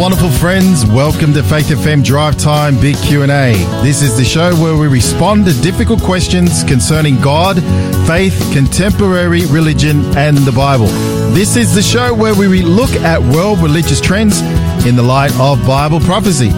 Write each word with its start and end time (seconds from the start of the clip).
wonderful 0.00 0.30
friends. 0.30 0.86
Welcome 0.86 1.34
to 1.34 1.42
Faith 1.42 1.66
FM 1.66 2.02
Drive 2.02 2.38
Time 2.38 2.80
Big 2.80 2.96
Q&A. 3.02 3.52
This 3.82 4.00
is 4.00 4.16
the 4.16 4.24
show 4.24 4.56
where 4.56 4.74
we 4.74 4.88
respond 4.88 5.44
to 5.44 5.52
difficult 5.60 6.00
questions 6.00 6.64
concerning 6.64 7.20
God, 7.20 7.62
faith, 8.06 8.34
contemporary 8.54 9.44
religion, 9.44 10.02
and 10.16 10.38
the 10.38 10.52
Bible. 10.52 10.86
This 11.34 11.54
is 11.54 11.74
the 11.74 11.82
show 11.82 12.14
where 12.14 12.34
we 12.34 12.62
look 12.62 12.88
at 12.92 13.20
world 13.20 13.58
religious 13.58 14.00
trends 14.00 14.40
in 14.86 14.96
the 14.96 15.02
light 15.02 15.38
of 15.38 15.58
Bible 15.66 16.00
prophecy. 16.00 16.48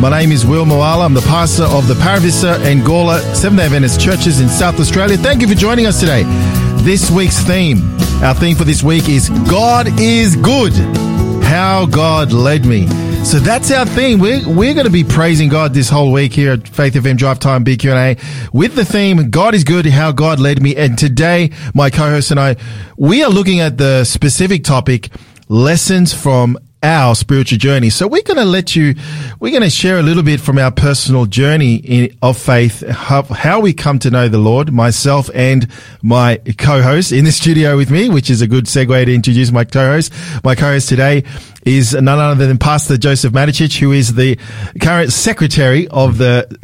My 0.00 0.10
name 0.10 0.32
is 0.32 0.44
Will 0.44 0.64
Moala. 0.64 1.04
I'm 1.04 1.14
the 1.14 1.20
pastor 1.20 1.66
of 1.66 1.86
the 1.86 1.94
Para 1.94 2.18
Vista 2.18 2.58
and 2.62 2.80
Gawler 2.80 3.20
Seventh-day 3.32 3.66
Adventist 3.66 4.00
churches 4.00 4.40
in 4.40 4.48
South 4.48 4.80
Australia. 4.80 5.16
Thank 5.16 5.40
you 5.40 5.46
for 5.46 5.54
joining 5.54 5.86
us 5.86 6.00
today. 6.00 6.24
This 6.82 7.12
week's 7.12 7.38
theme, 7.38 7.78
our 8.24 8.34
theme 8.34 8.56
for 8.56 8.64
this 8.64 8.82
week 8.82 9.08
is 9.08 9.28
God 9.48 9.86
is 10.00 10.34
good 10.34 10.74
how 11.42 11.86
God 11.86 12.32
led 12.32 12.64
me. 12.64 12.86
So 13.24 13.38
that's 13.38 13.70
our 13.70 13.84
theme. 13.84 14.20
We're, 14.20 14.48
we're 14.48 14.74
going 14.74 14.86
to 14.86 14.92
be 14.92 15.04
praising 15.04 15.48
God 15.48 15.74
this 15.74 15.90
whole 15.90 16.12
week 16.12 16.32
here 16.32 16.52
at 16.52 16.66
Faith 16.68 16.94
FM 16.94 17.16
Drive 17.16 17.38
Time 17.40 17.64
Big 17.64 17.80
Q&A 17.80 18.16
with 18.52 18.74
the 18.74 18.84
theme, 18.84 19.30
God 19.30 19.54
is 19.54 19.64
good, 19.64 19.84
how 19.86 20.12
God 20.12 20.40
led 20.40 20.62
me. 20.62 20.76
And 20.76 20.96
today, 20.96 21.50
my 21.74 21.90
co-host 21.90 22.30
and 22.30 22.40
I, 22.40 22.56
we 22.96 23.22
are 23.22 23.30
looking 23.30 23.60
at 23.60 23.76
the 23.76 24.04
specific 24.04 24.64
topic, 24.64 25.10
lessons 25.48 26.14
from 26.14 26.56
our 26.82 27.14
spiritual 27.14 27.58
journey. 27.58 27.90
So 27.90 28.06
we're 28.06 28.22
going 28.22 28.36
to 28.36 28.44
let 28.44 28.76
you, 28.76 28.94
we're 29.40 29.50
going 29.50 29.62
to 29.62 29.70
share 29.70 29.98
a 29.98 30.02
little 30.02 30.22
bit 30.22 30.40
from 30.40 30.58
our 30.58 30.70
personal 30.70 31.26
journey 31.26 31.76
in, 31.76 32.16
of 32.22 32.38
faith, 32.38 32.86
how, 32.88 33.22
how, 33.22 33.60
we 33.60 33.72
come 33.72 33.98
to 34.00 34.10
know 34.10 34.28
the 34.28 34.38
Lord, 34.38 34.72
myself 34.72 35.28
and 35.34 35.66
my 36.02 36.40
co-host 36.58 37.10
in 37.10 37.24
the 37.24 37.32
studio 37.32 37.76
with 37.76 37.90
me, 37.90 38.08
which 38.08 38.30
is 38.30 38.42
a 38.42 38.46
good 38.46 38.66
segue 38.66 39.04
to 39.04 39.12
introduce 39.12 39.50
my 39.50 39.64
co-host. 39.64 40.12
My 40.44 40.54
co-host 40.54 40.88
today 40.88 41.24
is 41.64 41.94
none 41.94 42.18
other 42.18 42.46
than 42.46 42.58
Pastor 42.58 42.96
Joseph 42.96 43.32
Maticic, 43.32 43.78
who 43.78 43.92
is 43.92 44.14
the 44.14 44.38
current 44.80 45.12
secretary 45.12 45.88
of 45.88 46.18
the 46.18 46.58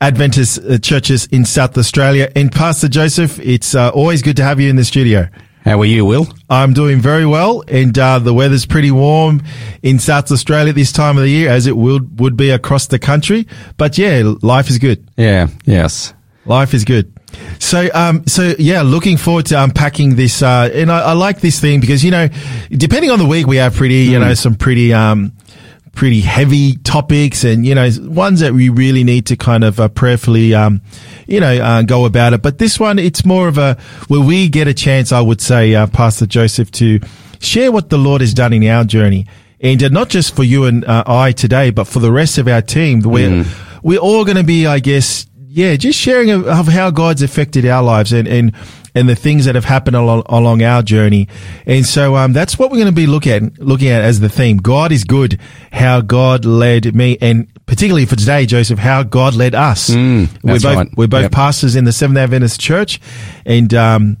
Adventist 0.00 0.58
uh, 0.58 0.78
churches 0.78 1.26
in 1.26 1.44
South 1.44 1.78
Australia. 1.78 2.30
And 2.34 2.50
Pastor 2.50 2.88
Joseph, 2.88 3.38
it's 3.38 3.76
uh, 3.76 3.90
always 3.90 4.20
good 4.20 4.36
to 4.38 4.42
have 4.42 4.58
you 4.58 4.68
in 4.68 4.74
the 4.74 4.84
studio. 4.84 5.28
How 5.64 5.80
are 5.80 5.84
you, 5.84 6.04
Will? 6.04 6.26
I'm 6.50 6.72
doing 6.72 7.00
very 7.00 7.24
well, 7.24 7.62
and 7.68 7.96
uh, 7.96 8.18
the 8.18 8.34
weather's 8.34 8.66
pretty 8.66 8.90
warm 8.90 9.42
in 9.82 10.00
South 10.00 10.32
Australia 10.32 10.72
this 10.72 10.90
time 10.90 11.16
of 11.16 11.22
the 11.22 11.30
year, 11.30 11.50
as 11.50 11.68
it 11.68 11.76
would 11.76 12.18
would 12.18 12.36
be 12.36 12.50
across 12.50 12.88
the 12.88 12.98
country. 12.98 13.46
But 13.76 13.96
yeah, 13.96 14.34
life 14.42 14.70
is 14.70 14.78
good. 14.78 15.08
Yeah. 15.16 15.48
Yes. 15.64 16.14
Life 16.46 16.74
is 16.74 16.84
good. 16.84 17.12
So, 17.60 17.88
um, 17.94 18.26
so 18.26 18.54
yeah, 18.58 18.82
looking 18.82 19.16
forward 19.16 19.46
to 19.46 19.62
unpacking 19.62 20.16
this. 20.16 20.42
Uh, 20.42 20.68
and 20.74 20.90
I, 20.90 21.00
I, 21.00 21.12
like 21.12 21.40
this 21.40 21.60
theme 21.60 21.80
because 21.80 22.04
you 22.04 22.10
know, 22.10 22.28
depending 22.70 23.10
on 23.10 23.20
the 23.20 23.26
week, 23.26 23.46
we 23.46 23.56
have 23.56 23.74
pretty, 23.74 24.04
you 24.04 24.18
mm. 24.18 24.22
know, 24.22 24.34
some 24.34 24.56
pretty 24.56 24.92
um, 24.92 25.32
pretty 25.94 26.20
heavy 26.20 26.76
topics 26.76 27.44
and, 27.44 27.66
you 27.66 27.74
know, 27.74 27.88
ones 28.00 28.40
that 28.40 28.52
we 28.52 28.68
really 28.68 29.04
need 29.04 29.26
to 29.26 29.36
kind 29.36 29.62
of 29.62 29.78
uh, 29.78 29.88
prayerfully, 29.88 30.54
um, 30.54 30.80
you 31.26 31.38
know, 31.38 31.62
uh, 31.62 31.82
go 31.82 32.06
about 32.06 32.32
it. 32.32 32.42
But 32.42 32.58
this 32.58 32.80
one, 32.80 32.98
it's 32.98 33.24
more 33.24 33.46
of 33.46 33.58
a, 33.58 33.74
where 34.08 34.20
we 34.20 34.48
get 34.48 34.68
a 34.68 34.74
chance, 34.74 35.12
I 35.12 35.20
would 35.20 35.40
say, 35.40 35.74
uh, 35.74 35.86
Pastor 35.86 36.26
Joseph, 36.26 36.70
to 36.72 37.00
share 37.40 37.70
what 37.70 37.90
the 37.90 37.98
Lord 37.98 38.20
has 38.22 38.32
done 38.32 38.52
in 38.52 38.66
our 38.66 38.84
journey. 38.84 39.26
And 39.60 39.82
uh, 39.82 39.88
not 39.88 40.08
just 40.08 40.34
for 40.34 40.44
you 40.44 40.64
and 40.64 40.84
uh, 40.84 41.04
I 41.06 41.32
today, 41.32 41.70
but 41.70 41.84
for 41.84 42.00
the 42.00 42.10
rest 42.10 42.38
of 42.38 42.48
our 42.48 42.62
team. 42.62 43.00
We're, 43.00 43.44
mm. 43.44 43.82
we're 43.82 44.00
all 44.00 44.24
going 44.24 44.38
to 44.38 44.44
be, 44.44 44.66
I 44.66 44.78
guess, 44.78 45.26
yeah, 45.46 45.76
just 45.76 45.98
sharing 45.98 46.30
of 46.30 46.68
how 46.68 46.90
God's 46.90 47.22
affected 47.22 47.66
our 47.66 47.82
lives 47.82 48.12
and, 48.12 48.26
and, 48.26 48.52
and 48.94 49.08
the 49.08 49.16
things 49.16 49.44
that 49.46 49.54
have 49.54 49.64
happened 49.64 49.96
along, 49.96 50.22
along 50.26 50.62
our 50.62 50.82
journey. 50.82 51.28
And 51.66 51.86
so, 51.86 52.16
um, 52.16 52.32
that's 52.32 52.58
what 52.58 52.70
we're 52.70 52.78
going 52.78 52.86
to 52.86 52.92
be 52.92 53.06
looking 53.06 53.32
at, 53.32 53.58
looking 53.58 53.88
at 53.88 54.02
as 54.02 54.20
the 54.20 54.28
theme. 54.28 54.58
God 54.58 54.92
is 54.92 55.04
good. 55.04 55.40
How 55.72 56.00
God 56.00 56.44
led 56.44 56.94
me 56.94 57.16
and 57.20 57.48
particularly 57.66 58.04
for 58.04 58.16
today, 58.16 58.44
Joseph, 58.44 58.78
how 58.78 59.02
God 59.02 59.34
led 59.34 59.54
us. 59.54 59.90
Mm, 59.90 60.28
we're 60.42 60.60
both, 60.60 60.64
right. 60.64 60.88
we're 60.96 61.08
both 61.08 61.22
yep. 61.22 61.32
pastors 61.32 61.74
in 61.74 61.84
the 61.84 61.92
Seventh 61.92 62.18
Adventist 62.18 62.60
Church 62.60 63.00
and, 63.46 63.72
um, 63.72 64.18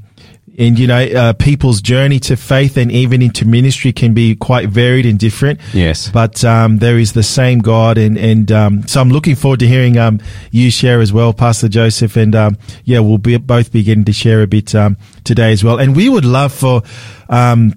and 0.58 0.78
you 0.78 0.86
know, 0.86 1.02
uh, 1.02 1.32
people's 1.32 1.80
journey 1.80 2.20
to 2.20 2.36
faith 2.36 2.76
and 2.76 2.92
even 2.92 3.22
into 3.22 3.46
ministry 3.46 3.92
can 3.92 4.14
be 4.14 4.36
quite 4.36 4.68
varied 4.68 5.06
and 5.06 5.18
different. 5.18 5.60
Yes, 5.72 6.10
but 6.10 6.44
um, 6.44 6.78
there 6.78 6.98
is 6.98 7.12
the 7.12 7.22
same 7.22 7.60
God, 7.60 7.98
and 7.98 8.18
and 8.18 8.50
um, 8.52 8.86
so 8.86 9.00
I'm 9.00 9.10
looking 9.10 9.34
forward 9.34 9.60
to 9.60 9.66
hearing 9.66 9.96
um, 9.98 10.20
you 10.50 10.70
share 10.70 11.00
as 11.00 11.12
well, 11.12 11.32
Pastor 11.32 11.68
Joseph, 11.68 12.16
and 12.16 12.34
um, 12.34 12.58
yeah, 12.84 13.00
we'll 13.00 13.18
be 13.18 13.36
both 13.38 13.72
begin 13.72 14.04
to 14.04 14.12
share 14.12 14.42
a 14.42 14.46
bit 14.46 14.74
um, 14.74 14.96
today 15.24 15.52
as 15.52 15.64
well, 15.64 15.78
and 15.78 15.96
we 15.96 16.08
would 16.08 16.24
love 16.24 16.52
for. 16.52 16.82
Um, 17.28 17.74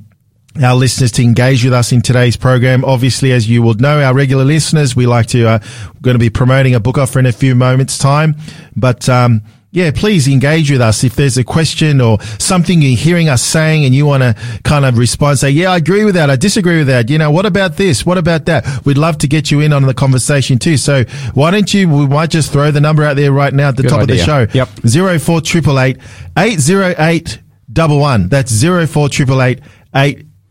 our 0.64 0.74
listeners 0.74 1.12
to 1.12 1.22
engage 1.22 1.66
with 1.66 1.74
us 1.74 1.92
in 1.92 2.02
today's 2.02 2.38
program. 2.38 2.86
Obviously, 2.86 3.34
as 3.34 3.50
you 3.50 3.62
will 3.62 3.74
know, 3.74 4.02
our 4.02 4.14
regular 4.14 4.46
listeners, 4.46 4.96
we 4.96 5.06
like 5.06 5.26
to, 5.28 5.46
uh, 5.46 5.60
we're 5.94 6.00
going 6.00 6.16
to 6.16 6.20
be 6.20 6.30
promoting 6.30 6.76
a 6.76 6.80
book 6.80 6.98
offer 6.98 7.20
in 7.20 7.26
a 7.26 7.34
few 7.34 7.56
moments 7.56 7.98
time, 7.98 8.36
but, 8.74 9.10
um, 9.10 9.42
yeah, 9.76 9.92
please 9.94 10.28
engage 10.28 10.72
with 10.72 10.82
us. 10.82 11.04
If 11.04 11.16
there's 11.16 11.38
a 11.38 11.44
question 11.44 12.00
or 12.02 12.20
something 12.40 12.82
you're 12.82 12.98
hearing 12.98 13.30
us 13.30 13.44
saying 13.44 13.86
and 13.86 13.94
you 13.94 14.06
want 14.06 14.24
to 14.24 14.36
kind 14.64 14.86
of 14.86 14.98
respond, 14.98 15.40
say, 15.40 15.50
yeah, 15.50 15.72
I 15.72 15.78
agree 15.78 16.06
with 16.06 16.16
that. 16.16 16.30
I 16.30 16.36
disagree 16.38 16.78
with 16.78 16.88
that. 16.88 17.10
You 17.10 17.18
know, 17.18 17.30
what 17.30 17.46
about 17.46 17.76
this? 17.78 18.06
What 18.06 18.18
about 18.18 18.46
that? 18.46 18.86
We'd 18.86 18.98
love 18.98 19.18
to 19.20 19.28
get 19.28 19.52
you 19.52 19.60
in 19.60 19.74
on 19.74 19.84
the 19.84 19.94
conversation 19.94 20.58
too. 20.60 20.78
So 20.78 21.04
why 21.34 21.52
don't 21.52 21.74
you, 21.74 21.90
we 21.90 22.08
might 22.08 22.30
just 22.30 22.52
throw 22.52 22.72
the 22.72 22.82
number 22.82 23.04
out 23.04 23.16
there 23.18 23.32
right 23.32 23.54
now 23.54 23.68
at 23.70 23.76
the 23.76 23.84
Good 23.84 23.90
top 23.90 24.02
idea. 24.02 24.16
of 24.16 24.20
the 24.20 24.26
show. 24.26 24.58
Yep. 24.58 24.70
Zero 24.88 25.20
four 25.20 25.42
triple 25.42 25.80
eight 25.80 26.00
eight 26.38 26.60
zero 26.60 26.96
eight 26.98 27.40
double 27.72 28.00
one. 28.00 28.30
That's 28.30 28.52
zero 28.52 28.86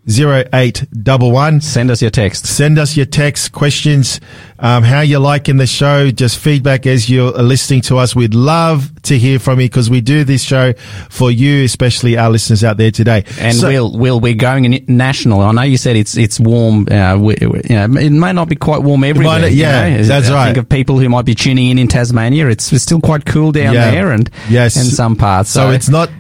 four 0.07 0.15
triple 0.15 0.35
eight 0.35 0.41
eight 0.41 0.45
zero 0.45 0.45
eight 0.53 0.85
double 1.03 1.33
one. 1.33 1.61
Send 1.61 1.91
us 1.91 2.03
your 2.03 2.11
text. 2.11 2.47
Send 2.47 2.79
us 2.79 2.97
your 2.97 3.07
text 3.07 3.53
questions, 3.53 4.21
um, 4.59 4.83
how 4.83 5.01
you're 5.01 5.21
liking 5.21 5.57
the 5.57 5.67
show, 5.67 6.11
just 6.11 6.39
feedback 6.39 6.87
as 6.87 7.09
you're 7.11 7.33
listening 7.33 7.81
to 7.83 7.99
us. 7.99 8.15
We'd 8.15 8.35
love 8.35 8.91
to 9.03 9.19
hear 9.19 9.39
from 9.39 9.61
you 9.61 9.67
because 9.67 9.91
we 9.91 10.01
do 10.01 10.25
this 10.25 10.43
show 10.43 10.73
for 11.11 11.31
you, 11.31 11.65
especially 11.65 12.17
our 12.17 12.31
listeners 12.31 12.65
out 12.65 12.77
there 12.77 12.91
today. 12.91 13.25
And 13.39 13.57
so, 13.57 13.69
Will, 13.69 13.99
Will, 13.99 14.21
we're 14.21 14.35
going 14.35 14.85
national. 14.89 15.41
I 15.41 15.53
know 15.53 15.63
you 15.63 15.77
said 15.77 15.97
it's 15.97 16.17
it's 16.17 16.41
warm. 16.41 16.89
Uh, 16.91 17.17
we, 17.19 17.35
we, 17.41 17.61
you 17.69 17.77
know, 17.77 17.85
it 18.01 18.11
may 18.11 18.33
not 18.33 18.49
be 18.49 18.57
quite 18.57 18.83
warm 18.83 19.05
everywhere. 19.05 19.41
Not, 19.41 19.53
yeah, 19.53 19.87
you 19.87 19.97
know? 19.99 20.03
that's 20.05 20.29
I 20.29 20.35
right. 20.35 20.45
Think 20.47 20.59
of 20.59 20.69
people 20.69 20.99
who 20.99 21.09
might 21.09 21.25
be 21.25 21.35
tuning 21.35 21.71
in 21.71 21.79
in 21.79 21.89
Tasmania. 21.89 22.49
It's, 22.49 22.73
it's 22.73 22.83
still 22.83 23.01
quite 23.01 23.25
cool 23.25 23.53
down 23.53 23.75
yeah. 23.75 23.91
there, 23.91 24.13
and 24.13 24.31
yes, 24.49 24.77
in 24.77 24.85
some 24.85 25.17
parts. 25.17 25.51
So, 25.51 25.69
so 25.69 25.71
it's 25.71 25.89
not 25.89 26.11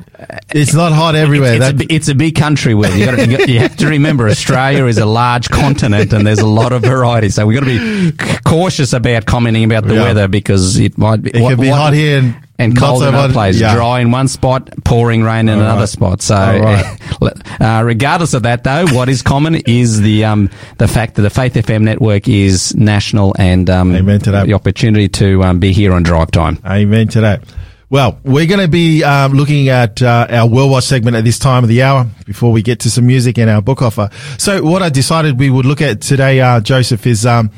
it's 0.50 0.74
not 0.74 0.92
hot 0.92 1.14
everywhere. 1.14 1.54
It's, 1.54 1.64
it's, 1.64 1.82
a, 1.82 1.94
it's 1.94 2.08
a, 2.08 2.14
big 2.14 2.34
country, 2.34 2.74
Will. 2.74 2.94
You, 2.96 3.06
gotta, 3.06 3.50
you, 3.50 3.58
have 3.60 3.76
to 3.76 3.86
remember 3.88 4.28
Australia 4.28 4.86
is 4.86 4.98
a 4.98 5.06
large 5.06 5.48
continent 5.50 6.12
and 6.12 6.26
there's 6.26 6.38
a 6.38 6.46
lot 6.46 6.72
of 6.72 6.82
variety. 6.82 7.28
So 7.30 7.46
we've 7.46 7.58
got 7.58 7.66
to 7.66 8.12
be 8.12 8.40
cautious 8.44 8.92
about 8.92 9.26
commenting 9.26 9.64
about 9.64 9.84
the 9.84 9.94
yeah. 9.94 10.02
weather 10.02 10.28
because 10.28 10.78
it 10.78 10.96
might 10.98 11.22
be. 11.22 11.30
It 11.30 11.42
what, 11.42 11.60
be 11.60 11.70
what, 11.70 11.78
hot 11.78 11.92
here 11.92 12.18
and, 12.18 12.36
and 12.58 12.78
cold 12.78 13.02
in 13.02 13.14
other 13.14 13.32
places. 13.32 13.60
Yeah. 13.60 13.74
Dry 13.74 14.00
in 14.00 14.10
one 14.10 14.28
spot, 14.28 14.70
pouring 14.84 15.22
rain 15.22 15.48
in 15.48 15.58
All 15.58 15.64
another 15.64 15.80
right. 15.80 15.88
spot. 15.88 16.22
So, 16.22 16.36
right. 16.36 17.00
uh, 17.60 17.82
regardless 17.84 18.34
of 18.34 18.44
that, 18.44 18.64
though, 18.64 18.86
what 18.92 19.08
is 19.08 19.22
common 19.22 19.56
is 19.56 20.00
the 20.00 20.24
um, 20.24 20.50
the 20.78 20.88
fact 20.88 21.16
that 21.16 21.22
the 21.22 21.30
Faith 21.30 21.54
FM 21.54 21.82
network 21.82 22.28
is 22.28 22.74
national 22.74 23.34
and 23.38 23.68
um, 23.68 23.94
Amen 23.94 24.20
to 24.20 24.30
that. 24.32 24.46
the 24.46 24.54
opportunity 24.54 25.08
to 25.08 25.42
um, 25.42 25.58
be 25.58 25.72
here 25.72 25.92
on 25.92 26.02
drive 26.02 26.30
time. 26.30 26.58
Amen 26.64 27.08
to 27.08 27.22
that. 27.22 27.42
Well, 27.90 28.18
we're 28.24 28.46
going 28.46 28.60
to 28.60 28.68
be 28.68 29.04
um, 29.04 29.32
looking 29.32 29.68
at 29.68 30.02
uh, 30.02 30.26
our 30.30 30.48
World 30.48 30.70
Watch 30.70 30.84
segment 30.84 31.16
at 31.16 31.24
this 31.24 31.38
time 31.38 31.62
of 31.62 31.68
the 31.68 31.82
hour 31.82 32.06
before 32.24 32.50
we 32.50 32.62
get 32.62 32.80
to 32.80 32.90
some 32.90 33.06
music 33.06 33.38
and 33.38 33.50
our 33.50 33.60
book 33.60 33.82
offer. 33.82 34.10
So, 34.38 34.62
what 34.62 34.82
I 34.82 34.88
decided 34.88 35.38
we 35.38 35.50
would 35.50 35.66
look 35.66 35.80
at 35.80 36.00
today, 36.00 36.40
uh, 36.40 36.60
Joseph, 36.60 37.06
is 37.06 37.26
um, 37.26 37.50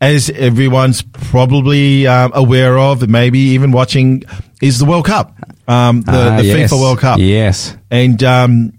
as 0.00 0.28
everyone's 0.30 1.02
probably 1.02 2.06
um, 2.06 2.32
aware 2.34 2.78
of, 2.78 3.08
maybe 3.08 3.38
even 3.38 3.72
watching, 3.72 4.22
is 4.60 4.78
the 4.78 4.84
World 4.84 5.06
Cup, 5.06 5.34
um, 5.66 6.02
the, 6.02 6.12
uh, 6.12 6.36
the 6.36 6.44
yes. 6.44 6.72
FIFA 6.72 6.80
World 6.80 6.98
Cup. 6.98 7.18
Yes, 7.18 7.76
and 7.90 8.22
um, 8.22 8.78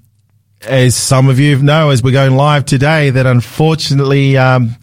as 0.62 0.96
some 0.96 1.30
of 1.30 1.40
you 1.40 1.62
know, 1.62 1.90
as 1.90 2.04
we're 2.04 2.12
going 2.12 2.36
live 2.36 2.66
today, 2.66 3.10
that 3.10 3.26
unfortunately. 3.26 4.38
Um, 4.38 4.76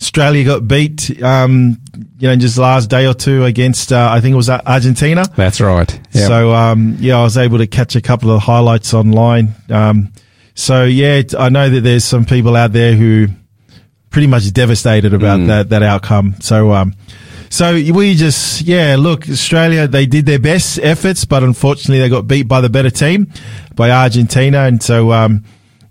Australia 0.00 0.44
got 0.44 0.68
beat, 0.68 1.22
um, 1.22 1.80
you 2.18 2.28
know, 2.28 2.36
just 2.36 2.58
last 2.58 2.90
day 2.90 3.06
or 3.06 3.14
two 3.14 3.44
against, 3.44 3.92
uh, 3.92 4.08
I 4.10 4.20
think 4.20 4.34
it 4.34 4.36
was 4.36 4.50
Argentina. 4.50 5.24
That's 5.34 5.60
right. 5.60 5.90
Yep. 6.12 6.28
So, 6.28 6.52
um, 6.54 6.96
yeah, 7.00 7.18
I 7.18 7.22
was 7.22 7.38
able 7.38 7.58
to 7.58 7.66
catch 7.66 7.96
a 7.96 8.02
couple 8.02 8.30
of 8.30 8.42
highlights 8.42 8.92
online. 8.92 9.54
Um, 9.70 10.12
so 10.54 10.84
yeah, 10.84 11.22
I 11.38 11.48
know 11.48 11.70
that 11.70 11.80
there's 11.80 12.04
some 12.04 12.26
people 12.26 12.56
out 12.56 12.72
there 12.72 12.94
who 12.94 13.28
pretty 14.10 14.26
much 14.26 14.52
devastated 14.52 15.14
about 15.14 15.40
mm. 15.40 15.46
that, 15.48 15.70
that 15.70 15.82
outcome. 15.82 16.34
So, 16.40 16.72
um, 16.72 16.94
so 17.48 17.72
we 17.74 18.14
just, 18.14 18.62
yeah, 18.62 18.96
look, 18.98 19.28
Australia, 19.28 19.88
they 19.88 20.04
did 20.04 20.26
their 20.26 20.38
best 20.38 20.78
efforts, 20.80 21.24
but 21.24 21.42
unfortunately 21.42 22.00
they 22.00 22.08
got 22.08 22.26
beat 22.26 22.48
by 22.48 22.60
the 22.60 22.68
better 22.68 22.90
team, 22.90 23.32
by 23.74 23.90
Argentina. 23.90 24.60
And 24.64 24.82
so, 24.82 25.12
um, 25.12 25.44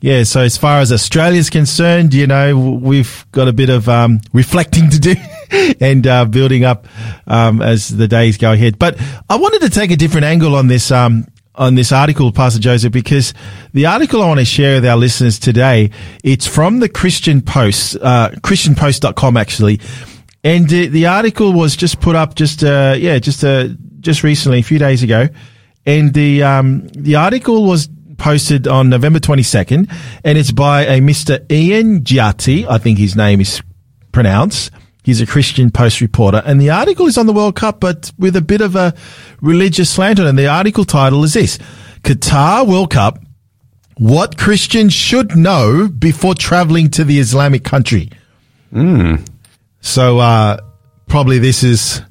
yeah, 0.06 0.22
so 0.22 0.42
as 0.42 0.56
far 0.56 0.82
as 0.82 0.92
Australia's 0.92 1.50
concerned, 1.50 2.14
you 2.14 2.28
know, 2.28 2.56
we've 2.80 3.26
got 3.32 3.48
a 3.48 3.54
bit 3.54 3.72
of 3.72 3.90
um, 3.90 4.22
reflecting 4.34 4.88
to 4.92 5.00
do 5.00 5.16
and 5.82 6.06
uh, 6.06 6.26
building 6.26 6.64
up 6.64 6.86
um, 7.26 7.60
as 7.60 7.90
the 7.90 8.08
days 8.08 8.38
go 8.38 8.52
ahead. 8.52 8.78
But 8.78 9.02
I 9.28 9.38
wanted 9.38 9.62
to 9.62 9.70
take 9.72 9.90
a 9.90 9.96
different 9.96 10.26
angle 10.26 10.56
on 10.56 10.68
this 10.68 10.92
um, 10.92 11.26
on 11.56 11.74
this 11.74 11.92
article, 11.92 12.32
Pastor 12.32 12.60
Joseph, 12.60 12.94
because 12.94 13.34
the 13.74 13.88
article 13.88 14.22
I 14.22 14.28
want 14.28 14.42
to 14.42 14.46
share 14.46 14.76
with 14.76 14.86
our 14.86 14.96
listeners 14.96 15.40
today, 15.40 15.90
it's 16.24 16.46
from 16.46 16.82
the 16.82 16.90
Christian 16.90 17.42
Post, 17.42 17.98
uh, 18.00 18.30
christianpost.com 18.44 19.38
actually. 19.38 19.82
And 20.44 20.70
the, 20.70 20.86
the 20.86 21.08
article 21.08 21.52
was 21.52 21.76
just 21.76 22.00
put 22.00 22.16
up 22.16 22.36
just, 22.36 22.64
uh, 22.64 22.94
yeah, 22.96 23.18
just, 23.18 23.44
uh, 23.44 23.70
just 24.02 24.22
recently, 24.22 24.60
a 24.60 24.64
few 24.64 24.78
days 24.78 25.02
ago. 25.02 25.30
And 25.84 26.14
the, 26.14 26.44
um, 26.44 26.90
the 26.90 27.16
article 27.16 27.66
was 27.66 27.90
posted 28.18 28.68
on 28.68 28.90
November 28.90 29.20
22nd 29.20 29.92
and 30.24 30.38
it's 30.38 30.52
by 30.52 30.86
a 30.86 31.00
Mr. 31.00 31.50
Ian 31.52 32.02
Giatti. 32.02 32.66
I 32.68 32.78
think 32.78 32.98
his 32.98 33.16
name 33.16 33.42
is 33.42 33.62
pronounced. 34.12 34.72
He's 35.04 35.22
a 35.22 35.28
Christian 35.28 35.70
Post 35.70 36.02
reporter, 36.02 36.42
and 36.48 36.60
the 36.60 36.72
article 36.72 37.06
is 37.06 37.16
on 37.16 37.28
the 37.28 37.34
World 37.34 37.56
Cup, 37.56 37.80
but 37.80 38.12
with 38.18 38.36
a 38.36 38.42
bit 38.42 38.62
of 38.62 38.76
a 38.76 38.96
religious 39.40 39.88
slant 39.88 40.20
on 40.20 40.26
it. 40.26 40.30
And 40.30 40.40
the 40.40 40.48
article 40.48 40.84
title 40.84 41.24
is 41.24 41.36
this 41.36 41.60
Qatar 42.02 42.68
World 42.68 42.90
Cup 42.90 43.20
What 43.98 44.36
Christians 44.36 44.94
Should 44.94 45.36
Know 45.36 45.88
Before 45.88 46.34
Traveling 46.34 46.90
to 46.92 47.04
the 47.04 47.20
Islamic 47.20 47.64
Country. 47.64 48.10
Mm. 48.74 49.24
So, 49.80 50.18
uh, 50.18 50.58
probably 51.06 51.38
this 51.38 51.62
is 51.64 52.02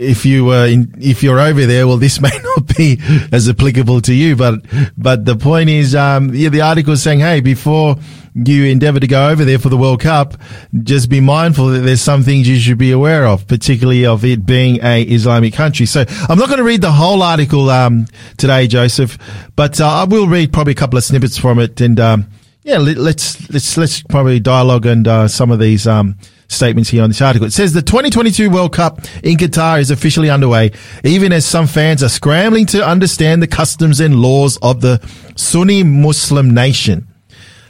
if 0.00 0.24
you 0.24 0.46
were 0.46 0.66
in, 0.66 0.94
if 0.98 1.22
you're 1.22 1.38
over 1.38 1.66
there, 1.66 1.86
well, 1.86 1.98
this 1.98 2.20
may 2.22 2.30
not 2.42 2.76
be 2.76 2.98
as 3.30 3.48
applicable 3.48 4.00
to 4.02 4.14
you, 4.14 4.34
but, 4.34 4.60
but 4.96 5.26
the 5.26 5.36
point 5.36 5.68
is, 5.68 5.94
um, 5.94 6.34
yeah, 6.34 6.48
the 6.48 6.62
article 6.62 6.94
is 6.94 7.02
saying, 7.02 7.20
hey, 7.20 7.40
before 7.40 7.96
you 8.34 8.64
endeavor 8.64 8.98
to 8.98 9.06
go 9.06 9.28
over 9.28 9.44
there 9.44 9.58
for 9.58 9.68
the 9.68 9.76
World 9.76 10.00
Cup, 10.00 10.40
just 10.82 11.10
be 11.10 11.20
mindful 11.20 11.66
that 11.68 11.80
there's 11.80 12.00
some 12.00 12.22
things 12.22 12.48
you 12.48 12.58
should 12.58 12.78
be 12.78 12.92
aware 12.92 13.26
of, 13.26 13.46
particularly 13.46 14.06
of 14.06 14.24
it 14.24 14.46
being 14.46 14.82
a 14.82 15.02
Islamic 15.02 15.52
country. 15.52 15.84
So 15.84 16.04
I'm 16.28 16.38
not 16.38 16.46
going 16.46 16.58
to 16.58 16.64
read 16.64 16.80
the 16.80 16.92
whole 16.92 17.22
article, 17.22 17.68
um, 17.68 18.06
today, 18.38 18.66
Joseph, 18.68 19.18
but, 19.54 19.80
uh, 19.80 19.86
I 19.86 20.04
will 20.04 20.26
read 20.26 20.52
probably 20.52 20.72
a 20.72 20.76
couple 20.76 20.96
of 20.96 21.04
snippets 21.04 21.36
from 21.36 21.58
it 21.58 21.80
and, 21.80 22.00
um, 22.00 22.26
yeah, 22.62 22.78
let, 22.78 22.96
us 22.96 23.50
let's, 23.50 23.76
let's 23.76 24.02
probably 24.02 24.40
dialogue 24.40 24.86
and, 24.86 25.06
uh, 25.06 25.28
some 25.28 25.50
of 25.50 25.58
these, 25.58 25.86
um, 25.86 26.16
statements 26.50 26.90
here 26.90 27.02
on 27.02 27.10
this 27.10 27.22
article. 27.22 27.46
It 27.46 27.52
says 27.52 27.72
the 27.72 27.82
2022 27.82 28.50
World 28.50 28.72
Cup 28.74 29.00
in 29.22 29.36
Qatar 29.36 29.80
is 29.80 29.90
officially 29.90 30.30
underway, 30.30 30.72
even 31.04 31.32
as 31.32 31.46
some 31.46 31.66
fans 31.66 32.02
are 32.02 32.08
scrambling 32.08 32.66
to 32.66 32.86
understand 32.86 33.42
the 33.42 33.46
customs 33.46 34.00
and 34.00 34.16
laws 34.16 34.58
of 34.60 34.80
the 34.80 35.00
Sunni 35.36 35.82
Muslim 35.82 36.52
nation. 36.52 37.06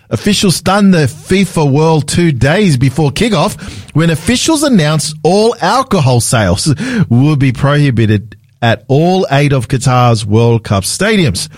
Officials 0.08 0.56
stunned 0.56 0.92
the 0.92 1.06
FIFA 1.06 1.72
World 1.72 2.08
two 2.08 2.32
days 2.32 2.76
before 2.76 3.10
kickoff 3.10 3.60
when 3.94 4.10
officials 4.10 4.64
announced 4.64 5.14
all 5.22 5.54
alcohol 5.60 6.20
sales 6.20 6.74
would 7.08 7.38
be 7.38 7.52
prohibited 7.52 8.36
at 8.60 8.84
all 8.88 9.26
eight 9.30 9.52
of 9.52 9.68
Qatar's 9.68 10.26
World 10.26 10.64
Cup 10.64 10.82
stadiums. 10.82 11.48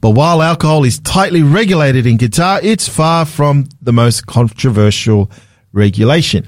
But 0.00 0.10
while 0.10 0.42
alcohol 0.42 0.84
is 0.84 1.00
tightly 1.00 1.42
regulated 1.42 2.06
in 2.06 2.18
Qatar, 2.18 2.60
it's 2.62 2.88
far 2.88 3.26
from 3.26 3.68
the 3.82 3.92
most 3.92 4.26
controversial 4.26 5.28
regulation. 5.78 6.46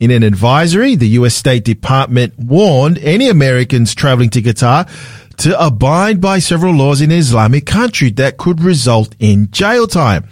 In 0.00 0.10
an 0.10 0.22
advisory, 0.22 0.96
the 0.96 1.08
U.S. 1.08 1.34
State 1.34 1.62
Department 1.62 2.38
warned 2.38 2.96
any 2.98 3.28
Americans 3.28 3.94
traveling 3.94 4.30
to 4.30 4.40
Qatar 4.40 4.88
to 5.38 5.62
abide 5.62 6.20
by 6.20 6.38
several 6.38 6.74
laws 6.74 7.02
in 7.02 7.10
an 7.10 7.18
Islamic 7.18 7.66
country 7.66 8.10
that 8.12 8.38
could 8.38 8.62
result 8.62 9.14
in 9.18 9.50
jail 9.50 9.86
time. 9.86 10.26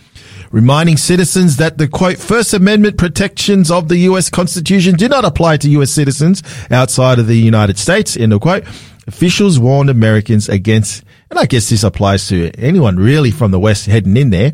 Reminding 0.51 0.97
citizens 0.97 1.59
that 1.59 1.77
the 1.77 1.87
quote, 1.87 2.17
First 2.17 2.55
Amendment 2.55 2.97
protections 2.97 3.71
of 3.71 3.89
the 3.89 3.99
U.S. 4.09 4.31
Constitution 4.31 4.95
do 4.95 5.07
not 5.07 5.27
apply 5.27 5.59
to 5.59 5.71
U.S. 5.71 5.91
citizens 5.91 6.43
outside 6.71 7.19
of 7.19 7.27
the 7.27 7.37
United 7.37 7.79
States, 7.79 8.17
end 8.17 8.33
of 8.33 8.41
quote. 8.41 8.65
Officials 9.07 9.59
warned 9.59 9.91
Americans 9.91 10.49
against, 10.49 11.05
and 11.29 11.39
I 11.39 11.45
guess 11.45 11.69
this 11.69 11.85
applies 11.85 12.29
to 12.29 12.51
anyone 12.59 12.97
really 12.97 13.31
from 13.31 13.51
the 13.51 13.61
West 13.61 13.85
heading 13.85 14.17
in 14.17 14.31
there. 14.31 14.53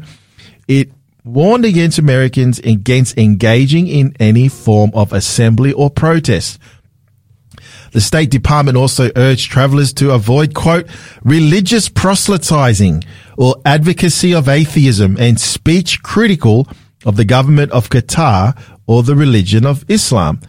It 0.66 0.90
warned 1.24 1.64
against 1.64 1.98
Americans 1.98 2.58
against 2.60 3.16
engaging 3.18 3.86
in 3.86 4.14
any 4.20 4.48
form 4.48 4.90
of 4.94 5.12
assembly 5.12 5.72
or 5.72 5.90
protest. 5.90 6.58
The 7.92 8.00
State 8.00 8.30
Department 8.30 8.76
also 8.76 9.10
urged 9.16 9.50
travelers 9.50 9.92
to 9.94 10.12
avoid, 10.12 10.52
quote, 10.52 10.86
religious 11.22 11.88
proselytizing 11.88 13.04
or 13.38 13.56
advocacy 13.64 14.34
of 14.34 14.48
atheism 14.48 15.16
and 15.18 15.40
speech 15.40 16.02
critical 16.02 16.68
of 17.06 17.16
the 17.16 17.24
government 17.24 17.70
of 17.72 17.88
Qatar 17.90 18.58
or 18.86 19.02
the 19.02 19.14
religion 19.14 19.64
of 19.64 19.84
Islam, 19.88 20.40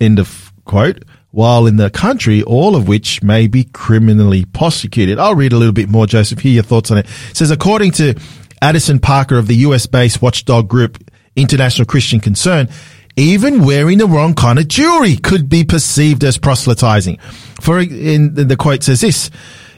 end 0.00 0.18
of 0.18 0.52
quote, 0.64 1.04
while 1.32 1.66
in 1.66 1.76
the 1.76 1.90
country, 1.90 2.44
all 2.44 2.76
of 2.76 2.86
which 2.86 3.22
may 3.22 3.48
be 3.48 3.64
criminally 3.64 4.44
prosecuted. 4.44 5.18
I'll 5.18 5.34
read 5.34 5.52
a 5.52 5.56
little 5.56 5.72
bit 5.72 5.88
more, 5.88 6.06
Joseph. 6.06 6.38
Hear 6.38 6.52
your 6.52 6.62
thoughts 6.62 6.92
on 6.92 6.98
it. 6.98 7.06
it 7.06 7.36
says, 7.36 7.50
according 7.50 7.90
to 7.92 8.14
Addison 8.64 8.98
Parker 8.98 9.36
of 9.36 9.46
the 9.46 9.56
US 9.56 9.84
based 9.84 10.22
watchdog 10.22 10.68
group 10.68 10.98
International 11.36 11.84
Christian 11.84 12.18
Concern, 12.18 12.70
even 13.14 13.62
wearing 13.62 13.98
the 13.98 14.06
wrong 14.06 14.32
kind 14.32 14.58
of 14.58 14.68
jewelry 14.68 15.16
could 15.16 15.50
be 15.50 15.64
perceived 15.64 16.24
as 16.24 16.38
proselytizing. 16.38 17.18
For 17.60 17.78
in 17.78 18.34
the 18.34 18.56
quote 18.56 18.82
says 18.82 19.02
this, 19.02 19.30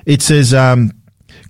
it 0.06 0.22
says, 0.22 0.54
um, 0.54 0.92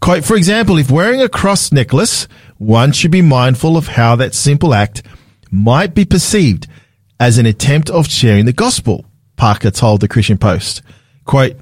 quote, 0.00 0.24
for 0.24 0.34
example, 0.34 0.78
if 0.78 0.90
wearing 0.90 1.20
a 1.20 1.28
cross 1.28 1.72
necklace, 1.72 2.26
one 2.56 2.92
should 2.92 3.10
be 3.10 3.20
mindful 3.20 3.76
of 3.76 3.86
how 3.86 4.16
that 4.16 4.34
simple 4.34 4.72
act 4.72 5.02
might 5.50 5.94
be 5.94 6.06
perceived 6.06 6.66
as 7.20 7.36
an 7.36 7.44
attempt 7.44 7.90
of 7.90 8.08
sharing 8.08 8.46
the 8.46 8.52
gospel, 8.54 9.04
Parker 9.36 9.70
told 9.70 10.00
the 10.00 10.08
Christian 10.08 10.38
Post. 10.38 10.80
Quote, 11.26 11.56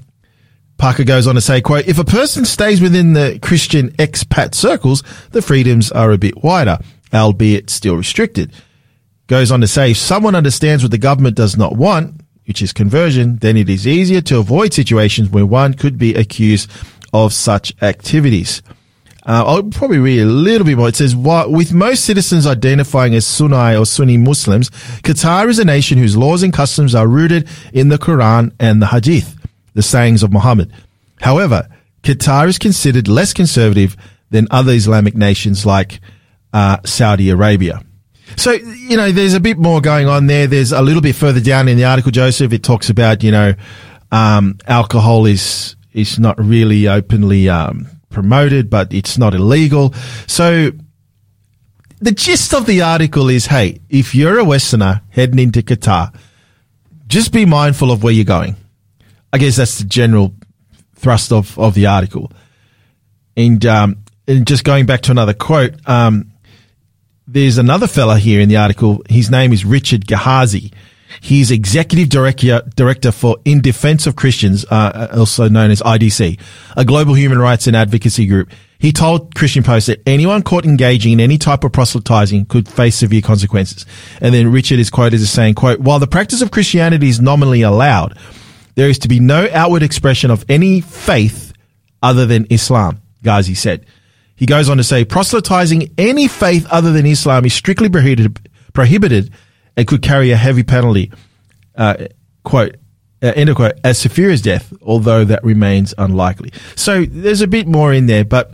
Parker 0.77 1.05
goes 1.05 1.25
on 1.25 1.35
to 1.35 1.41
say, 1.41 1.61
quote, 1.61 1.87
if 1.87 1.99
a 1.99 2.03
person 2.03 2.43
stays 2.43 2.81
within 2.81 3.13
the 3.13 3.39
Christian 3.41 3.91
expat 3.93 4.53
circles, 4.53 5.03
the 5.31 5.41
freedoms 5.41 5.91
are 5.91 6.11
a 6.11 6.17
bit 6.17 6.43
wider, 6.43 6.77
albeit 7.13 7.69
still 7.69 7.95
restricted. 7.95 8.51
Goes 9.27 9.51
on 9.51 9.61
to 9.61 9.67
say, 9.67 9.91
if 9.91 9.97
someone 9.97 10.35
understands 10.35 10.83
what 10.83 10.91
the 10.91 10.97
government 10.97 11.35
does 11.35 11.57
not 11.57 11.75
want, 11.75 12.21
which 12.45 12.61
is 12.61 12.73
conversion, 12.73 13.37
then 13.37 13.57
it 13.57 13.69
is 13.69 13.87
easier 13.87 14.21
to 14.21 14.37
avoid 14.37 14.73
situations 14.73 15.29
where 15.29 15.45
one 15.45 15.73
could 15.73 15.97
be 15.97 16.13
accused 16.13 16.69
of 17.13 17.33
such 17.33 17.73
activities. 17.81 18.61
Uh, 19.25 19.43
I'll 19.47 19.63
probably 19.63 19.97
read 19.97 20.19
a 20.19 20.25
little 20.25 20.67
bit 20.67 20.77
more. 20.77 20.89
It 20.89 20.97
says, 20.97 21.15
with 21.15 21.73
most 21.73 22.05
citizens 22.05 22.45
identifying 22.45 23.15
as 23.15 23.25
Sunni 23.25 23.75
or 23.75 23.85
Sunni 23.85 24.17
Muslims, 24.17 24.69
Qatar 25.01 25.47
is 25.49 25.57
a 25.57 25.65
nation 25.65 25.97
whose 25.97 26.15
laws 26.15 26.43
and 26.43 26.53
customs 26.53 26.93
are 26.93 27.07
rooted 27.07 27.47
in 27.73 27.89
the 27.89 27.97
Quran 27.97 28.51
and 28.59 28.79
the 28.81 28.87
Hadith 28.87 29.35
the 29.75 29.83
sayings 29.83 30.23
of 30.23 30.33
Muhammad. 30.33 30.73
However, 31.21 31.69
Qatar 32.01 32.47
is 32.47 32.57
considered 32.57 33.07
less 33.07 33.33
conservative 33.33 33.95
than 34.31 34.47
other 34.49 34.71
Islamic 34.71 35.15
nations 35.15 35.65
like 35.65 35.99
uh, 36.53 36.77
Saudi 36.85 37.29
Arabia. 37.29 37.81
So, 38.37 38.53
you 38.53 38.97
know, 38.97 39.11
there's 39.11 39.35
a 39.35 39.39
bit 39.39 39.57
more 39.59 39.81
going 39.81 40.07
on 40.07 40.25
there. 40.25 40.47
There's 40.47 40.71
a 40.71 40.81
little 40.81 41.01
bit 41.01 41.15
further 41.15 41.39
down 41.39 41.67
in 41.67 41.77
the 41.77 41.85
article, 41.85 42.11
Joseph, 42.11 42.51
it 42.53 42.63
talks 42.63 42.89
about, 42.89 43.23
you 43.23 43.31
know, 43.31 43.53
um, 44.11 44.57
alcohol 44.67 45.25
is, 45.25 45.75
is 45.93 46.17
not 46.17 46.39
really 46.39 46.87
openly, 46.87 47.49
um, 47.49 47.87
promoted, 48.09 48.69
but 48.69 48.93
it's 48.93 49.17
not 49.17 49.35
illegal. 49.35 49.93
So 50.25 50.71
the 51.99 52.11
gist 52.11 52.53
of 52.53 52.65
the 52.65 52.81
article 52.81 53.29
is, 53.29 53.45
hey, 53.45 53.81
if 53.89 54.15
you're 54.15 54.39
a 54.39 54.43
Westerner 54.43 55.01
heading 55.09 55.39
into 55.39 55.61
Qatar, 55.61 56.15
just 57.07 57.31
be 57.31 57.45
mindful 57.45 57.91
of 57.91 58.03
where 58.03 58.13
you're 58.13 58.25
going. 58.25 58.55
I 59.33 59.37
guess 59.37 59.57
that's 59.57 59.79
the 59.79 59.85
general 59.85 60.33
thrust 60.95 61.31
of, 61.31 61.57
of 61.59 61.73
the 61.73 61.87
article. 61.87 62.31
And, 63.37 63.65
um, 63.65 63.97
and 64.27 64.47
just 64.47 64.63
going 64.63 64.85
back 64.85 65.01
to 65.01 65.11
another 65.11 65.33
quote, 65.33 65.73
um, 65.87 66.31
there's 67.27 67.57
another 67.57 67.87
fella 67.87 68.17
here 68.17 68.39
in 68.39 68.49
the 68.49 68.57
article. 68.57 69.01
His 69.09 69.29
name 69.29 69.51
is 69.51 69.65
Richard 69.65 70.07
Ghazal. 70.07 70.69
He's 71.21 71.51
executive 71.51 72.09
director, 72.09 72.61
director 72.75 73.11
for 73.11 73.37
In 73.45 73.61
Defense 73.61 74.05
of 74.05 74.15
Christians, 74.15 74.65
uh, 74.69 75.07
also 75.15 75.47
known 75.49 75.71
as 75.71 75.81
IDC, 75.81 76.39
a 76.75 76.85
global 76.85 77.13
human 77.13 77.39
rights 77.39 77.67
and 77.67 77.75
advocacy 77.75 78.27
group. 78.27 78.49
He 78.79 78.91
told 78.91 79.33
Christian 79.35 79.63
Post 79.63 79.87
that 79.87 80.01
anyone 80.05 80.43
caught 80.43 80.65
engaging 80.65 81.13
in 81.13 81.19
any 81.19 81.37
type 81.37 81.63
of 81.63 81.71
proselytizing 81.71 82.45
could 82.45 82.67
face 82.67 82.97
severe 82.97 83.21
consequences. 83.21 83.85
And 84.21 84.33
then 84.35 84.51
Richard 84.51 84.79
is 84.79 84.89
quoted 84.89 85.19
as 85.19 85.29
saying, 85.29 85.55
quote, 85.55 85.79
while 85.79 85.99
the 85.99 86.07
practice 86.07 86.41
of 86.41 86.51
Christianity 86.51 87.07
is 87.07 87.21
nominally 87.21 87.61
allowed, 87.61 88.17
there 88.75 88.89
is 88.89 88.99
to 88.99 89.07
be 89.07 89.19
no 89.19 89.47
outward 89.51 89.83
expression 89.83 90.31
of 90.31 90.45
any 90.47 90.81
faith 90.81 91.53
other 92.03 92.25
than 92.25 92.45
Islam, 92.49 93.01
Ghazal 93.23 93.55
said. 93.55 93.85
He 94.35 94.45
goes 94.45 94.69
on 94.69 94.77
to 94.77 94.83
say, 94.83 95.05
proselytizing 95.05 95.93
any 95.97 96.27
faith 96.27 96.67
other 96.69 96.91
than 96.91 97.05
Islam 97.05 97.45
is 97.45 97.53
strictly 97.53 97.89
prohibited, 97.89 98.49
prohibited 98.73 99.31
and 99.77 99.87
could 99.87 100.01
carry 100.01 100.31
a 100.31 100.35
heavy 100.35 100.63
penalty. 100.63 101.11
Uh, 101.73 102.07
quote, 102.43 102.75
uh, 103.23 103.31
end 103.35 103.49
of 103.49 103.55
quote, 103.55 103.73
as 103.83 103.97
severe 103.97 104.29
as 104.29 104.41
death, 104.41 104.73
although 104.81 105.23
that 105.23 105.43
remains 105.43 105.93
unlikely. 105.97 106.51
So 106.75 107.05
there's 107.05 107.41
a 107.41 107.47
bit 107.47 107.67
more 107.67 107.93
in 107.93 108.07
there, 108.07 108.25
but 108.25 108.53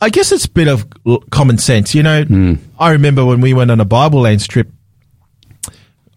I 0.00 0.10
guess 0.10 0.32
it's 0.32 0.46
a 0.46 0.50
bit 0.50 0.66
of 0.66 0.86
common 1.30 1.58
sense. 1.58 1.94
You 1.94 2.02
know, 2.02 2.24
mm. 2.24 2.58
I 2.78 2.90
remember 2.90 3.24
when 3.24 3.40
we 3.40 3.54
went 3.54 3.70
on 3.70 3.80
a 3.80 3.84
Bible 3.84 4.22
Lands 4.22 4.46
trip 4.46 4.68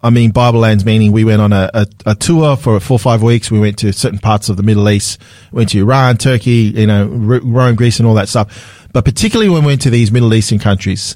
I 0.04 0.10
mean, 0.10 0.32
Bible 0.32 0.60
lands 0.60 0.84
meaning 0.84 1.14
we 1.14 1.24
went 1.24 1.42
on 1.42 1.54
a, 1.54 1.70
a, 1.74 1.88
a, 2.08 2.16
tour 2.16 2.58
for 2.58 2.78
four 2.82 2.96
or 2.96 3.00
five 3.00 3.24
weeks. 3.24 3.50
We 3.50 3.60
went 3.60 3.78
to 3.80 3.94
certain 3.94 4.20
parts 4.20 4.50
of 4.50 4.58
the 4.58 4.64
Middle 4.64 4.90
East, 4.90 5.22
went 5.54 5.70
to 5.70 5.80
Iran, 5.80 6.18
Turkey, 6.18 6.74
you 6.76 6.86
know, 6.86 7.08
Rome, 7.08 7.76
Greece, 7.76 8.00
and 8.00 8.08
all 8.08 8.16
that 8.16 8.28
stuff. 8.28 8.90
But 8.92 9.06
particularly 9.06 9.50
when 9.50 9.62
we 9.62 9.68
went 9.68 9.82
to 9.84 9.90
these 9.90 10.12
Middle 10.12 10.34
Eastern 10.34 10.60
countries, 10.60 11.16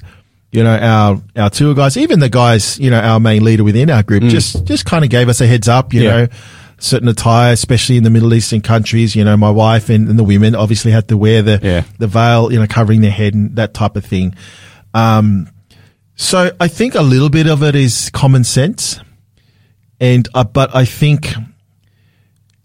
you 0.52 0.64
know, 0.64 0.74
our, 0.74 1.20
our 1.36 1.50
tour 1.50 1.74
guys, 1.74 1.98
even 1.98 2.20
the 2.20 2.30
guys, 2.30 2.80
you 2.80 2.90
know, 2.90 2.98
our 2.98 3.20
main 3.20 3.44
leader 3.44 3.62
within 3.62 3.90
our 3.90 4.02
group, 4.02 4.22
mm. 4.22 4.30
just, 4.30 4.64
just 4.64 4.86
kind 4.86 5.04
of 5.04 5.10
gave 5.10 5.28
us 5.28 5.42
a 5.42 5.46
heads 5.46 5.68
up, 5.68 5.92
you 5.92 6.04
yeah. 6.04 6.10
know, 6.10 6.28
certain 6.78 7.08
attire, 7.08 7.52
especially 7.52 7.98
in 7.98 8.04
the 8.04 8.10
Middle 8.10 8.32
Eastern 8.32 8.62
countries. 8.62 9.14
You 9.14 9.22
know, 9.24 9.36
my 9.36 9.50
wife 9.50 9.90
and, 9.90 10.08
and 10.08 10.18
the 10.18 10.24
women 10.24 10.54
obviously 10.54 10.92
had 10.92 11.08
to 11.08 11.18
wear 11.18 11.42
the, 11.42 11.60
yeah. 11.62 11.84
the 11.98 12.06
veil, 12.06 12.50
you 12.50 12.58
know, 12.58 12.66
covering 12.66 13.02
their 13.02 13.10
head 13.10 13.34
and 13.34 13.54
that 13.56 13.74
type 13.74 13.96
of 13.96 14.04
thing. 14.06 14.34
Um, 14.94 15.50
so 16.20 16.50
I 16.58 16.66
think 16.66 16.96
a 16.96 17.00
little 17.00 17.30
bit 17.30 17.46
of 17.46 17.62
it 17.62 17.76
is 17.76 18.10
common 18.10 18.42
sense. 18.42 18.98
And, 20.00 20.28
uh, 20.34 20.42
but 20.42 20.74
I 20.74 20.84
think 20.84 21.32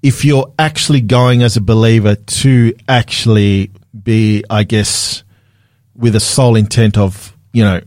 if 0.02 0.26
you're 0.26 0.52
actually 0.58 1.02
going 1.02 1.44
as 1.44 1.56
a 1.56 1.62
believer 1.62 2.16
to 2.16 2.74
actually 2.90 3.70
be, 4.04 4.44
I 4.50 4.64
guess, 4.64 5.24
with 5.96 6.16
a 6.16 6.20
sole 6.20 6.56
intent 6.56 6.98
of, 6.98 7.38
you 7.54 7.64
know, 7.64 7.82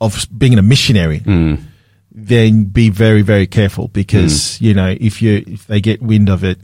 of 0.00 0.26
being 0.36 0.58
a 0.58 0.62
missionary, 0.62 1.20
mm. 1.20 1.62
then 2.10 2.64
be 2.64 2.88
very, 2.88 3.20
very 3.20 3.46
careful 3.46 3.88
because, 3.88 4.32
mm. 4.32 4.62
you 4.62 4.74
know, 4.74 4.96
if 4.98 5.20
you, 5.20 5.44
if 5.46 5.66
they 5.66 5.82
get 5.82 6.00
wind 6.00 6.30
of 6.30 6.42
it, 6.42 6.58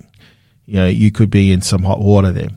you 0.64 0.76
know, 0.76 0.88
you 0.88 1.12
could 1.12 1.28
be 1.28 1.52
in 1.52 1.60
some 1.60 1.82
hot 1.82 2.00
water 2.00 2.32
there. 2.32 2.48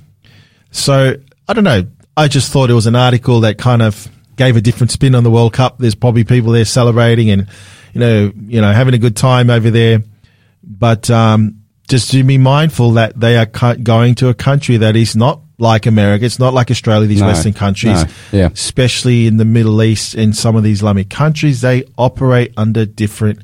So 0.71 1.15
I 1.49 1.53
don't 1.53 1.65
know. 1.65 1.85
I 2.15 2.29
just 2.29 2.49
thought 2.53 2.69
it 2.69 2.75
was 2.75 2.87
an 2.87 2.95
article 2.95 3.41
that 3.41 3.57
kind 3.57 3.81
of 3.81 4.09
gave 4.35 4.55
a 4.55 4.61
different 4.61 4.91
spin 4.91 5.15
on 5.15 5.23
the 5.23 5.31
World 5.31 5.53
Cup. 5.53 5.77
There's 5.77 5.95
probably 5.95 6.23
people 6.23 6.51
there 6.51 6.65
celebrating 6.65 7.29
and, 7.29 7.47
you 7.93 7.99
know, 7.99 8.31
you 8.47 8.61
know, 8.61 8.71
having 8.71 8.93
a 8.93 8.97
good 8.97 9.15
time 9.15 9.49
over 9.49 9.69
there. 9.69 10.03
But, 10.63 11.09
um, 11.09 11.61
just 11.87 12.11
to 12.11 12.23
be 12.23 12.37
mindful 12.37 12.93
that 12.93 13.19
they 13.19 13.37
are 13.37 13.45
going 13.75 14.15
to 14.15 14.29
a 14.29 14.33
country 14.33 14.77
that 14.77 14.95
is 14.95 15.15
not 15.15 15.41
like 15.57 15.85
America. 15.85 16.25
It's 16.25 16.39
not 16.39 16.53
like 16.53 16.71
Australia, 16.71 17.07
these 17.07 17.21
no, 17.21 17.27
Western 17.27 17.53
countries, 17.53 18.03
no, 18.03 18.11
yeah. 18.31 18.49
especially 18.51 19.27
in 19.27 19.37
the 19.37 19.45
Middle 19.45 19.81
East 19.81 20.15
and 20.15 20.35
some 20.35 20.55
of 20.55 20.63
these 20.63 20.79
Islamic 20.79 21.09
countries, 21.09 21.61
they 21.61 21.85
operate 21.97 22.53
under 22.57 22.85
different 22.85 23.39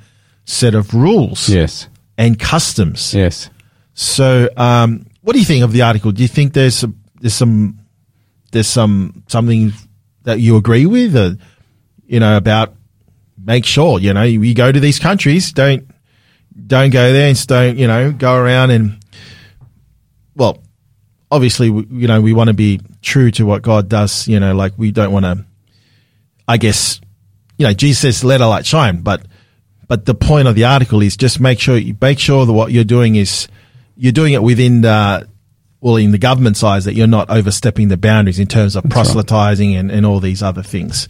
set 0.46 0.76
of 0.76 0.94
rules. 0.94 1.50
Yes. 1.50 1.88
And 2.18 2.38
customs. 2.38 3.14
Yes. 3.14 3.50
So, 3.94 4.50
um, 4.58 5.06
what 5.22 5.34
do 5.34 5.40
you 5.40 5.46
think 5.46 5.64
of 5.64 5.72
the 5.72 5.84
article? 5.84 6.12
Do 6.12 6.22
you 6.22 6.28
think 6.28 6.54
there's 6.54 6.76
some, 6.76 7.00
there's 7.20 7.34
some, 7.34 7.80
there's 8.52 8.68
some, 8.68 9.24
something 9.28 9.72
that 10.24 10.40
you 10.40 10.58
agree 10.58 10.86
with, 10.86 11.16
or, 11.16 11.38
you 12.06 12.20
know, 12.20 12.38
about 12.38 12.76
make 13.44 13.66
sure, 13.66 14.00
you 14.00 14.14
know, 14.14 14.24
you, 14.24 14.42
you 14.42 14.54
go 14.54 14.72
to 14.72 14.80
these 14.80 15.00
countries, 15.00 15.52
don't, 15.52 15.90
don't 16.68 16.92
go 16.92 17.12
there 17.12 17.30
and 17.30 17.48
don't, 17.48 17.78
you 17.78 17.88
know, 17.88 18.12
go 18.12 18.36
around 18.36 18.72
and, 18.72 19.04
well, 20.36 20.62
obviously, 21.30 21.68
you 21.68 22.08
know, 22.08 22.22
we 22.22 22.34
want 22.34 22.50
to 22.50 22.54
be 22.54 22.82
true 23.02 23.32
to 23.32 23.46
what 23.46 23.62
God 23.62 23.90
does, 23.90 24.28
you 24.28 24.40
know, 24.40 24.54
like 24.54 24.74
we 24.78 24.92
don't 24.92 25.12
want 25.12 25.26
to, 25.26 25.46
I 26.48 26.58
guess, 26.58 27.02
you 27.58 27.66
know, 27.66 27.74
Jesus 27.74 28.02
says, 28.02 28.24
let 28.24 28.42
a 28.42 28.48
light 28.48 28.66
shine, 28.66 29.02
but, 29.02 29.26
but 29.88 30.06
the 30.06 30.16
point 30.16 30.48
of 30.48 30.56
the 30.56 30.66
article 30.66 31.02
is 31.02 31.18
just 31.18 31.40
make 31.40 31.60
sure 31.60 31.78
you 31.78 31.96
make 32.00 32.20
sure 32.20 32.46
that 32.46 32.54
what 32.54 32.72
you're 32.72 32.84
doing 32.84 33.16
is 33.16 33.48
you're 33.98 34.14
doing 34.14 34.34
it 34.34 34.42
within 34.42 34.82
the, 34.82 35.28
well, 35.82 35.96
in 35.96 36.12
the 36.12 36.18
government's 36.18 36.64
eyes, 36.64 36.86
that 36.86 36.94
you're 36.94 37.08
not 37.08 37.30
overstepping 37.30 37.88
the 37.88 37.98
boundaries 37.98 38.40
in 38.40 38.48
terms 38.48 38.76
of 38.76 38.84
That's 38.84 38.94
proselytizing 38.94 39.72
right. 39.72 39.80
and, 39.80 39.92
and 39.92 40.06
all 40.06 40.20
these 40.20 40.44
other 40.44 40.64
things. 40.64 41.08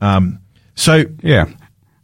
Um, 0.00 0.38
so 0.76 1.04
yeah, 1.20 1.46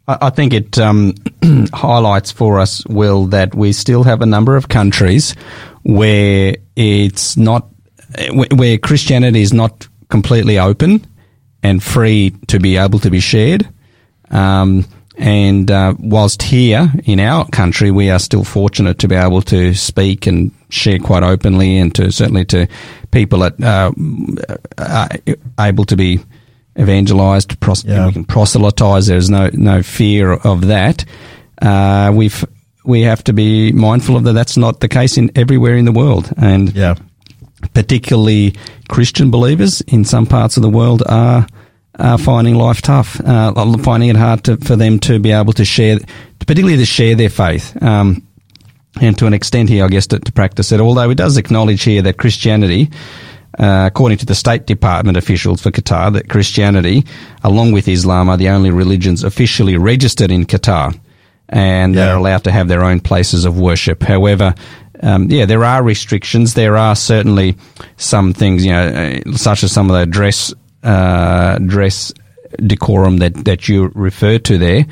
I, 0.09 0.19
I 0.23 0.31
think 0.31 0.53
it 0.53 0.79
um, 0.79 1.15
highlights 1.73 2.33
for 2.33 2.59
us, 2.59 2.85
Will, 2.87 3.26
that 3.26 3.55
we 3.55 3.73
still 3.73 4.03
have 4.03 4.23
a 4.23 4.26
number 4.26 4.57
of 4.57 4.69
countries 4.69 5.35
where 5.83 6.57
it's 6.75 7.37
not 7.37 7.69
where 8.33 8.79
Christianity 8.79 9.43
is 9.43 9.53
not 9.53 9.88
completely 10.09 10.59
open 10.59 11.07
and 11.62 11.83
free 11.83 12.31
to 12.49 12.59
be 12.59 12.76
able 12.76 12.99
to 13.00 13.11
be 13.11 13.21
shared. 13.21 13.69
Um, 14.31 14.85
and 15.19 15.71
uh, 15.71 15.95
whilst 15.99 16.43
here 16.43 16.93
in 17.05 17.21
our 17.21 17.49
country, 17.49 17.91
we 17.91 18.11
are 18.11 18.19
still 18.19 18.45
fortunate 18.45 18.99
to 18.99 19.09
be 19.09 19.15
able 19.15 19.43
to 19.43 19.75
speak 19.75 20.27
and 20.27 20.53
share 20.69 20.99
quite 20.99 21.23
openly, 21.23 21.79
and 21.79 21.95
to 21.95 22.13
certainly 22.13 22.45
to 22.47 22.69
people 23.11 23.39
that 23.39 23.63
uh, 23.63 23.93
are 24.79 25.09
able 25.59 25.85
to 25.87 25.97
be 25.97 26.21
evangelized, 26.79 27.59
pros- 27.61 27.85
yeah. 27.85 28.07
we 28.07 28.13
can 28.13 28.25
proselytize. 28.25 29.07
There's 29.07 29.31
no 29.31 29.49
no 29.53 29.83
fear 29.83 30.33
of 30.33 30.67
that. 30.67 31.05
Uh, 31.63 32.13
we've 32.15 32.45
we 32.85 33.03
have 33.03 33.25
to 33.25 33.33
be 33.33 33.73
mindful 33.73 34.17
of 34.17 34.25
that. 34.25 34.35
That's 34.35 34.57
not 34.57 34.81
the 34.81 34.89
case 34.89 35.17
in 35.17 35.31
everywhere 35.35 35.77
in 35.77 35.87
the 35.87 35.93
world, 35.93 36.31
and 36.37 36.75
yeah. 36.75 36.95
particularly 37.75 38.55
Christian 38.89 39.31
believers 39.31 39.81
in 39.83 40.05
some 40.05 40.27
parts 40.27 40.57
of 40.57 40.63
the 40.63 40.71
world 40.71 41.03
are. 41.07 41.47
Are 41.99 42.19
finding 42.19 42.55
life 42.55 42.83
tough, 42.83 43.21
uh, 43.21 43.53
finding 43.79 44.11
it 44.11 44.17
hard 44.17 44.45
to, 44.45 44.57
for 44.59 44.76
them 44.76 44.99
to 45.00 45.19
be 45.19 45.33
able 45.33 45.53
to 45.55 45.65
share, 45.65 45.99
particularly 46.38 46.76
to 46.76 46.87
share 46.87 47.15
their 47.15 47.31
faith. 47.31 47.81
Um, 47.83 48.23
and 49.00 49.17
to 49.19 49.26
an 49.26 49.35
extent 49.35 49.69
here, 49.69 49.85
I 49.85 49.88
guess, 49.88 50.07
to, 50.09 50.19
to, 50.19 50.33
practice 50.33 50.73
it. 50.73 50.81
Although 50.81 51.11
it 51.11 51.17
does 51.17 51.37
acknowledge 51.37 51.83
here 51.83 52.00
that 52.00 52.17
Christianity, 52.17 52.91
uh, 53.59 53.85
according 53.87 54.19
to 54.19 54.26
the 54.26 54.35
State 54.35 54.67
Department 54.67 55.19
officials 55.19 55.61
for 55.61 55.71
Qatar, 55.71 56.15
that 56.15 56.31
Christianity, 56.31 57.05
along 57.45 57.73
with 57.73 57.88
Islam, 57.88 58.31
are 58.31 58.38
the 58.38 58.49
only 58.49 58.71
religions 58.71 59.23
officially 59.23 59.76
registered 59.76 60.31
in 60.31 60.47
Qatar 60.47 60.99
and 61.49 61.95
yeah. 61.95 62.07
they're 62.07 62.17
allowed 62.17 62.45
to 62.45 62.53
have 62.53 62.69
their 62.69 62.85
own 62.85 63.00
places 63.00 63.45
of 63.45 63.59
worship. 63.59 64.03
However, 64.03 64.55
um, 65.03 65.31
yeah, 65.31 65.45
there 65.45 65.65
are 65.65 65.83
restrictions. 65.83 66.55
There 66.55 66.76
are 66.76 66.97
certainly 66.97 67.57
some 67.97 68.33
things, 68.33 68.65
you 68.65 68.73
know, 68.73 69.23
uh, 69.26 69.33
such 69.37 69.62
as 69.62 69.73
some 69.73 69.91
of 69.91 69.99
the 69.99 70.07
dress 70.07 70.53
uh, 70.83 71.59
dress 71.59 72.12
decorum 72.64 73.18
that 73.18 73.45
that 73.45 73.68
you 73.68 73.90
referred 73.95 74.45
to 74.47 74.59
there. 74.59 74.87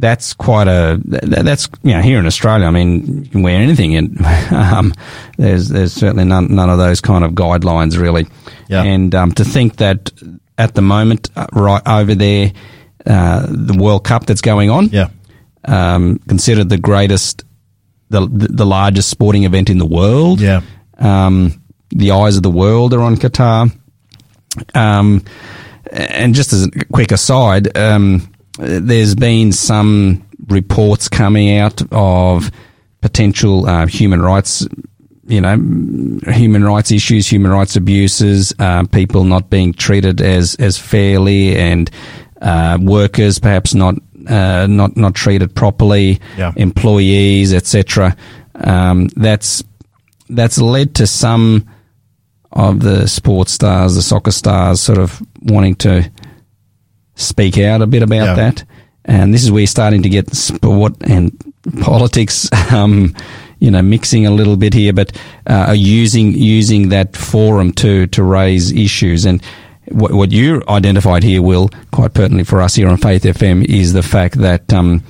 That's 0.00 0.32
quite 0.32 0.68
a. 0.68 1.00
That's 1.04 1.68
you 1.82 1.92
know 1.92 2.00
here 2.00 2.18
in 2.20 2.26
Australia. 2.26 2.66
I 2.66 2.70
mean, 2.70 3.24
you 3.24 3.30
can 3.30 3.42
wear 3.42 3.60
anything, 3.60 3.96
and 3.96 4.24
um, 4.52 4.94
there's 5.36 5.68
there's 5.68 5.92
certainly 5.92 6.24
none 6.24 6.54
none 6.54 6.70
of 6.70 6.78
those 6.78 7.00
kind 7.00 7.24
of 7.24 7.32
guidelines 7.32 7.98
really. 7.98 8.26
Yeah. 8.68 8.84
And 8.84 9.14
um, 9.14 9.32
to 9.32 9.44
think 9.44 9.76
that 9.76 10.12
at 10.56 10.74
the 10.74 10.82
moment, 10.82 11.30
uh, 11.36 11.46
right 11.52 11.82
over 11.86 12.14
there, 12.14 12.52
uh, 13.06 13.46
the 13.48 13.76
World 13.76 14.04
Cup 14.04 14.26
that's 14.26 14.40
going 14.40 14.70
on. 14.70 14.88
Yeah 14.90 15.08
um, 15.68 16.18
considered 16.28 16.68
the 16.68 16.78
greatest, 16.78 17.44
the 18.08 18.26
the 18.30 18.66
largest 18.66 19.10
sporting 19.10 19.44
event 19.44 19.70
in 19.70 19.78
the 19.78 19.86
world. 19.86 20.40
Yeah. 20.40 20.62
Um, 20.98 21.62
the 21.90 22.12
eyes 22.12 22.36
of 22.36 22.42
the 22.42 22.50
world 22.50 22.92
are 22.94 23.02
on 23.02 23.16
Qatar. 23.16 23.70
Um, 24.74 25.24
and 25.90 26.34
just 26.34 26.52
as 26.52 26.64
a 26.64 26.70
quick 26.92 27.12
aside, 27.12 27.76
um, 27.76 28.32
there's 28.58 29.14
been 29.14 29.52
some 29.52 30.26
reports 30.48 31.08
coming 31.08 31.58
out 31.58 31.80
of 31.92 32.50
potential 33.00 33.66
uh, 33.66 33.86
human 33.86 34.20
rights, 34.20 34.66
you 35.26 35.40
know, 35.40 35.56
human 36.32 36.64
rights 36.64 36.90
issues, 36.90 37.26
human 37.26 37.50
rights 37.50 37.76
abuses, 37.76 38.54
uh, 38.58 38.84
people 38.86 39.24
not 39.24 39.50
being 39.50 39.72
treated 39.72 40.20
as 40.20 40.54
as 40.56 40.78
fairly, 40.78 41.56
and 41.56 41.90
uh, 42.40 42.78
workers 42.80 43.38
perhaps 43.38 43.74
not 43.74 43.94
uh, 44.28 44.66
not 44.68 44.96
not 44.96 45.14
treated 45.14 45.54
properly, 45.54 46.20
yeah. 46.36 46.52
employees, 46.56 47.52
etc. 47.52 48.16
Um, 48.54 49.08
that's 49.16 49.62
that's 50.28 50.58
led 50.58 50.94
to 50.96 51.06
some 51.06 51.68
of 52.58 52.80
the 52.80 53.06
sports 53.06 53.52
stars, 53.52 53.94
the 53.94 54.02
soccer 54.02 54.32
stars, 54.32 54.82
sort 54.82 54.98
of 54.98 55.22
wanting 55.42 55.76
to 55.76 56.10
speak 57.14 57.56
out 57.56 57.82
a 57.82 57.86
bit 57.86 58.02
about 58.02 58.24
yeah. 58.24 58.34
that. 58.34 58.64
And 59.04 59.32
this 59.32 59.44
is 59.44 59.52
where 59.52 59.60
you're 59.60 59.68
starting 59.68 60.02
to 60.02 60.08
get 60.08 60.34
sport 60.34 60.94
and 61.02 61.32
politics, 61.80 62.50
um, 62.72 63.14
you 63.60 63.70
know, 63.70 63.80
mixing 63.80 64.26
a 64.26 64.32
little 64.32 64.56
bit 64.56 64.74
here, 64.74 64.92
but 64.92 65.16
uh, 65.46 65.72
using 65.76 66.32
using 66.32 66.88
that 66.88 67.16
forum 67.16 67.72
to 67.74 68.06
to 68.08 68.22
raise 68.22 68.72
issues 68.72 69.24
and 69.24 69.42
what, 69.90 70.12
what 70.12 70.32
you 70.32 70.62
identified 70.68 71.22
here, 71.22 71.40
Will, 71.40 71.70
quite 71.92 72.12
pertinently 72.12 72.44
for 72.44 72.60
us 72.60 72.74
here 72.74 72.88
on 72.88 72.98
Faith 72.98 73.22
FM, 73.22 73.64
is 73.64 73.94
the 73.94 74.02
fact 74.02 74.34
that, 74.38 74.70
um, 74.70 75.02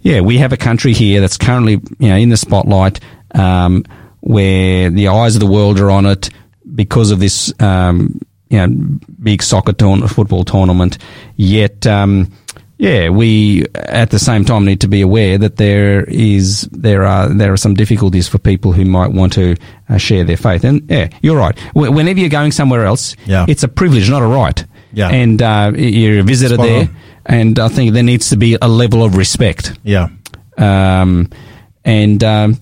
yeah, 0.00 0.20
we 0.22 0.38
have 0.38 0.52
a 0.52 0.56
country 0.56 0.92
here 0.92 1.20
that's 1.20 1.36
currently, 1.36 1.80
you 2.00 2.08
know, 2.08 2.16
in 2.16 2.28
the 2.28 2.36
spotlight, 2.36 2.98
um, 3.36 3.84
where 4.18 4.90
the 4.90 5.06
eyes 5.06 5.36
of 5.36 5.40
the 5.40 5.46
world 5.46 5.78
are 5.78 5.90
on 5.90 6.04
it 6.04 6.30
because 6.74 7.10
of 7.10 7.20
this, 7.20 7.52
um, 7.60 8.20
you 8.50 8.58
know, 8.58 8.98
big 9.22 9.42
soccer 9.42 9.72
tournament, 9.72 10.10
football 10.12 10.44
tournament. 10.44 10.98
Yet, 11.36 11.86
um, 11.86 12.30
yeah, 12.78 13.08
we 13.08 13.64
at 13.74 14.10
the 14.10 14.18
same 14.18 14.44
time 14.44 14.64
need 14.64 14.80
to 14.82 14.88
be 14.88 15.00
aware 15.00 15.36
that 15.38 15.56
there 15.56 16.04
is 16.04 16.62
there 16.70 17.04
are 17.04 17.28
there 17.28 17.52
are 17.52 17.56
some 17.56 17.74
difficulties 17.74 18.28
for 18.28 18.38
people 18.38 18.72
who 18.72 18.84
might 18.84 19.10
want 19.10 19.32
to 19.34 19.56
uh, 19.88 19.98
share 19.98 20.24
their 20.24 20.36
faith. 20.36 20.64
And 20.64 20.88
yeah, 20.88 21.08
you're 21.20 21.36
right. 21.36 21.58
Whenever 21.74 22.20
you're 22.20 22.28
going 22.28 22.52
somewhere 22.52 22.84
else, 22.84 23.16
yeah. 23.26 23.46
it's 23.48 23.64
a 23.64 23.68
privilege, 23.68 24.08
not 24.08 24.22
a 24.22 24.26
right. 24.26 24.64
Yeah. 24.92 25.08
And 25.08 25.42
uh, 25.42 25.72
you're 25.76 26.20
a 26.20 26.22
visitor 26.22 26.54
Spot 26.54 26.66
there, 26.66 26.80
on. 26.82 26.96
and 27.26 27.58
I 27.58 27.68
think 27.68 27.92
there 27.92 28.02
needs 28.02 28.30
to 28.30 28.36
be 28.36 28.56
a 28.62 28.68
level 28.68 29.04
of 29.04 29.16
respect. 29.16 29.78
Yeah. 29.82 30.08
Um, 30.56 31.30
and 31.84 32.22
um, 32.24 32.58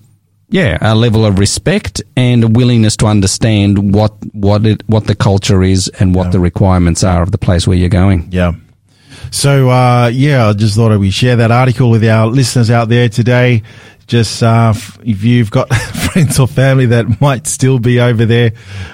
yeah, 0.49 0.77
a 0.81 0.95
level 0.95 1.25
of 1.25 1.39
respect 1.39 2.01
and 2.15 2.43
a 2.43 2.47
willingness 2.47 2.95
to 2.97 3.07
understand 3.07 3.93
what 3.93 4.13
what 4.33 4.65
it 4.65 4.87
what 4.87 5.05
the 5.05 5.15
culture 5.15 5.63
is 5.63 5.89
and 5.99 6.15
what 6.15 6.25
yeah. 6.25 6.31
the 6.31 6.39
requirements 6.39 7.03
are 7.03 7.21
of 7.21 7.31
the 7.31 7.37
place 7.37 7.67
where 7.67 7.77
you're 7.77 7.89
going. 7.89 8.29
Yeah. 8.31 8.53
So 9.31 9.69
uh, 9.69 10.11
yeah, 10.13 10.47
I 10.47 10.53
just 10.53 10.75
thought 10.75 10.97
we 10.99 11.11
share 11.11 11.37
that 11.37 11.51
article 11.51 11.89
with 11.89 12.03
our 12.05 12.27
listeners 12.27 12.69
out 12.71 12.89
there 12.89 13.09
today. 13.09 13.63
Just 14.07 14.41
uh, 14.41 14.73
if 15.03 15.23
you've 15.23 15.51
got 15.51 15.73
friends 16.13 16.39
or 16.39 16.47
family 16.47 16.87
that 16.87 17.19
might 17.19 17.45
still 17.45 17.77
be 17.77 17.99
over 17.99 18.25
there 18.25 18.51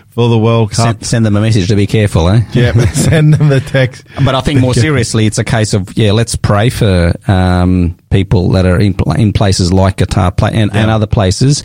for 0.10 0.30
the 0.30 0.38
World 0.38 0.72
Cup. 0.72 0.86
Send, 0.86 1.06
send, 1.06 1.26
them 1.26 1.36
a 1.36 1.42
message 1.42 1.68
to 1.70 1.76
be 1.76 1.88
careful, 1.88 2.30
eh? 2.30 2.42
Yeah, 2.54 2.72
send 2.94 3.34
them 3.34 3.52
a 3.52 3.60
text. 3.60 4.06
But 4.24 4.36
I 4.36 4.42
think 4.42 4.60
more 4.60 4.74
seriously, 4.74 5.26
it's 5.26 5.40
a 5.40 5.44
case 5.44 5.74
of 5.74 5.98
yeah, 5.98 6.12
let's 6.12 6.36
pray 6.36 6.70
for 6.70 7.14
um, 7.28 7.98
people 8.10 8.50
that 8.52 8.66
are 8.66 8.80
in, 8.80 8.96
in 9.18 9.34
places 9.34 9.74
like 9.74 9.98
Qatar 9.98 10.34
and, 10.52 10.72
yeah. 10.74 10.82
and 10.82 10.92
other 10.92 11.08
places 11.08 11.62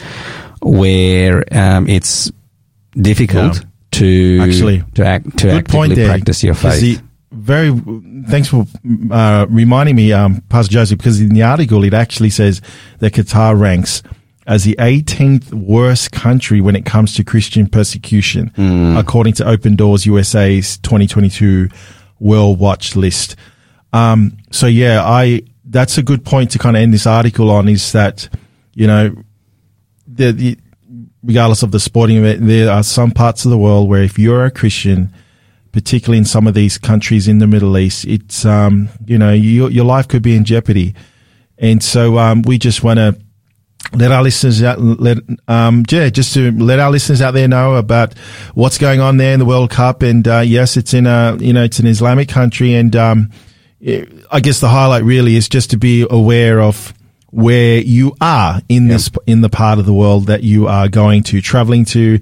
where 0.60 1.44
um, 1.52 1.88
it's 1.88 2.32
difficult 2.94 3.56
yeah. 3.56 3.62
to 3.92 4.38
actually 4.42 4.82
to 4.94 5.04
act 5.04 5.38
to 5.38 5.50
actively 5.50 6.06
practice 6.06 6.42
your 6.42 6.54
faith. 6.54 6.80
The, 6.80 7.07
very 7.30 7.70
thanks 8.28 8.48
for 8.48 8.66
uh, 9.10 9.46
reminding 9.48 9.96
me, 9.96 10.12
um, 10.12 10.42
Pastor 10.48 10.72
Joseph, 10.72 10.98
because 10.98 11.20
in 11.20 11.34
the 11.34 11.42
article 11.42 11.84
it 11.84 11.94
actually 11.94 12.30
says 12.30 12.60
that 13.00 13.12
Qatar 13.12 13.58
ranks 13.58 14.02
as 14.46 14.64
the 14.64 14.74
18th 14.78 15.52
worst 15.52 16.10
country 16.10 16.62
when 16.62 16.74
it 16.74 16.86
comes 16.86 17.14
to 17.14 17.22
Christian 17.22 17.68
persecution, 17.68 18.50
mm. 18.56 18.98
according 18.98 19.34
to 19.34 19.46
Open 19.46 19.76
Doors 19.76 20.06
USA's 20.06 20.78
2022 20.78 21.68
World 22.18 22.58
Watch 22.58 22.96
list. 22.96 23.36
Um, 23.92 24.38
so 24.50 24.66
yeah, 24.66 25.04
I, 25.04 25.42
that's 25.64 25.98
a 25.98 26.02
good 26.02 26.24
point 26.24 26.50
to 26.52 26.58
kind 26.58 26.76
of 26.78 26.82
end 26.82 26.94
this 26.94 27.06
article 27.06 27.50
on 27.50 27.68
is 27.68 27.92
that, 27.92 28.26
you 28.72 28.86
know, 28.86 29.14
the, 30.06 30.32
the, 30.32 30.58
regardless 31.22 31.62
of 31.62 31.70
the 31.70 31.80
sporting 31.80 32.16
event, 32.16 32.46
there 32.46 32.70
are 32.70 32.82
some 32.82 33.10
parts 33.10 33.44
of 33.44 33.50
the 33.50 33.58
world 33.58 33.86
where 33.86 34.02
if 34.02 34.18
you're 34.18 34.46
a 34.46 34.50
Christian, 34.50 35.12
particularly 35.72 36.18
in 36.18 36.24
some 36.24 36.46
of 36.46 36.54
these 36.54 36.78
countries 36.78 37.28
in 37.28 37.38
the 37.38 37.46
Middle 37.46 37.76
East, 37.76 38.04
it's, 38.04 38.44
um, 38.44 38.88
you 39.06 39.18
know, 39.18 39.32
your, 39.32 39.70
your 39.70 39.84
life 39.84 40.08
could 40.08 40.22
be 40.22 40.34
in 40.34 40.44
jeopardy. 40.44 40.94
And 41.58 41.82
so, 41.82 42.18
um, 42.18 42.42
we 42.42 42.58
just 42.58 42.82
want 42.82 42.98
to 42.98 43.18
let 43.92 44.12
our 44.12 44.22
listeners 44.22 44.62
out, 44.62 44.80
let, 44.80 45.18
um, 45.46 45.84
yeah, 45.90 46.08
just 46.08 46.34
to 46.34 46.52
let 46.52 46.78
our 46.78 46.90
listeners 46.90 47.20
out 47.20 47.32
there 47.32 47.48
know 47.48 47.76
about 47.76 48.16
what's 48.54 48.78
going 48.78 49.00
on 49.00 49.16
there 49.16 49.32
in 49.32 49.38
the 49.38 49.44
World 49.44 49.70
Cup. 49.70 50.02
And, 50.02 50.26
uh, 50.26 50.40
yes, 50.40 50.76
it's 50.76 50.94
in 50.94 51.06
a, 51.06 51.36
you 51.40 51.52
know, 51.52 51.64
it's 51.64 51.78
an 51.78 51.86
Islamic 51.86 52.28
country. 52.28 52.74
And, 52.74 52.94
um, 52.96 53.30
it, 53.80 54.08
I 54.30 54.40
guess 54.40 54.60
the 54.60 54.68
highlight 54.68 55.04
really 55.04 55.36
is 55.36 55.48
just 55.48 55.70
to 55.70 55.76
be 55.76 56.06
aware 56.10 56.60
of 56.60 56.92
where 57.30 57.78
you 57.78 58.16
are 58.20 58.60
in 58.68 58.88
this, 58.88 59.10
in 59.26 59.42
the 59.42 59.48
part 59.48 59.78
of 59.78 59.86
the 59.86 59.92
world 59.92 60.26
that 60.26 60.42
you 60.42 60.66
are 60.66 60.88
going 60.88 61.22
to, 61.24 61.40
traveling 61.40 61.84
to, 61.86 62.20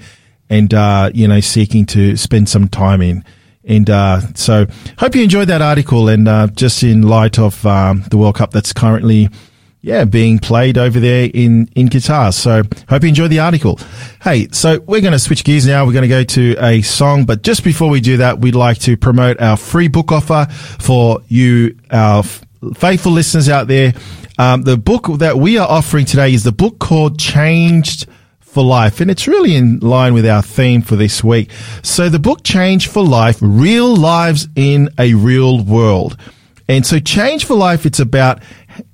and, 0.49 0.73
uh, 0.73 1.11
you 1.15 1.29
know, 1.29 1.41
seeking 1.41 1.87
to 1.87 2.17
spend 2.17 2.49
some 2.49 2.69
time 2.69 3.03
in. 3.03 3.25
And 3.65 3.91
uh, 3.91 4.21
so, 4.35 4.67
hope 4.99 5.17
you 5.17 5.23
enjoyed 5.23 5.49
that 5.49 5.63
article. 5.63 6.09
And 6.09 6.29
uh, 6.29 6.47
just 6.49 6.83
in 6.83 7.03
light 7.03 7.39
of 7.39 7.67
um, 7.67 8.05
the 8.11 8.17
World 8.17 8.37
Cup 8.37 8.53
that's 8.53 8.73
currently 8.73 9.29
yeah, 9.87 10.05
being 10.05 10.41
played 10.41 10.77
over 10.79 10.99
there 10.99 11.31
in, 11.33 11.69
in 11.77 11.89
Qatar. 11.89 12.35
So 12.35 12.65
hope 12.89 13.03
you 13.05 13.09
enjoyed 13.09 13.31
the 13.31 13.39
article. 13.39 13.79
Hey, 14.21 14.49
so 14.51 14.81
we're 14.81 15.01
going 15.01 15.13
to 15.13 15.19
switch 15.19 15.45
gears 15.45 15.65
now. 15.65 15.87
We're 15.87 15.93
going 15.93 16.03
to 16.03 16.09
go 16.09 16.25
to 16.25 16.57
a 16.59 16.83
song, 16.83 17.25
but 17.25 17.43
just 17.43 17.63
before 17.63 17.89
we 17.89 18.01
do 18.01 18.17
that, 18.17 18.41
we'd 18.41 18.57
like 18.57 18.81
to 18.81 18.97
promote 18.97 19.41
our 19.41 19.57
free 19.57 19.87
book 19.87 20.11
offer 20.11 20.49
for 20.81 21.21
you, 21.29 21.79
our 21.93 22.25
faithful 22.25 23.13
listeners 23.13 23.49
out 23.49 23.69
there. 23.69 23.95
Um, 24.39 24.63
the 24.63 24.77
book 24.77 25.07
that 25.19 25.37
we 25.37 25.57
are 25.57 25.69
offering 25.69 26.05
today 26.05 26.35
is 26.35 26.43
the 26.43 26.51
book 26.51 26.81
called 26.81 27.21
Changed 27.21 28.07
for 28.57 28.65
Life, 28.65 29.03
and 29.03 29.11
it's 29.11 29.29
really 29.29 29.55
in 29.55 29.81
line 29.81 30.15
with 30.15 30.27
our 30.27 30.41
theme 30.41 30.81
for 30.81 30.97
this 30.97 31.23
week. 31.23 31.51
So 31.83 32.09
the 32.09 32.19
book 32.19 32.43
Change 32.43 32.89
for 32.89 33.05
Life, 33.05 33.37
Real 33.43 33.95
Lives 33.95 34.49
in 34.57 34.89
a 34.99 35.13
Real 35.13 35.63
World. 35.63 36.17
And 36.67 36.87
so 36.87 36.99
Change 36.99 37.45
for 37.45 37.53
Life, 37.53 37.85
it's 37.85 38.01
about 38.01 38.43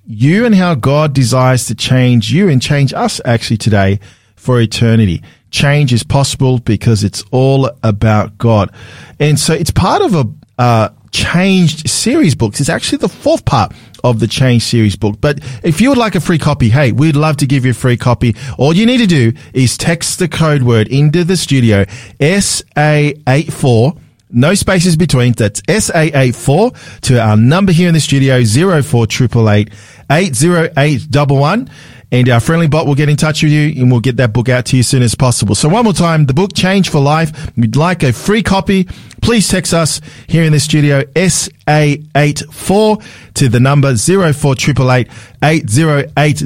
you 0.04 0.44
and 0.46 0.52
how 0.52 0.74
God 0.74 1.12
desires 1.12 1.66
to 1.66 1.76
change 1.76 2.32
you 2.32 2.48
and 2.48 2.60
change 2.60 2.92
us 2.92 3.20
actually 3.24 3.58
today 3.58 4.00
for 4.34 4.60
eternity. 4.60 5.22
Change 5.52 5.92
is 5.92 6.02
possible 6.02 6.58
because 6.58 7.04
it's 7.04 7.22
all 7.30 7.70
about 7.84 8.36
God. 8.38 8.74
And 9.20 9.38
so 9.38 9.54
it's 9.54 9.70
part 9.70 10.02
of 10.02 10.16
a 10.16 10.24
uh, 10.58 10.88
changed 11.12 11.88
series 11.88 12.34
books. 12.34 12.58
It's 12.58 12.68
actually 12.68 12.98
the 12.98 13.08
fourth 13.08 13.44
part 13.44 13.72
of 14.04 14.20
the 14.20 14.26
change 14.26 14.62
series 14.62 14.96
book. 14.96 15.20
But 15.20 15.40
if 15.62 15.80
you 15.80 15.88
would 15.90 15.98
like 15.98 16.14
a 16.14 16.20
free 16.20 16.38
copy, 16.38 16.68
hey, 16.68 16.92
we'd 16.92 17.16
love 17.16 17.36
to 17.38 17.46
give 17.46 17.64
you 17.64 17.70
a 17.72 17.74
free 17.74 17.96
copy. 17.96 18.36
All 18.58 18.72
you 18.72 18.86
need 18.86 18.98
to 18.98 19.06
do 19.06 19.32
is 19.52 19.76
text 19.76 20.18
the 20.18 20.28
code 20.28 20.62
word 20.62 20.88
into 20.88 21.24
the 21.24 21.36
studio 21.36 21.84
SA84 22.20 23.98
no 24.34 24.54
spaces 24.54 24.96
between. 24.96 25.34
That's 25.34 25.60
SA84 25.62 27.00
to 27.02 27.20
our 27.20 27.36
number 27.36 27.70
here 27.70 27.88
in 27.88 27.94
the 27.94 28.00
studio, 28.00 28.42
04888 28.42 29.70
80811. 30.10 31.70
And 32.12 32.28
our 32.28 32.40
friendly 32.40 32.68
bot 32.68 32.86
will 32.86 32.94
get 32.94 33.08
in 33.08 33.16
touch 33.16 33.42
with 33.42 33.50
you 33.50 33.72
and 33.80 33.90
we'll 33.90 34.00
get 34.00 34.18
that 34.18 34.34
book 34.34 34.50
out 34.50 34.66
to 34.66 34.76
you 34.76 34.80
as 34.80 34.86
soon 34.86 35.02
as 35.02 35.14
possible. 35.14 35.54
So 35.54 35.66
one 35.68 35.84
more 35.84 35.94
time, 35.94 36.26
the 36.26 36.34
book 36.34 36.54
Change 36.54 36.90
for 36.90 37.00
Life. 37.00 37.56
We'd 37.56 37.74
like 37.74 38.02
a 38.02 38.12
free 38.12 38.42
copy. 38.42 38.84
Please 39.22 39.48
text 39.48 39.72
us 39.72 40.02
here 40.26 40.44
in 40.44 40.52
the 40.52 40.60
studio, 40.60 41.02
SA84 41.02 43.34
to 43.34 43.48
the 43.48 43.60
number 43.60 43.96
0488 43.96 46.42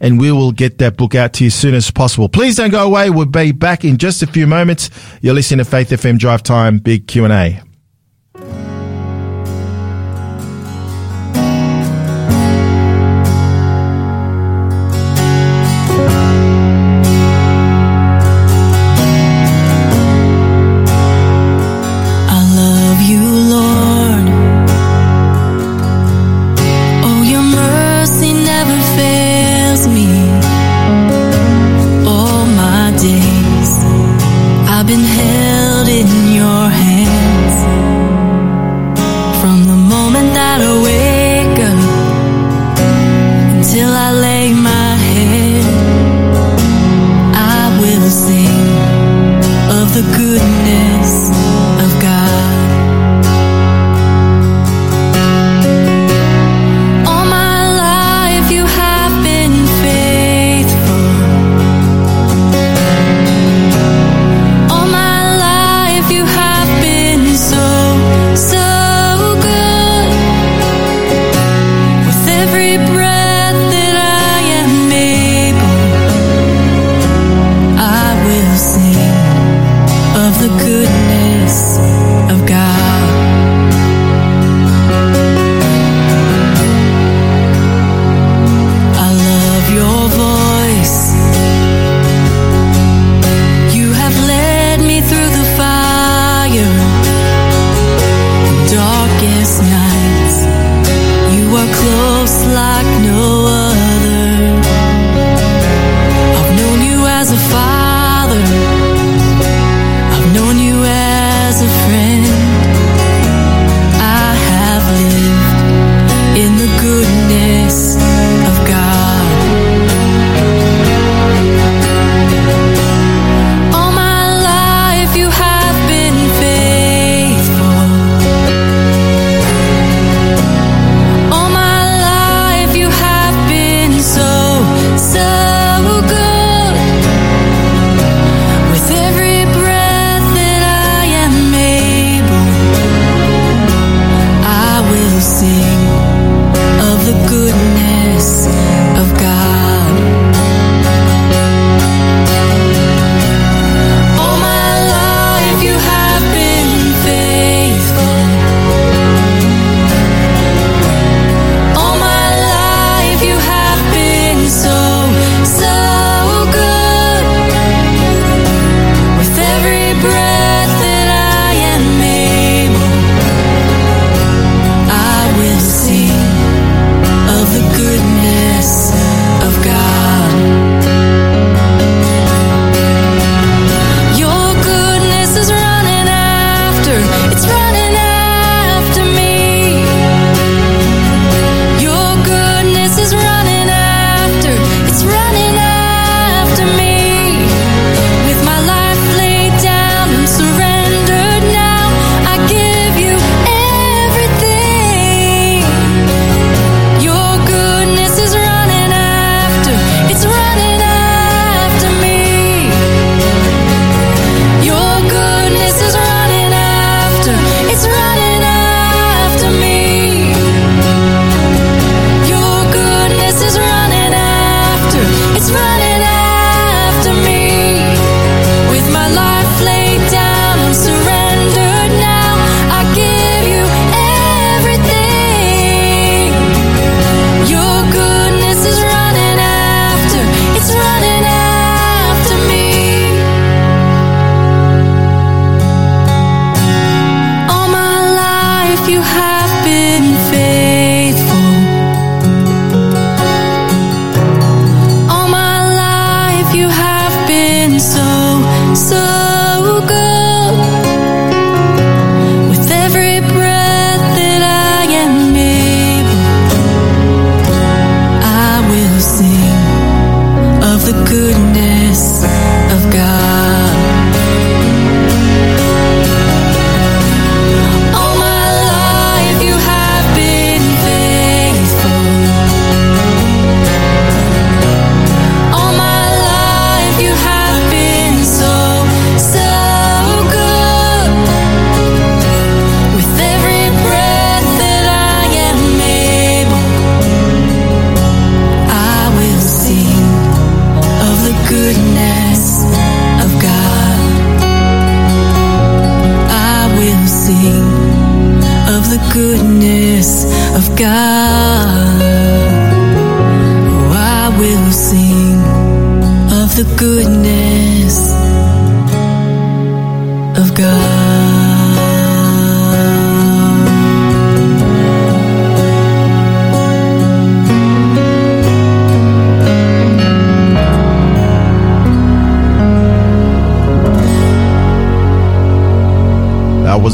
and 0.00 0.20
we 0.20 0.32
will 0.32 0.52
get 0.52 0.78
that 0.78 0.96
book 0.96 1.16
out 1.16 1.32
to 1.34 1.44
you 1.44 1.48
as 1.48 1.54
soon 1.54 1.74
as 1.74 1.90
possible. 1.90 2.28
Please 2.28 2.56
don't 2.56 2.70
go 2.70 2.86
away. 2.86 3.10
We'll 3.10 3.26
be 3.26 3.52
back 3.52 3.84
in 3.84 3.98
just 3.98 4.22
a 4.22 4.28
few 4.28 4.46
moments. 4.46 4.90
You're 5.20 5.34
listening 5.34 5.58
to 5.58 5.64
Faith 5.64 5.90
FM 5.90 6.18
Drive 6.18 6.44
Time, 6.44 6.78
Big 6.78 7.08
Q&A. 7.08 7.67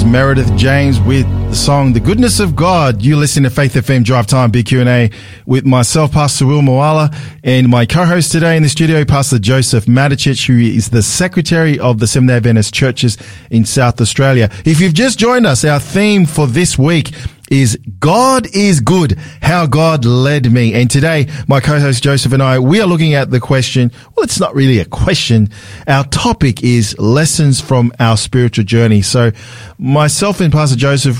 Meredith 0.02 0.56
James 0.56 0.98
with 0.98 1.26
the 1.50 1.54
song 1.54 1.92
"The 1.92 2.00
Goodness 2.00 2.40
of 2.40 2.56
God." 2.56 3.02
You 3.02 3.16
listen 3.16 3.42
to 3.42 3.50
Faith 3.50 3.74
FM 3.74 4.02
Drive 4.02 4.26
Time 4.26 4.50
BQ&A 4.50 5.10
with 5.46 5.66
myself, 5.66 6.12
Pastor 6.12 6.46
Will 6.46 6.62
Moala, 6.62 7.14
and 7.44 7.68
my 7.68 7.84
co-host 7.86 8.32
today 8.32 8.56
in 8.56 8.62
the 8.62 8.68
studio, 8.68 9.04
Pastor 9.04 9.38
Joseph 9.38 9.84
Maticic, 9.84 10.46
who 10.46 10.58
is 10.58 10.88
the 10.88 11.02
secretary 11.02 11.78
of 11.78 11.98
the 11.98 12.06
Seventh-day 12.06 12.36
Adventist 12.36 12.72
Churches 12.72 13.18
in 13.50 13.64
South 13.66 14.00
Australia. 14.00 14.50
If 14.64 14.80
you've 14.80 14.94
just 14.94 15.18
joined 15.18 15.46
us, 15.46 15.64
our 15.64 15.78
theme 15.78 16.24
for 16.24 16.46
this 16.46 16.78
week 16.78 17.12
is 17.50 17.78
God 17.98 18.46
is 18.54 18.80
good, 18.80 19.18
how 19.42 19.66
God 19.66 20.04
led 20.04 20.50
me. 20.50 20.74
And 20.74 20.90
today, 20.90 21.28
my 21.46 21.60
co-host 21.60 22.02
Joseph 22.02 22.32
and 22.32 22.42
I, 22.42 22.58
we 22.58 22.80
are 22.80 22.86
looking 22.86 23.14
at 23.14 23.30
the 23.30 23.40
question, 23.40 23.92
well, 24.14 24.24
it's 24.24 24.40
not 24.40 24.54
really 24.54 24.78
a 24.78 24.84
question. 24.84 25.50
Our 25.86 26.04
topic 26.04 26.62
is 26.62 26.98
lessons 26.98 27.60
from 27.60 27.92
our 27.98 28.16
spiritual 28.16 28.64
journey. 28.64 29.02
So 29.02 29.32
myself 29.78 30.40
and 30.40 30.52
Pastor 30.52 30.76
Joseph, 30.76 31.18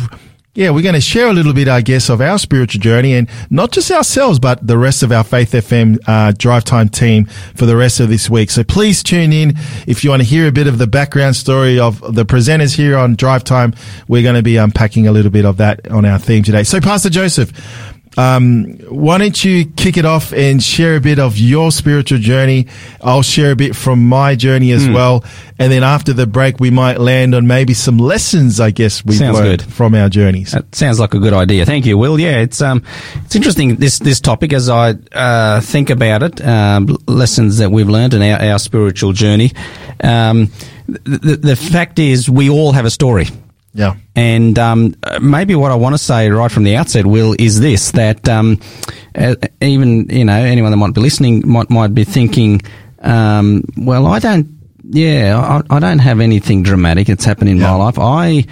yeah, 0.54 0.70
we're 0.70 0.82
going 0.82 0.94
to 0.94 1.00
share 1.00 1.26
a 1.26 1.32
little 1.32 1.52
bit, 1.52 1.66
I 1.66 1.80
guess, 1.80 2.08
of 2.08 2.20
our 2.20 2.38
spiritual 2.38 2.80
journey 2.80 3.14
and 3.14 3.28
not 3.50 3.72
just 3.72 3.90
ourselves, 3.90 4.38
but 4.38 4.64
the 4.64 4.78
rest 4.78 5.02
of 5.02 5.10
our 5.10 5.24
Faith 5.24 5.50
FM 5.50 5.98
uh, 6.06 6.32
Drive 6.38 6.62
Time 6.62 6.88
team 6.88 7.24
for 7.56 7.66
the 7.66 7.76
rest 7.76 7.98
of 7.98 8.08
this 8.08 8.30
week. 8.30 8.50
So 8.50 8.62
please 8.62 9.02
tune 9.02 9.32
in 9.32 9.54
if 9.88 10.04
you 10.04 10.10
want 10.10 10.22
to 10.22 10.28
hear 10.28 10.46
a 10.46 10.52
bit 10.52 10.68
of 10.68 10.78
the 10.78 10.86
background 10.86 11.34
story 11.34 11.80
of 11.80 12.14
the 12.14 12.24
presenters 12.24 12.76
here 12.76 12.96
on 12.96 13.16
Drive 13.16 13.42
Time. 13.42 13.74
We're 14.06 14.22
going 14.22 14.36
to 14.36 14.44
be 14.44 14.56
unpacking 14.56 15.08
a 15.08 15.12
little 15.12 15.32
bit 15.32 15.44
of 15.44 15.56
that 15.56 15.90
on 15.90 16.04
our 16.04 16.20
theme 16.20 16.44
today. 16.44 16.62
So, 16.62 16.80
Pastor 16.80 17.10
Joseph, 17.10 17.50
um, 18.16 18.78
why 18.88 19.18
don't 19.18 19.44
you 19.44 19.66
kick 19.66 19.96
it 19.96 20.04
off 20.04 20.32
and 20.32 20.62
share 20.62 20.96
a 20.96 21.00
bit 21.00 21.18
of 21.18 21.36
your 21.36 21.72
spiritual 21.72 22.18
journey? 22.18 22.68
I'll 23.02 23.22
share 23.22 23.52
a 23.52 23.56
bit 23.56 23.74
from 23.74 24.08
my 24.08 24.34
journey 24.34 24.72
as 24.72 24.86
mm. 24.86 24.94
well. 24.94 25.24
And 25.58 25.70
then 25.70 25.82
after 25.82 26.12
the 26.12 26.26
break, 26.26 26.60
we 26.60 26.70
might 26.70 26.98
land 26.98 27.34
on 27.34 27.46
maybe 27.46 27.74
some 27.74 27.98
lessons, 27.98 28.60
I 28.60 28.70
guess, 28.70 29.04
we've 29.04 29.18
sounds 29.18 29.38
learned 29.38 29.62
good. 29.62 29.72
from 29.72 29.94
our 29.94 30.08
journeys. 30.08 30.52
That 30.52 30.74
sounds 30.74 30.98
like 30.98 31.14
a 31.14 31.18
good 31.18 31.32
idea. 31.32 31.64
Thank 31.64 31.86
you, 31.86 31.96
Will. 31.98 32.18
Yeah, 32.18 32.40
it's, 32.40 32.60
um, 32.60 32.82
it's 33.24 33.36
interesting, 33.36 33.76
this, 33.76 33.98
this 33.98 34.20
topic 34.20 34.52
as 34.52 34.68
I, 34.68 34.94
uh, 35.12 35.60
think 35.60 35.90
about 35.90 36.22
it, 36.22 36.44
um, 36.44 36.96
lessons 37.06 37.58
that 37.58 37.70
we've 37.70 37.88
learned 37.88 38.14
in 38.14 38.22
our, 38.22 38.40
our 38.40 38.58
spiritual 38.58 39.12
journey. 39.12 39.52
Um, 40.02 40.50
the, 40.86 41.36
the 41.40 41.56
fact 41.56 41.98
is 41.98 42.28
we 42.28 42.50
all 42.50 42.72
have 42.72 42.84
a 42.84 42.90
story. 42.90 43.26
Yeah. 43.74 43.96
And 44.14 44.56
um, 44.58 44.94
maybe 45.20 45.56
what 45.56 45.72
I 45.72 45.74
want 45.74 45.94
to 45.94 45.98
say 45.98 46.30
right 46.30 46.50
from 46.50 46.62
the 46.62 46.76
outset, 46.76 47.06
Will, 47.06 47.34
is 47.38 47.58
this: 47.60 47.90
that 47.92 48.28
um, 48.28 48.60
even 49.60 50.08
you 50.08 50.24
know 50.24 50.32
anyone 50.32 50.70
that 50.70 50.76
might 50.76 50.94
be 50.94 51.00
listening 51.00 51.46
might 51.46 51.68
might 51.70 51.92
be 51.92 52.04
thinking, 52.04 52.62
um, 53.00 53.64
well, 53.76 54.06
I 54.06 54.20
don't, 54.20 54.46
yeah, 54.84 55.36
I, 55.36 55.76
I, 55.76 55.80
don't 55.80 55.98
have 55.98 56.20
anything 56.20 56.62
dramatic 56.62 57.08
that's 57.08 57.24
happened 57.24 57.50
in 57.50 57.58
yeah. 57.58 57.70
my 57.72 57.76
life. 57.76 57.98
I. 57.98 58.46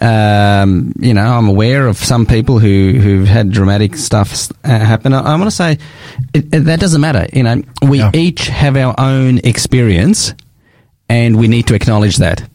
Um, 0.00 0.92
you 1.00 1.12
know, 1.12 1.26
I'm 1.26 1.48
aware 1.48 1.88
of 1.88 1.96
some 1.96 2.24
people 2.24 2.60
who 2.60 3.00
who've 3.00 3.26
had 3.26 3.50
dramatic 3.50 3.96
stuff 3.96 4.48
happen. 4.62 5.12
I, 5.12 5.22
I 5.22 5.34
want 5.34 5.46
to 5.46 5.50
say 5.50 5.72
it, 6.32 6.54
it, 6.54 6.60
that 6.66 6.78
doesn't 6.78 7.00
matter. 7.00 7.26
You 7.32 7.42
know, 7.42 7.62
we 7.82 7.98
yeah. 7.98 8.12
each 8.14 8.46
have 8.46 8.76
our 8.76 8.94
own 8.96 9.38
experience, 9.38 10.34
and 11.08 11.36
we 11.36 11.48
need 11.48 11.66
to 11.66 11.74
acknowledge 11.74 12.18
that. 12.18 12.48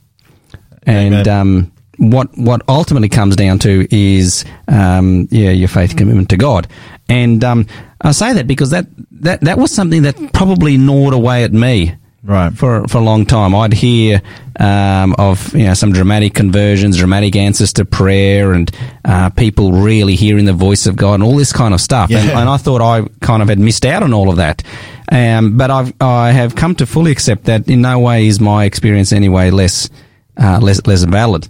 And 0.84 1.28
um, 1.28 1.73
what 2.10 2.38
what 2.38 2.62
ultimately 2.68 3.10
comes 3.10 3.36
down 3.36 3.60
to 3.60 3.88
is 3.96 4.46
um, 4.68 5.28
yeah 5.32 5.52
your 5.52 5.68
faith 5.68 5.96
commitment 5.96 6.30
to 6.30 6.38
God, 6.38 6.68
and 7.10 7.44
um, 7.44 7.68
I 8.02 8.12
say 8.12 8.34
that 8.34 8.48
because 8.48 8.72
that, 8.72 8.88
that 9.22 9.42
that 9.42 9.58
was 9.58 9.72
something 9.72 10.04
that 10.04 10.34
probably 10.34 10.78
gnawed 10.78 11.14
away 11.14 11.44
at 11.44 11.54
me 11.54 11.96
right 12.24 12.54
for 12.54 12.88
for 12.88 12.98
a 12.98 13.02
long 13.02 13.26
time. 13.26 13.54
I'd 13.54 13.74
hear 13.74 14.22
um, 14.60 15.16
of 15.18 15.54
you 15.54 15.66
know 15.66 15.74
some 15.74 15.92
dramatic 15.92 16.34
conversions, 16.34 16.98
dramatic 16.98 17.36
answers 17.36 17.74
to 17.74 17.86
prayer, 17.86 18.54
and 18.54 18.72
uh, 19.06 19.30
people 19.32 19.72
really 19.72 20.16
hearing 20.16 20.46
the 20.46 20.54
voice 20.54 20.86
of 20.86 20.96
God 20.96 21.16
and 21.16 21.24
all 21.24 21.36
this 21.36 21.54
kind 21.54 21.74
of 21.74 21.82
stuff. 21.82 22.10
Yeah. 22.10 22.20
And, 22.20 22.30
and, 22.32 22.50
I 22.50 22.58
thought 22.58 22.82
I 22.82 23.08
kind 23.22 23.42
of 23.42 23.50
had 23.50 23.60
missed 23.60 23.86
out 23.86 24.04
on 24.04 24.14
all 24.14 24.30
of 24.30 24.38
that. 24.38 24.64
Um, 25.12 25.58
but 25.58 25.70
I've 25.70 25.94
I 26.02 26.32
have 26.32 26.56
come 26.56 26.76
to 26.76 26.86
fully 26.86 27.12
accept 27.12 27.46
that 27.46 27.68
in 27.68 27.82
no 27.82 28.00
way 28.00 28.28
is 28.28 28.40
my 28.40 28.66
experience 28.66 29.12
anyway 29.12 29.52
less 29.52 29.90
uh, 30.38 30.60
less, 30.62 30.86
less 30.86 31.04
valid. 31.04 31.48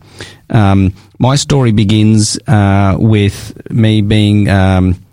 Um, 0.50 0.94
my 1.20 1.36
story 1.36 1.72
begins 1.72 2.38
uh, 2.48 2.96
with 3.00 3.72
me 3.72 4.02
being 4.02 4.50
um, 4.50 5.04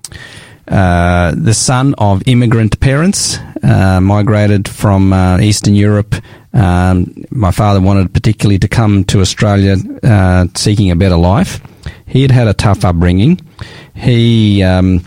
uh, 0.70 1.34
the 1.36 1.54
son 1.54 1.94
of 1.98 2.22
immigrant 2.26 2.78
parents, 2.80 3.38
uh, 3.62 4.00
migrated 4.00 4.68
from 4.68 5.12
uh, 5.12 5.38
Eastern 5.38 5.74
Europe. 5.74 6.14
Um, 6.52 7.24
my 7.30 7.50
father 7.50 7.80
wanted 7.80 8.12
particularly 8.12 8.58
to 8.60 8.68
come 8.68 9.04
to 9.04 9.20
Australia 9.20 9.76
uh, 10.02 10.46
seeking 10.54 10.90
a 10.90 10.96
better 10.96 11.16
life. 11.16 11.60
He 12.06 12.22
had 12.22 12.30
had 12.30 12.48
a 12.48 12.54
tough 12.54 12.84
upbringing. 12.84 13.40
He 13.94 14.62
um, 14.62 15.04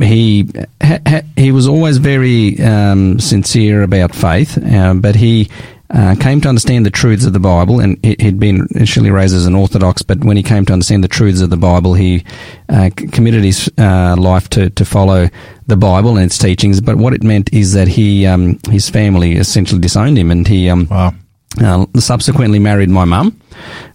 he 0.00 0.48
ha, 0.82 0.98
ha, 1.06 1.20
he 1.36 1.52
was 1.52 1.68
always 1.68 1.98
very 1.98 2.60
um, 2.60 3.20
sincere 3.20 3.82
about 3.82 4.14
faith, 4.14 4.58
but 4.60 5.14
he 5.14 5.48
uh, 5.92 6.14
came 6.20 6.40
to 6.40 6.48
understand 6.48 6.86
the 6.86 6.90
truths 6.90 7.24
of 7.24 7.32
the 7.32 7.40
Bible, 7.40 7.80
and 7.80 7.98
he'd 8.04 8.38
been 8.38 8.68
initially 8.74 9.10
raised 9.10 9.34
as 9.34 9.46
an 9.46 9.56
Orthodox, 9.56 10.02
but 10.02 10.22
when 10.22 10.36
he 10.36 10.42
came 10.42 10.64
to 10.66 10.72
understand 10.72 11.02
the 11.02 11.08
truths 11.08 11.40
of 11.40 11.50
the 11.50 11.56
Bible, 11.56 11.94
he 11.94 12.24
uh, 12.68 12.90
committed 12.94 13.42
his 13.42 13.70
uh, 13.76 14.14
life 14.16 14.48
to, 14.50 14.70
to 14.70 14.84
follow 14.84 15.28
the 15.66 15.76
Bible 15.76 16.16
and 16.16 16.26
its 16.26 16.38
teachings. 16.38 16.80
But 16.80 16.96
what 16.96 17.12
it 17.12 17.24
meant 17.24 17.52
is 17.52 17.72
that 17.72 17.88
he 17.88 18.24
um, 18.26 18.60
his 18.70 18.88
family 18.88 19.32
essentially 19.32 19.80
disowned 19.80 20.16
him, 20.16 20.30
and 20.30 20.46
he 20.46 20.68
um, 20.70 20.86
wow. 20.88 21.12
Uh, 21.60 21.84
subsequently 21.96 22.60
married 22.60 22.88
my 22.88 23.04
mum. 23.04 23.40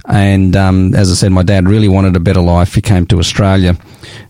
And 0.10 0.58
um, 0.58 0.94
as 0.94 1.10
I 1.10 1.16
said, 1.16 1.32
my 1.32 1.44
dad 1.44 1.70
really 1.70 1.88
wanted 1.88 2.18
a 2.18 2.20
better 2.20 2.42
life. 2.42 2.76
He 2.76 2.82
came 2.82 3.06
to 3.08 3.20
Australia, 3.20 3.78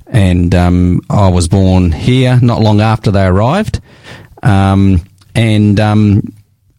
and 0.05 0.53
um, 0.53 1.01
I 1.09 1.29
was 1.29 1.47
born 1.47 1.91
here 1.91 2.39
not 2.39 2.61
long 2.61 2.79
after 2.79 3.09
they 3.09 3.25
arrived. 3.25 3.81
Um, 4.43 5.01
and 5.33 5.79
um, 5.79 6.33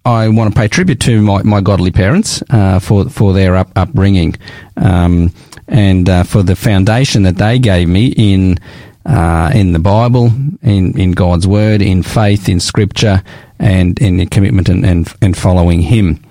I 0.07 0.29
want 0.29 0.55
to 0.55 0.59
pay 0.59 0.69
tribute 0.69 1.01
to 1.01 1.21
my, 1.21 1.43
my 1.43 1.61
godly 1.61 1.91
parents 1.91 2.41
uh, 2.51 2.79
for 2.79 3.09
for 3.09 3.33
their 3.33 3.57
up, 3.57 3.73
upbringing 3.75 4.37
um, 4.77 5.33
and 5.67 6.09
uh, 6.09 6.23
for 6.23 6.45
the 6.45 6.55
foundation 6.55 7.25
that 7.25 7.39
they 7.39 7.59
gave 7.59 7.89
me 7.89 8.15
in 8.17 8.59
uh, 9.05 9.51
in 9.53 9.73
the 9.73 9.81
Bible, 9.81 10.27
in 10.63 10.97
in 10.97 11.11
God's 11.11 11.49
Word, 11.49 11.83
in 11.83 12.05
faith, 12.05 12.49
in 12.49 12.61
Scripture, 12.61 13.25
and 13.59 13.99
in 13.99 14.25
commitment 14.29 14.69
and, 14.69 14.87
and, 14.87 15.13
and 15.21 15.37
following 15.37 15.81
Him. 15.81 16.25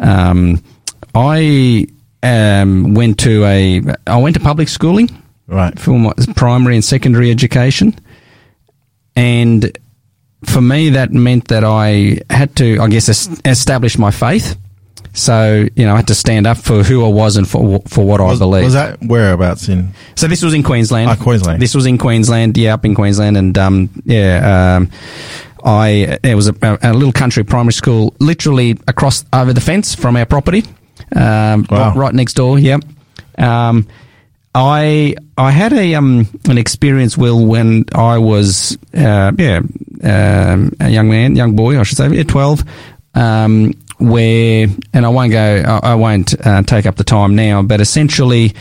Um, 0.00 0.60
I 1.14 1.86
um, 2.24 2.94
went 2.94 3.20
to 3.20 3.44
a 3.44 3.80
I 4.08 4.16
went 4.16 4.34
to 4.34 4.40
public 4.40 4.68
schooling, 4.68 5.22
right, 5.46 5.78
for 5.78 5.96
my 5.96 6.14
primary 6.34 6.74
and 6.74 6.84
secondary 6.84 7.30
education, 7.30 7.96
and 9.14 9.78
for 10.44 10.60
me 10.60 10.90
that 10.90 11.12
meant 11.12 11.48
that 11.48 11.64
I 11.64 12.20
had 12.30 12.54
to, 12.56 12.78
I 12.80 12.88
guess, 12.88 13.08
establish 13.44 13.98
my 13.98 14.10
faith. 14.10 14.56
So 15.12 15.66
you 15.76 15.86
know, 15.86 15.92
I 15.92 15.96
had 15.96 16.08
to 16.08 16.14
stand 16.14 16.46
up 16.46 16.58
for 16.58 16.82
who 16.82 17.04
I 17.04 17.08
was 17.08 17.36
and 17.36 17.48
for 17.48 17.80
for 17.86 18.04
what 18.04 18.20
was, 18.20 18.40
I 18.40 18.44
believed. 18.44 18.64
Was 18.64 18.74
that 18.74 19.00
whereabouts 19.00 19.68
in? 19.68 19.94
So 20.16 20.26
this 20.26 20.42
was 20.42 20.54
in 20.54 20.64
Queensland. 20.64 21.08
Ah, 21.08 21.16
Queensland. 21.16 21.62
This 21.62 21.74
was 21.74 21.86
in 21.86 21.98
Queensland. 21.98 22.56
Yeah, 22.56 22.74
up 22.74 22.84
in 22.84 22.94
Queensland, 22.94 23.36
and 23.36 23.56
um, 23.56 23.90
yeah. 24.04 24.76
Um, 24.76 24.90
I 25.64 26.18
it 26.22 26.34
was 26.34 26.48
a, 26.48 26.78
a, 26.82 26.92
little 26.92 27.12
country 27.12 27.42
primary 27.44 27.72
school, 27.72 28.14
literally 28.18 28.76
across 28.86 29.24
over 29.32 29.52
the 29.52 29.62
fence 29.62 29.94
from 29.94 30.16
our 30.16 30.26
property, 30.26 30.64
um, 31.16 31.66
wow. 31.70 31.88
right, 31.88 31.96
right, 31.96 32.14
next 32.14 32.34
door. 32.34 32.58
Yep. 32.58 32.84
Um, 33.38 33.86
I 34.54 35.16
I 35.36 35.50
had 35.50 35.72
a 35.72 35.94
um 35.94 36.28
an 36.48 36.58
experience, 36.58 37.18
Will, 37.18 37.44
when 37.44 37.86
I 37.94 38.18
was 38.18 38.78
uh, 38.94 39.32
yeah 39.36 39.60
um, 40.02 40.72
a 40.80 40.88
young 40.88 41.08
man, 41.08 41.34
young 41.36 41.56
boy, 41.56 41.78
I 41.78 41.82
should 41.82 41.98
say, 41.98 42.18
at 42.18 42.28
twelve. 42.28 42.62
Um, 43.14 43.74
where 43.98 44.66
and 44.92 45.06
I 45.06 45.08
won't 45.08 45.30
go, 45.30 45.62
I, 45.64 45.92
I 45.92 45.94
won't 45.94 46.34
uh, 46.46 46.62
take 46.62 46.84
up 46.86 46.96
the 46.96 47.04
time 47.04 47.36
now, 47.36 47.62
but 47.62 47.80
essentially, 47.80 48.54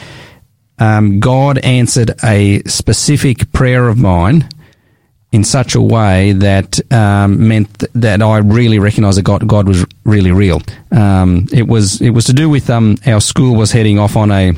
um, 0.79 1.19
God 1.19 1.58
answered 1.60 2.12
a 2.23 2.62
specific 2.63 3.51
prayer 3.51 3.88
of 3.88 3.97
mine 3.97 4.47
in 5.32 5.43
such 5.43 5.73
a 5.73 5.82
way 5.82 6.34
that 6.34 6.79
um, 6.93 7.47
meant 7.47 7.79
th- 7.79 7.91
that 7.95 8.21
I 8.21 8.38
really 8.38 8.77
recognised 8.77 9.17
that 9.17 9.23
God, 9.23 9.47
God 9.47 9.67
was 9.67 9.86
really 10.03 10.32
real. 10.32 10.62
Um, 10.91 11.47
it 11.51 11.67
was 11.67 11.99
it 12.01 12.12
was 12.12 12.25
to 12.25 12.34
do 12.34 12.47
with 12.49 12.69
um, 12.69 12.97
our 13.08 13.19
school 13.19 13.56
was 13.56 13.71
heading 13.71 13.97
off 13.97 14.15
on 14.15 14.32
a 14.32 14.53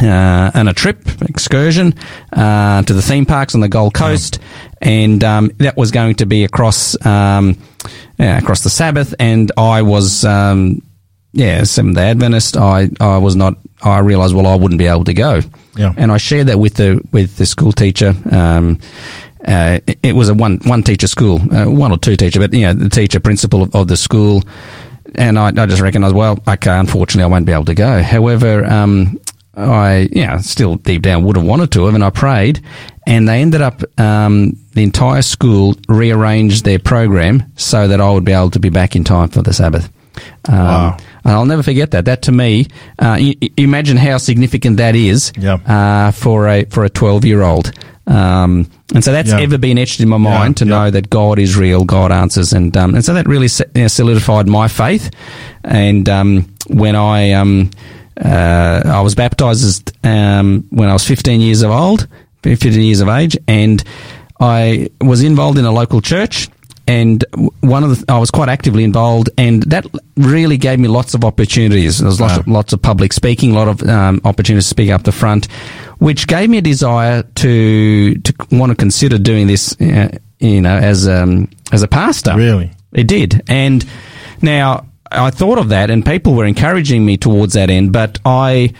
uh, 0.00 0.50
on 0.54 0.68
a 0.68 0.72
trip 0.72 1.06
excursion 1.22 1.94
uh, 2.32 2.82
to 2.82 2.92
the 2.92 3.02
theme 3.02 3.26
parks 3.26 3.54
on 3.54 3.60
the 3.60 3.68
Gold 3.68 3.94
Coast, 3.94 4.38
and 4.80 5.22
um, 5.22 5.50
that 5.58 5.76
was 5.76 5.90
going 5.90 6.14
to 6.16 6.26
be 6.26 6.44
across 6.44 6.94
um, 7.04 7.58
yeah, 8.18 8.38
across 8.38 8.62
the 8.62 8.70
Sabbath, 8.70 9.14
and 9.18 9.52
I 9.56 9.82
was. 9.82 10.24
Um, 10.24 10.82
yeah, 11.34 11.64
Seventh 11.64 11.96
Day 11.96 12.10
Adventist. 12.10 12.58
I, 12.58 12.90
I 13.00 13.16
was 13.16 13.34
not. 13.34 13.54
I 13.82 14.00
realised 14.00 14.34
well 14.34 14.46
I 14.46 14.54
wouldn't 14.54 14.78
be 14.78 14.86
able 14.86 15.04
to 15.04 15.14
go. 15.14 15.40
Yeah. 15.76 15.94
And 15.96 16.12
I 16.12 16.18
shared 16.18 16.48
that 16.48 16.58
with 16.58 16.74
the 16.74 17.00
with 17.10 17.38
the 17.38 17.46
school 17.46 17.72
teacher, 17.72 18.12
um, 18.30 18.78
uh, 19.46 19.80
it, 19.86 20.14
was 20.14 20.28
a 20.28 20.34
one 20.34 20.58
one 20.64 20.82
teacher 20.82 21.06
school, 21.06 21.40
uh, 21.52 21.64
one 21.70 21.90
or 21.90 21.98
two 21.98 22.16
teacher, 22.16 22.38
but 22.38 22.52
you 22.52 22.62
know 22.62 22.74
the 22.74 22.88
teacher 22.88 23.18
principal 23.18 23.62
of, 23.62 23.74
of 23.74 23.88
the 23.88 23.96
school, 23.96 24.42
and 25.14 25.38
I, 25.38 25.48
I, 25.48 25.66
just 25.66 25.82
recognised, 25.82 26.14
well, 26.14 26.38
okay, 26.46 26.78
unfortunately, 26.78 27.24
I 27.24 27.26
won't 27.26 27.46
be 27.46 27.52
able 27.52 27.64
to 27.64 27.74
go. 27.74 28.02
However, 28.02 28.64
um, 28.64 29.18
I 29.54 30.08
yeah, 30.12 30.38
still 30.38 30.76
deep 30.76 31.02
down 31.02 31.24
would 31.24 31.36
have 31.36 31.44
wanted 31.44 31.70
to 31.72 31.84
have, 31.84 31.94
and 31.94 32.02
I 32.02 32.10
prayed, 32.10 32.62
and 33.06 33.28
they 33.28 33.42
ended 33.42 33.60
up 33.60 33.82
um, 34.00 34.56
the 34.72 34.82
entire 34.82 35.22
school 35.22 35.74
rearranged 35.88 36.64
their 36.64 36.78
program 36.78 37.42
so 37.56 37.88
that 37.88 38.00
I 38.00 38.10
would 38.10 38.24
be 38.24 38.32
able 38.32 38.50
to 38.50 38.60
be 38.60 38.70
back 38.70 38.96
in 38.96 39.04
time 39.04 39.28
for 39.28 39.42
the 39.42 39.52
Sabbath. 39.52 39.92
Um, 40.48 40.56
wow. 40.56 40.96
I'll 41.24 41.46
never 41.46 41.62
forget 41.62 41.90
that. 41.92 42.06
That 42.06 42.22
to 42.22 42.32
me, 42.32 42.66
uh, 42.98 43.16
you, 43.20 43.34
you 43.40 43.50
imagine 43.58 43.96
how 43.96 44.18
significant 44.18 44.78
that 44.78 44.96
is 44.96 45.32
uh, 45.66 46.10
for 46.12 46.48
a 46.48 46.64
for 46.64 46.84
a 46.84 46.90
twelve 46.90 47.24
year 47.24 47.42
old. 47.42 47.72
Um, 48.06 48.68
and 48.94 49.04
so 49.04 49.12
that's 49.12 49.30
yeah. 49.30 49.40
ever 49.40 49.58
been 49.58 49.78
etched 49.78 50.00
in 50.00 50.08
my 50.08 50.16
mind 50.16 50.60
yeah, 50.60 50.64
to 50.64 50.64
yeah. 50.64 50.70
know 50.70 50.90
that 50.90 51.08
God 51.08 51.38
is 51.38 51.56
real, 51.56 51.84
God 51.84 52.10
answers, 52.10 52.52
and 52.52 52.76
um, 52.76 52.94
and 52.94 53.04
so 53.04 53.14
that 53.14 53.26
really 53.26 53.48
solidified 53.48 54.48
my 54.48 54.68
faith. 54.68 55.10
And 55.62 56.08
um, 56.08 56.54
when 56.66 56.96
I 56.96 57.32
um, 57.32 57.70
uh, 58.20 58.82
I 58.84 59.00
was 59.00 59.14
baptized 59.14 59.96
um, 60.04 60.66
when 60.70 60.88
I 60.88 60.92
was 60.92 61.06
15 61.06 61.40
years 61.40 61.62
of 61.62 61.70
old, 61.70 62.08
15 62.42 62.72
years 62.80 63.00
of 63.00 63.08
age, 63.08 63.36
and 63.46 63.82
I 64.40 64.90
was 65.00 65.22
involved 65.22 65.58
in 65.58 65.64
a 65.64 65.72
local 65.72 66.00
church 66.00 66.48
and 66.86 67.24
one 67.60 67.84
of 67.84 67.90
the, 67.90 68.12
I 68.12 68.18
was 68.18 68.30
quite 68.30 68.48
actively 68.48 68.82
involved, 68.82 69.30
and 69.38 69.62
that 69.64 69.86
really 70.16 70.56
gave 70.56 70.78
me 70.80 70.88
lots 70.88 71.14
of 71.14 71.24
opportunities. 71.24 71.98
There 71.98 72.06
was 72.06 72.20
lots, 72.20 72.34
wow. 72.34 72.40
of, 72.40 72.48
lots 72.48 72.72
of 72.72 72.82
public 72.82 73.12
speaking, 73.12 73.52
a 73.52 73.54
lot 73.54 73.68
of 73.68 73.88
um, 73.88 74.20
opportunities 74.24 74.64
to 74.64 74.70
speak 74.70 74.90
up 74.90 75.04
the 75.04 75.12
front, 75.12 75.46
which 75.98 76.26
gave 76.26 76.50
me 76.50 76.58
a 76.58 76.62
desire 76.62 77.22
to 77.22 78.14
to 78.16 78.34
want 78.50 78.70
to 78.70 78.76
consider 78.76 79.18
doing 79.18 79.46
this, 79.46 79.80
uh, 79.80 80.08
you 80.40 80.60
know, 80.60 80.76
as 80.76 81.06
um, 81.06 81.48
as 81.70 81.82
a 81.82 81.88
pastor. 81.88 82.34
Really, 82.36 82.72
it 82.92 83.06
did, 83.06 83.42
and 83.48 83.84
now 84.40 84.84
I 85.14 85.30
thought 85.30 85.58
of 85.58 85.70
that, 85.70 85.90
and 85.90 86.04
people 86.04 86.34
were 86.34 86.44
encouraging 86.44 87.04
me 87.04 87.16
towards 87.16 87.54
that 87.54 87.70
end, 87.70 87.92
but 87.92 88.18
I 88.24 88.72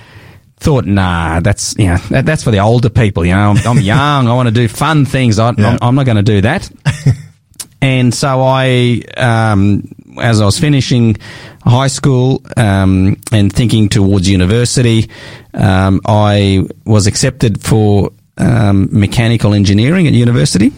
thought, 0.58 0.84
nah, 0.84 1.40
that's 1.40 1.76
you 1.78 1.86
know, 1.86 1.96
that, 2.10 2.26
that's 2.26 2.44
for 2.44 2.50
the 2.50 2.60
older 2.60 2.90
people. 2.90 3.24
You 3.24 3.32
know, 3.32 3.50
I'm, 3.50 3.66
I'm 3.66 3.80
young. 3.80 4.28
I 4.28 4.34
want 4.34 4.48
to 4.48 4.54
do 4.54 4.68
fun 4.68 5.04
things. 5.04 5.38
I, 5.38 5.48
am 5.48 5.94
not 5.94 6.06
going 6.06 6.16
to 6.16 6.22
do 6.22 6.40
that. 6.42 6.70
And 7.82 8.14
so 8.14 8.40
I, 8.40 9.02
um, 9.16 9.92
as 10.20 10.40
I 10.40 10.44
was 10.44 10.56
finishing 10.56 11.16
high 11.64 11.88
school 11.88 12.40
um, 12.56 13.16
and 13.32 13.52
thinking 13.52 13.88
towards 13.88 14.28
university, 14.28 15.10
um, 15.52 16.00
I 16.06 16.64
was 16.86 17.08
accepted 17.08 17.60
for 17.60 18.12
um, 18.38 18.88
mechanical 18.92 19.52
engineering 19.52 20.06
at 20.06 20.12
university. 20.12 20.72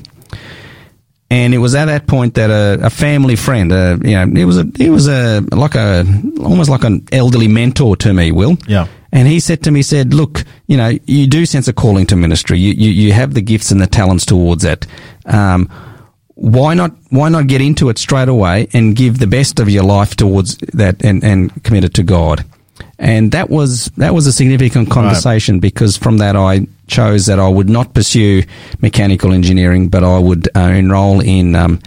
And 1.35 1.53
it 1.53 1.59
was 1.59 1.75
at 1.75 1.87
that 1.87 2.07
point 2.07 2.35
that 2.35 2.51
a, 2.51 2.87
a 2.87 2.90
family 2.90 3.35
friend, 3.35 3.73
uh, 3.73 3.99
you 4.05 4.12
know, 4.14 4.40
it 4.40 4.44
was 4.44 4.57
a, 4.57 4.70
it 4.79 4.90
was 4.90 5.09
a 5.09 5.40
like 5.51 5.75
a 5.75 6.07
almost 6.38 6.70
like 6.70 6.85
an 6.85 7.05
elderly 7.11 7.49
mentor 7.49 7.97
to 7.97 8.14
me, 8.14 8.31
Will. 8.31 8.57
Yeah. 8.68 8.87
And 9.11 9.27
he 9.27 9.40
said 9.40 9.64
to 9.64 9.73
me, 9.73 9.83
said, 9.83 10.14
look, 10.14 10.44
you 10.68 10.77
know, 10.77 10.97
you 11.07 11.27
do 11.27 11.44
sense 11.44 11.66
a 11.66 11.73
calling 11.73 12.07
to 12.07 12.14
ministry. 12.14 12.61
You, 12.61 12.73
you, 12.75 12.90
you 12.90 13.12
have 13.12 13.35
the 13.35 13.42
gifts 13.42 13.73
and 13.73 13.81
the 13.81 13.88
talents 13.88 14.25
towards 14.25 14.64
it. 14.64 14.87
Um, 15.27 15.68
why 16.37 16.75
not 16.75 16.92
why 17.11 17.31
not 17.31 17.49
get 17.49 17.61
into 17.61 17.88
it 17.88 17.99
straight 17.99 18.29
away 18.29 18.68
and 18.73 18.94
give 18.94 19.18
the 19.18 19.27
best 19.27 19.59
of 19.59 19.68
your 19.68 19.83
life 19.83 20.14
towards 20.14 20.59
that 20.73 21.05
and, 21.05 21.25
and 21.25 21.64
commit 21.64 21.83
it 21.83 21.94
to 21.94 22.05
God? 22.05 22.44
And 23.01 23.33
that 23.33 23.51
was 23.51 23.87
that 23.97 24.14
was 24.14 24.29
a 24.29 24.33
significant 24.33 24.88
conversation 24.88 25.57
right. 25.57 25.62
because 25.62 25.97
from 25.97 26.18
that 26.18 26.37
I 26.37 26.68
chose 26.87 27.27
that 27.27 27.38
I 27.38 27.49
would 27.49 27.68
not 27.68 27.94
pursue 27.94 28.42
mechanical 28.81 29.33
engineering, 29.33 29.88
but 29.88 30.05
I 30.05 30.18
would 30.18 30.49
uh, 30.57 30.61
enroll 30.61 31.20
in 31.20 31.55
um, 31.55 31.81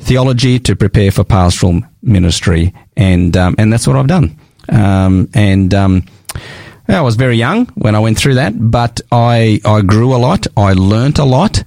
theology 0.00 0.58
to 0.60 0.76
prepare 0.76 1.10
for 1.10 1.24
pastoral 1.24 1.82
ministry, 2.02 2.74
and 2.96 3.36
um, 3.36 3.54
and 3.58 3.72
that's 3.72 3.86
what 3.86 3.96
I've 3.96 4.06
done. 4.06 4.38
Um, 4.68 5.28
and 5.34 5.72
um, 5.74 6.04
I 6.88 7.00
was 7.02 7.16
very 7.16 7.36
young 7.36 7.66
when 7.74 7.94
I 7.94 7.98
went 7.98 8.18
through 8.18 8.34
that, 8.34 8.54
but 8.56 9.00
I 9.10 9.60
I 9.64 9.82
grew 9.82 10.14
a 10.14 10.18
lot. 10.18 10.46
I 10.56 10.72
learnt 10.72 11.18
a 11.18 11.24
lot 11.24 11.62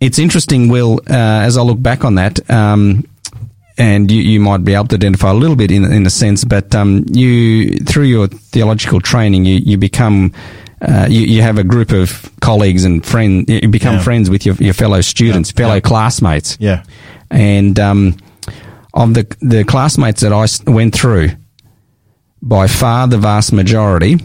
it's 0.00 0.18
interesting, 0.18 0.68
Will, 0.68 1.00
uh, 1.08 1.40
as 1.42 1.56
I 1.56 1.62
look 1.62 1.80
back 1.80 2.04
on 2.04 2.16
that, 2.16 2.50
um, 2.50 3.04
and 3.78 4.10
you, 4.10 4.20
you, 4.22 4.40
might 4.40 4.64
be 4.64 4.74
able 4.74 4.86
to 4.88 4.96
identify 4.96 5.30
a 5.30 5.34
little 5.34 5.56
bit 5.56 5.70
in, 5.70 5.84
in 5.90 6.06
a 6.06 6.10
sense, 6.10 6.44
but 6.44 6.74
um, 6.74 7.04
you 7.10 7.76
through 7.78 8.04
your 8.04 8.26
theological 8.26 9.00
training, 9.00 9.44
you, 9.44 9.56
you 9.56 9.78
become 9.78 10.32
uh, 10.80 11.06
you, 11.08 11.22
you 11.22 11.42
have 11.42 11.58
a 11.58 11.64
group 11.64 11.92
of 11.92 12.30
colleagues 12.40 12.84
and 12.84 13.04
friends. 13.04 13.48
You 13.48 13.68
become 13.68 13.96
yeah. 13.96 14.02
friends 14.02 14.28
with 14.28 14.44
your, 14.44 14.54
your 14.56 14.74
fellow 14.74 15.00
students, 15.00 15.50
yeah. 15.50 15.56
fellow 15.56 15.74
yeah. 15.74 15.80
classmates. 15.80 16.56
Yeah, 16.60 16.84
and 17.30 17.78
um, 17.80 18.16
of 18.92 19.14
the 19.14 19.36
the 19.40 19.64
classmates 19.64 20.20
that 20.20 20.32
I 20.32 20.46
went 20.70 20.94
through, 20.94 21.30
by 22.42 22.66
far 22.66 23.08
the 23.08 23.18
vast 23.18 23.52
majority 23.52 24.18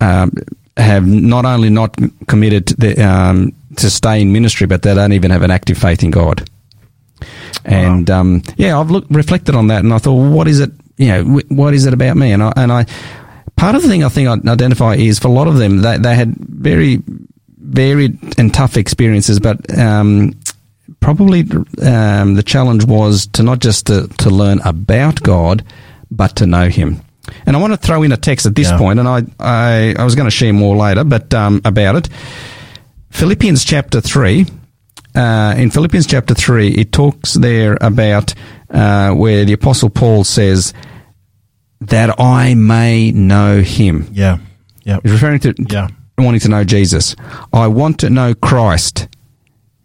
um, 0.00 0.32
have 0.76 1.06
not 1.06 1.44
only 1.44 1.70
not 1.70 1.96
committed 2.26 2.66
to 2.68 2.76
the, 2.76 3.02
um, 3.02 3.52
to 3.76 3.90
stay 3.90 4.20
in 4.20 4.32
ministry, 4.32 4.66
but 4.66 4.82
they 4.82 4.94
don't 4.94 5.12
even 5.12 5.30
have 5.30 5.42
an 5.42 5.50
active 5.50 5.78
faith 5.78 6.02
in 6.02 6.10
God. 6.10 6.48
And 7.64 8.08
wow. 8.08 8.20
um, 8.20 8.42
yeah, 8.56 8.78
I've 8.78 8.90
looked 8.90 9.10
reflected 9.10 9.54
on 9.54 9.68
that, 9.68 9.82
and 9.82 9.92
I 9.92 9.98
thought, 9.98 10.14
well, 10.14 10.30
what 10.30 10.48
is 10.48 10.60
it? 10.60 10.70
You 10.98 11.08
know, 11.08 11.40
what 11.48 11.74
is 11.74 11.86
it 11.86 11.92
about 11.92 12.16
me? 12.16 12.32
And 12.32 12.42
I 12.42 12.52
and 12.56 12.72
I 12.72 12.86
part 13.56 13.74
of 13.74 13.82
the 13.82 13.88
thing 13.88 14.04
I 14.04 14.08
think 14.08 14.28
I 14.28 14.52
identify 14.52 14.94
is 14.94 15.18
for 15.18 15.28
a 15.28 15.32
lot 15.32 15.48
of 15.48 15.56
them 15.56 15.78
they 15.78 15.98
they 15.98 16.14
had 16.14 16.34
very 16.36 17.02
varied 17.58 18.38
and 18.38 18.52
tough 18.54 18.76
experiences, 18.76 19.40
but 19.40 19.76
um, 19.78 20.34
probably 21.00 21.40
um, 21.82 22.34
the 22.34 22.42
challenge 22.44 22.84
was 22.84 23.26
to 23.28 23.42
not 23.42 23.58
just 23.58 23.86
to, 23.86 24.08
to 24.18 24.30
learn 24.30 24.60
about 24.60 25.22
God, 25.22 25.64
but 26.10 26.36
to 26.36 26.46
know 26.46 26.68
Him. 26.68 27.00
And 27.44 27.56
I 27.56 27.60
want 27.60 27.72
to 27.72 27.76
throw 27.76 28.02
in 28.02 28.12
a 28.12 28.16
text 28.16 28.46
at 28.46 28.54
this 28.54 28.70
yeah. 28.70 28.78
point, 28.78 29.00
and 29.00 29.08
I, 29.08 29.22
I, 29.40 29.94
I 29.98 30.04
was 30.04 30.14
going 30.14 30.26
to 30.26 30.30
share 30.30 30.52
more 30.52 30.76
later, 30.76 31.04
but 31.04 31.34
um, 31.34 31.60
about 31.64 31.96
it. 31.96 32.08
Philippians 33.10 33.64
chapter 33.64 34.00
3, 34.00 34.46
uh, 35.14 35.54
in 35.56 35.70
Philippians 35.70 36.06
chapter 36.06 36.34
3, 36.34 36.68
it 36.68 36.92
talks 36.92 37.34
there 37.34 37.76
about 37.80 38.34
uh, 38.70 39.12
where 39.12 39.44
the 39.44 39.54
Apostle 39.54 39.90
Paul 39.90 40.22
says, 40.22 40.72
that 41.80 42.18
I 42.20 42.54
may 42.54 43.12
know 43.12 43.62
him. 43.62 44.08
Yeah. 44.12 44.38
Yeah. 44.84 44.98
He's 45.02 45.12
referring 45.12 45.40
to 45.40 45.54
yeah. 45.70 45.88
wanting 46.18 46.40
to 46.40 46.48
know 46.48 46.64
Jesus. 46.64 47.16
I 47.52 47.66
want 47.66 48.00
to 48.00 48.10
know 48.10 48.34
Christ 48.34 49.08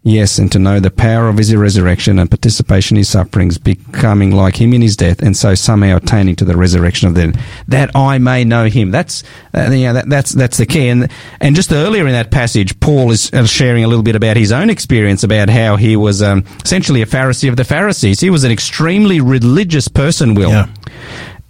Yes, 0.04 0.38
and 0.38 0.50
to 0.50 0.58
know 0.58 0.80
the 0.80 0.90
power 0.90 1.28
of 1.28 1.38
his 1.38 1.54
resurrection 1.54 2.18
and 2.18 2.28
participation 2.28 2.96
in 2.96 3.02
his 3.02 3.08
sufferings, 3.08 3.56
becoming 3.56 4.32
like 4.32 4.60
him 4.60 4.74
in 4.74 4.82
his 4.82 4.96
death, 4.96 5.22
and 5.22 5.36
so 5.36 5.54
somehow 5.54 5.96
attaining 5.98 6.34
to 6.36 6.44
the 6.44 6.56
resurrection 6.56 7.06
of 7.06 7.14
the 7.14 7.28
dead, 7.28 7.40
that 7.68 7.94
I 7.94 8.18
may 8.18 8.42
know 8.42 8.64
him. 8.64 8.90
That's 8.90 9.22
uh, 9.54 9.70
you 9.70 9.86
know, 9.86 9.92
that, 9.92 10.08
that's 10.08 10.32
that's 10.32 10.56
the 10.56 10.66
key. 10.66 10.88
And 10.88 11.08
and 11.40 11.54
just 11.54 11.70
earlier 11.70 12.04
in 12.04 12.14
that 12.14 12.32
passage, 12.32 12.80
Paul 12.80 13.12
is 13.12 13.32
uh, 13.32 13.46
sharing 13.46 13.84
a 13.84 13.86
little 13.86 14.02
bit 14.02 14.16
about 14.16 14.36
his 14.36 14.50
own 14.50 14.70
experience 14.70 15.22
about 15.22 15.48
how 15.48 15.76
he 15.76 15.94
was 15.94 16.20
um, 16.20 16.44
essentially 16.64 17.02
a 17.02 17.06
Pharisee 17.06 17.48
of 17.48 17.54
the 17.54 17.64
Pharisees. 17.64 18.18
He 18.18 18.30
was 18.30 18.42
an 18.42 18.50
extremely 18.50 19.20
religious 19.20 19.86
person, 19.86 20.34
Will, 20.34 20.50
yeah. 20.50 20.66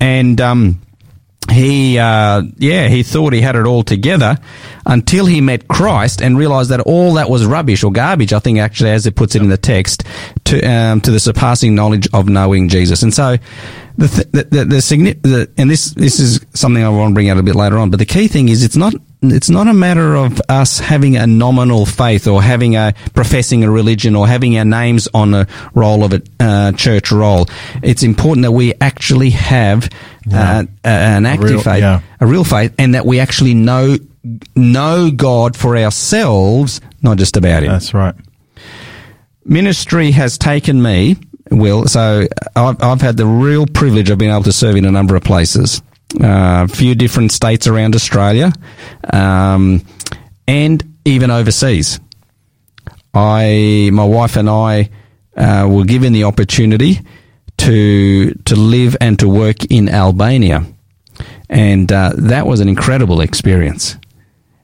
And. 0.02 0.40
Um, 0.40 0.80
he, 1.50 1.98
uh, 1.98 2.42
yeah, 2.56 2.86
he 2.86 3.02
thought 3.02 3.32
he 3.32 3.40
had 3.40 3.56
it 3.56 3.66
all 3.66 3.82
together 3.82 4.38
until 4.86 5.26
he 5.26 5.40
met 5.40 5.66
Christ 5.66 6.22
and 6.22 6.38
realized 6.38 6.70
that 6.70 6.80
all 6.80 7.14
that 7.14 7.28
was 7.28 7.44
rubbish 7.44 7.82
or 7.82 7.90
garbage. 7.90 8.32
I 8.32 8.38
think 8.38 8.58
actually, 8.58 8.90
as 8.90 9.06
it 9.06 9.16
puts 9.16 9.34
it 9.34 9.42
in 9.42 9.48
the 9.48 9.56
text, 9.56 10.04
to 10.44 10.60
um, 10.62 11.00
to 11.00 11.10
the 11.10 11.18
surpassing 11.18 11.74
knowledge 11.74 12.08
of 12.14 12.28
knowing 12.28 12.68
Jesus. 12.68 13.02
And 13.02 13.12
so, 13.12 13.36
the 13.98 14.08
th- 14.08 14.28
the, 14.30 14.44
the, 14.44 14.64
the, 14.64 15.18
the 15.28 15.52
and 15.58 15.68
this 15.68 15.90
this 15.90 16.20
is 16.20 16.40
something 16.54 16.82
I 16.82 16.88
want 16.88 17.10
to 17.10 17.14
bring 17.14 17.28
out 17.28 17.38
a 17.38 17.42
bit 17.42 17.56
later 17.56 17.76
on. 17.76 17.90
But 17.90 17.98
the 17.98 18.06
key 18.06 18.28
thing 18.28 18.48
is, 18.48 18.62
it's 18.62 18.76
not 18.76 18.94
it's 19.22 19.48
not 19.48 19.68
a 19.68 19.72
matter 19.72 20.16
of 20.16 20.40
us 20.48 20.80
having 20.80 21.16
a 21.16 21.26
nominal 21.26 21.86
faith 21.86 22.26
or 22.26 22.42
having 22.42 22.74
a 22.74 22.94
professing 23.14 23.62
a 23.62 23.70
religion 23.70 24.16
or 24.16 24.26
having 24.26 24.58
our 24.58 24.64
names 24.64 25.08
on 25.14 25.32
a 25.32 25.46
roll 25.74 26.02
of 26.04 26.12
a 26.12 26.22
uh, 26.40 26.72
church 26.72 27.12
roll. 27.12 27.46
It's 27.82 28.02
important 28.02 28.42
that 28.42 28.52
we 28.52 28.74
actually 28.80 29.30
have 29.30 29.88
yeah. 30.26 30.60
uh, 30.60 30.88
an 30.88 31.26
active 31.26 31.50
real, 31.50 31.60
faith, 31.60 31.80
yeah. 31.80 32.00
a 32.20 32.26
real 32.26 32.44
faith, 32.44 32.74
and 32.78 32.94
that 32.94 33.06
we 33.06 33.20
actually 33.20 33.54
know 33.54 33.96
know 34.56 35.10
God 35.10 35.56
for 35.56 35.76
ourselves, 35.76 36.80
not 37.02 37.18
just 37.18 37.36
about 37.36 37.62
Him. 37.62 37.70
That's 37.70 37.94
right. 37.94 38.14
Ministry 39.44 40.10
has 40.12 40.36
taken 40.38 40.82
me, 40.82 41.16
Will. 41.50 41.86
So 41.86 42.26
I've, 42.56 42.82
I've 42.82 43.00
had 43.00 43.16
the 43.16 43.26
real 43.26 43.66
privilege 43.66 44.10
of 44.10 44.18
being 44.18 44.30
able 44.30 44.44
to 44.44 44.52
serve 44.52 44.76
in 44.76 44.84
a 44.84 44.92
number 44.92 45.16
of 45.16 45.22
places 45.22 45.82
a 46.20 46.68
few 46.68 46.94
different 46.94 47.32
states 47.32 47.66
around 47.66 47.94
Australia, 47.94 48.52
um, 49.12 49.84
and 50.46 50.96
even 51.04 51.30
overseas. 51.30 52.00
I, 53.14 53.90
my 53.92 54.04
wife 54.04 54.36
and 54.36 54.48
I, 54.48 54.90
uh, 55.36 55.66
were 55.70 55.84
given 55.84 56.12
the 56.12 56.24
opportunity 56.24 57.00
to 57.58 58.32
to 58.44 58.56
live 58.56 58.96
and 59.00 59.18
to 59.18 59.28
work 59.28 59.64
in 59.70 59.88
Albania, 59.88 60.64
and 61.48 61.90
uh, 61.92 62.12
that 62.16 62.46
was 62.46 62.60
an 62.60 62.68
incredible 62.68 63.20
experience. 63.20 63.96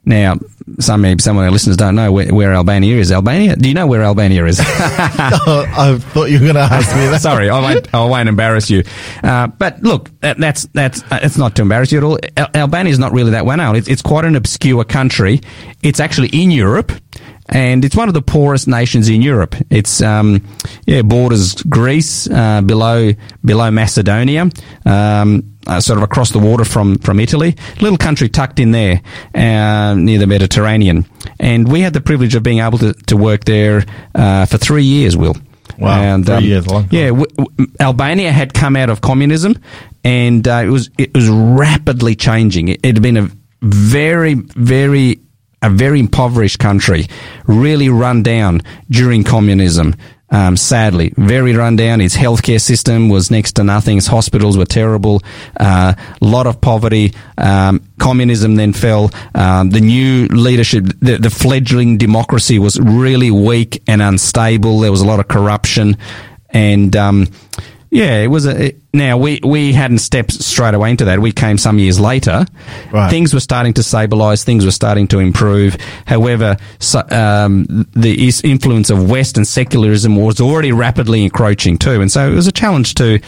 Now, 0.05 0.37
some 0.79 1.01
maybe 1.01 1.21
some 1.21 1.37
of 1.37 1.43
our 1.43 1.51
listeners 1.51 1.77
don't 1.77 1.95
know 1.95 2.11
where, 2.11 2.33
where, 2.33 2.53
Albania 2.53 2.97
is. 2.97 3.11
Albania? 3.11 3.55
Do 3.55 3.67
you 3.67 3.75
know 3.75 3.87
where 3.87 4.03
Albania 4.03 4.45
is? 4.45 4.59
oh, 4.63 5.65
I 5.67 5.97
thought 5.99 6.25
you 6.25 6.39
were 6.39 6.45
going 6.45 6.55
to 6.55 6.61
ask 6.61 6.95
me 6.95 7.07
that. 7.07 7.21
Sorry, 7.21 7.49
I 7.49 7.59
won't, 7.59 7.93
I 7.93 8.05
won't 8.05 8.29
embarrass 8.29 8.69
you. 8.69 8.83
Uh, 9.23 9.47
but 9.47 9.81
look, 9.83 10.09
that, 10.21 10.37
that's 10.37 10.67
that's 10.73 11.03
uh, 11.11 11.19
it's 11.21 11.37
not 11.37 11.55
to 11.57 11.63
embarrass 11.63 11.91
you 11.91 11.97
at 11.99 12.03
all. 12.03 12.19
Al- 12.37 12.49
Albania 12.55 12.91
is 12.91 12.99
not 12.99 13.11
really 13.11 13.31
that 13.31 13.45
well 13.45 13.57
known. 13.57 13.75
It's, 13.75 13.87
it's 13.87 14.01
quite 14.01 14.25
an 14.25 14.35
obscure 14.35 14.83
country. 14.83 15.41
It's 15.83 15.99
actually 15.99 16.29
in 16.29 16.51
Europe 16.51 16.91
and 17.49 17.83
it's 17.83 17.95
one 17.95 18.07
of 18.07 18.13
the 18.13 18.21
poorest 18.21 18.67
nations 18.67 19.09
in 19.09 19.21
Europe. 19.21 19.55
It's 19.69 20.01
um, 20.01 20.45
yeah 20.85 21.01
borders 21.01 21.55
Greece 21.63 22.29
uh, 22.29 22.61
below 22.61 23.13
below 23.43 23.71
Macedonia. 23.71 24.49
Um, 24.85 25.55
uh, 25.67 25.79
sort 25.79 25.97
of 25.97 26.03
across 26.03 26.31
the 26.31 26.39
water 26.39 26.65
from, 26.65 26.97
from 26.97 27.19
Italy, 27.19 27.55
little 27.79 27.97
country 27.97 28.27
tucked 28.27 28.59
in 28.59 28.71
there 28.71 29.01
uh, 29.35 29.93
near 29.93 30.17
the 30.17 30.25
Mediterranean. 30.25 31.05
And 31.39 31.71
we 31.71 31.81
had 31.81 31.93
the 31.93 32.01
privilege 32.01 32.33
of 32.33 32.41
being 32.41 32.59
able 32.59 32.79
to, 32.79 32.93
to 32.93 33.17
work 33.17 33.45
there 33.45 33.85
uh, 34.15 34.45
for 34.47 34.57
three 34.57 34.83
years, 34.83 35.15
Will. 35.15 35.35
Wow, 35.77 36.01
and, 36.01 36.25
three 36.25 36.35
um, 36.35 36.43
years 36.43 36.67
long. 36.67 36.87
Yeah, 36.91 37.07
w- 37.09 37.27
w- 37.37 37.71
Albania 37.79 38.31
had 38.31 38.53
come 38.53 38.75
out 38.75 38.89
of 38.89 39.01
communism, 39.01 39.61
and 40.03 40.45
uh, 40.47 40.63
it 40.65 40.69
was 40.69 40.89
it 40.97 41.13
was 41.13 41.29
rapidly 41.29 42.15
changing. 42.15 42.69
It, 42.69 42.79
it 42.83 42.95
had 42.95 43.01
been 43.01 43.17
a 43.17 43.29
very 43.61 44.33
very 44.33 45.21
a 45.61 45.69
very 45.69 45.99
impoverished 45.99 46.59
country, 46.59 47.07
really 47.47 47.89
run 47.89 48.23
down 48.23 48.61
during 48.89 49.23
communism. 49.23 49.95
Um, 50.31 50.57
sadly, 50.57 51.11
very 51.17 51.55
run 51.55 51.75
down. 51.75 52.01
Its 52.01 52.15
healthcare 52.15 52.61
system 52.61 53.09
was 53.09 53.31
next 53.31 53.53
to 53.53 53.63
nothing. 53.63 53.97
Its 53.97 54.05
hospitals 54.05 54.57
were 54.57 54.65
terrible. 54.65 55.21
A 55.57 55.63
uh, 55.63 55.93
lot 56.21 56.45
of 56.45 56.61
poverty. 56.61 57.13
Um, 57.37 57.81
communism 57.99 58.55
then 58.55 58.73
fell. 58.73 59.09
Um, 59.33 59.71
the 59.71 59.81
new 59.81 60.27
leadership, 60.27 60.85
the, 60.99 61.17
the, 61.17 61.31
fledgling 61.31 61.97
democracy 61.97 62.59
was 62.59 62.79
really 62.79 63.31
weak 63.31 63.81
and 63.87 64.03
unstable. 64.03 64.79
There 64.79 64.91
was 64.91 65.01
a 65.01 65.07
lot 65.07 65.19
of 65.19 65.27
corruption. 65.27 65.97
And, 66.51 66.95
um, 66.95 67.27
yeah, 67.91 68.21
it 68.21 68.27
was 68.27 68.45
a. 68.45 68.67
It, 68.67 68.81
now 68.93 69.17
we 69.17 69.39
we 69.43 69.73
hadn't 69.73 69.99
stepped 69.99 70.31
straight 70.31 70.73
away 70.73 70.91
into 70.91 71.05
that. 71.05 71.19
We 71.19 71.31
came 71.31 71.57
some 71.57 71.79
years 71.79 71.99
later. 71.99 72.45
Right. 72.91 73.09
Things 73.09 73.33
were 73.33 73.39
starting 73.39 73.73
to 73.75 73.81
stabilise. 73.81 74.43
Things 74.43 74.63
were 74.63 74.71
starting 74.71 75.07
to 75.07 75.19
improve. 75.19 75.75
However, 76.05 76.57
so, 76.79 77.03
um, 77.09 77.87
the 77.93 78.31
influence 78.43 78.91
of 78.91 79.09
Western 79.09 79.45
secularism 79.45 80.15
was 80.15 80.39
already 80.39 80.71
rapidly 80.71 81.23
encroaching 81.23 81.77
too, 81.77 81.99
and 82.01 82.11
so 82.11 82.31
it 82.31 82.35
was 82.35 82.47
a 82.47 82.51
challenge 82.51 82.93
to 82.95 83.19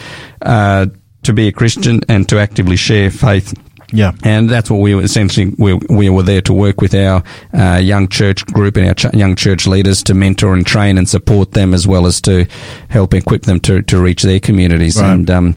uh, 0.42 0.86
to 1.24 1.32
be 1.32 1.48
a 1.48 1.52
Christian 1.52 2.00
and 2.08 2.28
to 2.28 2.38
actively 2.38 2.76
share 2.76 3.10
faith 3.10 3.54
yeah, 3.92 4.12
and 4.24 4.48
that's 4.48 4.70
what 4.70 4.78
we 4.78 4.94
were 4.94 5.02
essentially 5.02 5.54
we, 5.58 5.74
we 5.88 6.08
were 6.10 6.22
there 6.22 6.40
to 6.42 6.52
work 6.52 6.80
with 6.80 6.94
our 6.94 7.22
uh, 7.52 7.78
young 7.78 8.08
church 8.08 8.44
group 8.46 8.76
and 8.76 8.86
our 8.88 8.94
ch- 8.94 9.14
young 9.14 9.36
church 9.36 9.66
leaders 9.66 10.02
to 10.04 10.14
mentor 10.14 10.54
and 10.54 10.66
train 10.66 10.98
and 10.98 11.08
support 11.08 11.52
them 11.52 11.74
as 11.74 11.86
well 11.86 12.06
as 12.06 12.20
to 12.22 12.46
help 12.88 13.14
equip 13.14 13.42
them 13.42 13.60
to, 13.60 13.82
to 13.82 14.00
reach 14.00 14.22
their 14.22 14.40
communities. 14.40 15.00
Right. 15.00 15.12
And 15.12 15.30
um, 15.30 15.56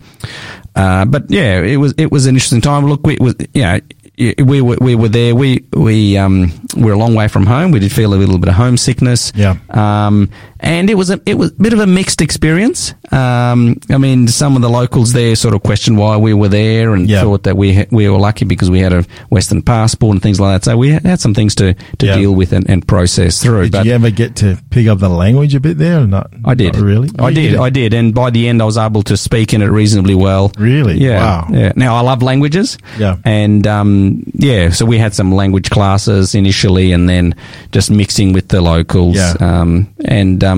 uh, 0.75 1.05
but 1.05 1.29
yeah, 1.29 1.61
it 1.61 1.77
was 1.77 1.93
it 1.97 2.11
was 2.11 2.25
an 2.25 2.35
interesting 2.35 2.61
time. 2.61 2.85
Look, 2.85 3.05
we 3.05 3.17
was 3.19 3.35
you 3.53 3.61
know 3.61 3.79
we 4.17 4.61
were 4.61 4.77
we 4.79 4.95
were 4.95 5.09
there. 5.09 5.35
We 5.35 5.65
we 5.73 6.17
um 6.17 6.51
we're 6.75 6.93
a 6.93 6.97
long 6.97 7.15
way 7.15 7.27
from 7.27 7.45
home. 7.45 7.71
We 7.71 7.79
did 7.79 7.91
feel 7.91 8.13
a 8.13 8.15
little 8.15 8.37
bit 8.37 8.49
of 8.49 8.55
homesickness. 8.55 9.31
Yeah. 9.35 9.57
Um, 9.69 10.29
and 10.65 10.89
it 10.89 10.95
was 10.95 11.11
a 11.11 11.21
it 11.25 11.35
was 11.35 11.51
a 11.51 11.53
bit 11.53 11.73
of 11.73 11.79
a 11.79 11.87
mixed 11.87 12.21
experience. 12.21 12.93
Um, 13.11 13.79
I 13.89 13.99
mean, 13.99 14.27
some 14.27 14.55
of 14.55 14.63
the 14.63 14.69
locals 14.69 15.13
there 15.13 15.35
sort 15.35 15.53
of 15.53 15.61
questioned 15.61 15.97
why 15.97 16.17
we 16.17 16.33
were 16.33 16.49
there 16.49 16.93
and 16.95 17.07
yeah. 17.07 17.21
thought 17.21 17.43
that 17.43 17.55
we 17.55 17.75
ha- 17.75 17.85
we 17.91 18.09
were 18.09 18.17
lucky 18.17 18.45
because 18.45 18.69
we 18.71 18.79
had 18.79 18.91
a 18.91 19.05
Western 19.29 19.61
passport 19.61 20.13
and 20.15 20.23
things 20.23 20.39
like 20.39 20.55
that. 20.55 20.65
So 20.65 20.75
we 20.75 20.89
had 20.89 21.19
some 21.19 21.35
things 21.35 21.53
to, 21.55 21.75
to 21.75 22.05
yeah. 22.05 22.15
deal 22.15 22.33
with 22.33 22.51
and, 22.51 22.67
and 22.69 22.85
process 22.85 23.43
through. 23.43 23.63
Did 23.63 23.71
but 23.73 23.85
you 23.85 23.93
ever 23.93 24.09
get 24.09 24.37
to 24.37 24.59
pick 24.71 24.87
up 24.87 24.99
the 24.99 25.09
language 25.09 25.53
a 25.53 25.59
bit 25.59 25.77
there 25.77 26.01
or 26.01 26.07
not? 26.07 26.31
I 26.43 26.55
did. 26.55 26.73
Not 26.73 26.81
really? 26.81 27.09
I 27.19 27.31
did. 27.31 27.55
I 27.57 27.69
did. 27.69 27.93
And 27.93 28.15
by 28.15 28.31
the 28.31 28.47
end, 28.47 28.61
I 28.61 28.65
was 28.65 28.77
able 28.77 29.03
to 29.03 29.17
speak 29.17 29.53
in 29.53 29.61
it 29.61 29.67
reasonably 29.67 30.15
well. 30.15 30.51
Really? 30.57 30.97
Yeah. 30.97 31.19
Wow. 31.19 31.47
Yeah. 31.51 31.73
Now 31.75 31.95
I 31.95 32.01
love 32.01 32.23
languages. 32.23 32.79
Yeah. 32.97 33.17
And 33.23 33.67
um, 33.67 34.23
yeah, 34.33 34.71
so 34.71 34.85
we 34.85 34.97
had 34.97 35.13
some 35.13 35.31
language 35.31 35.69
classes 35.69 36.33
initially, 36.33 36.91
and 36.91 37.07
then 37.07 37.35
just 37.71 37.91
mixing 37.91 38.33
with 38.33 38.47
the 38.47 38.61
locals. 38.61 39.15
Yeah. 39.15 39.35
Um, 39.39 39.93
and 40.05 40.43
um, 40.43 40.54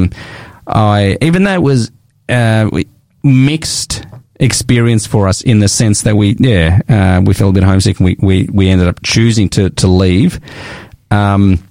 I 0.68 1.18
even 1.22 1.44
though 1.44 1.54
it 1.54 1.62
was 1.62 1.92
uh, 2.30 2.70
mixed 3.24 4.06
experience 4.40 5.08
for 5.08 5.28
us 5.28 5.42
in 5.42 5.60
the 5.60 5.68
sense 5.68 6.04
that 6.04 6.16
we 6.16 6.36
yeah 6.40 6.80
uh, 6.88 7.22
we 7.26 7.34
felt 7.34 7.52
a 7.52 7.54
bit 7.54 7.64
homesick 7.64 8.00
and 8.00 8.06
we, 8.06 8.18
we, 8.20 8.50
we 8.52 8.70
ended 8.70 8.88
up 8.88 9.02
choosing 9.04 9.50
to 9.50 9.70
to 9.72 9.88
leave. 9.88 10.40
Um, 11.10 11.64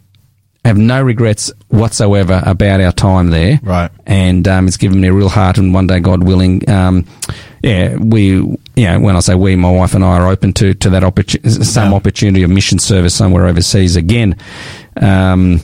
have 0.66 0.76
no 0.76 1.02
regrets 1.02 1.52
whatsoever 1.68 2.42
about 2.44 2.80
our 2.80 2.92
time 2.92 3.30
there. 3.30 3.60
Right. 3.62 3.90
And 4.06 4.46
um, 4.48 4.66
it's 4.66 4.76
given 4.76 5.00
me 5.00 5.08
a 5.08 5.12
real 5.12 5.28
heart, 5.28 5.58
and 5.58 5.72
one 5.72 5.86
day, 5.86 6.00
God 6.00 6.24
willing, 6.24 6.68
um, 6.68 7.06
yeah, 7.62 7.96
we, 7.96 8.26
you 8.30 8.58
know, 8.76 9.00
when 9.00 9.16
I 9.16 9.20
say 9.20 9.34
we, 9.34 9.56
my 9.56 9.70
wife 9.70 9.94
and 9.94 10.04
I 10.04 10.18
are 10.18 10.28
open 10.28 10.52
to, 10.54 10.74
to 10.74 10.90
that 10.90 11.04
opportunity, 11.04 11.64
some 11.64 11.90
yeah. 11.90 11.96
opportunity 11.96 12.42
of 12.42 12.50
mission 12.50 12.78
service 12.78 13.14
somewhere 13.14 13.46
overseas 13.46 13.96
again. 13.96 14.36
Um, 15.00 15.60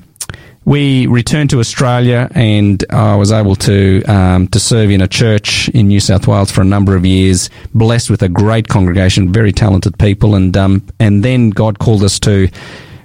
we 0.65 1.07
returned 1.07 1.51
to 1.51 1.61
Australia, 1.61 2.31
and 2.35 2.85
I 2.91 3.17
was 3.17 3.33
able 3.33 3.57
to 3.57 4.03
um, 4.05 4.49
to 4.49 4.61
serve 4.61 4.91
in 4.91 5.01
a 5.01 5.09
church 5.09 5.69
in 5.71 5.89
New 5.89 6.01
South 6.01 6.27
Wales 6.27 6.51
for 6.51 6.61
a 6.61 6.65
number 6.65 6.95
of 6.95 7.05
years. 7.05 7.51
Blessed 7.75 8.11
with 8.11 8.23
a 8.23 8.29
great 8.29 8.69
congregation, 8.69 9.33
very 9.33 9.53
talented 9.53 9.99
people, 9.99 10.35
and 10.35 10.57
um, 10.57 10.87
and 11.01 11.25
then 11.25 11.51
God 11.51 11.79
called 11.79 12.03
us 12.03 12.19
to. 12.21 12.49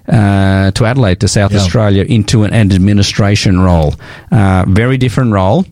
Uh, 0.08 0.72
to 0.72 0.86
Adelaide, 0.86 1.20
to 1.20 1.28
South 1.28 1.52
yeah. 1.52 1.58
Australia, 1.58 2.02
into 2.02 2.44
an, 2.44 2.54
administration 2.54 3.60
role. 3.60 3.94
Uh, 4.32 4.64
very 4.66 4.96
different 4.98 5.34
role, 5.34 5.66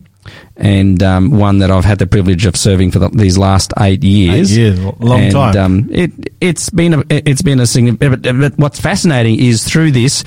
and 0.58 1.02
um, 1.02 1.30
one 1.30 1.60
that 1.60 1.70
I've 1.70 1.86
had 1.86 1.98
the 1.98 2.06
privilege 2.06 2.44
of 2.44 2.54
serving 2.54 2.90
for 2.90 2.98
the, 2.98 3.08
these 3.08 3.38
last 3.38 3.72
eight 3.80 4.04
years. 4.04 4.52
Eight 4.52 4.58
years, 4.58 4.78
long 5.00 5.20
and, 5.20 5.32
time. 5.32 5.56
Um, 5.56 5.88
it 5.90 6.10
it's 6.38 6.68
been 6.68 6.92
a 6.92 7.04
it's 7.08 7.40
been 7.40 7.60
a 7.60 7.66
significant. 7.66 8.22
But, 8.22 8.38
but 8.38 8.58
what's 8.58 8.78
fascinating 8.78 9.40
is 9.40 9.64
through 9.64 9.92
this, 9.92 10.22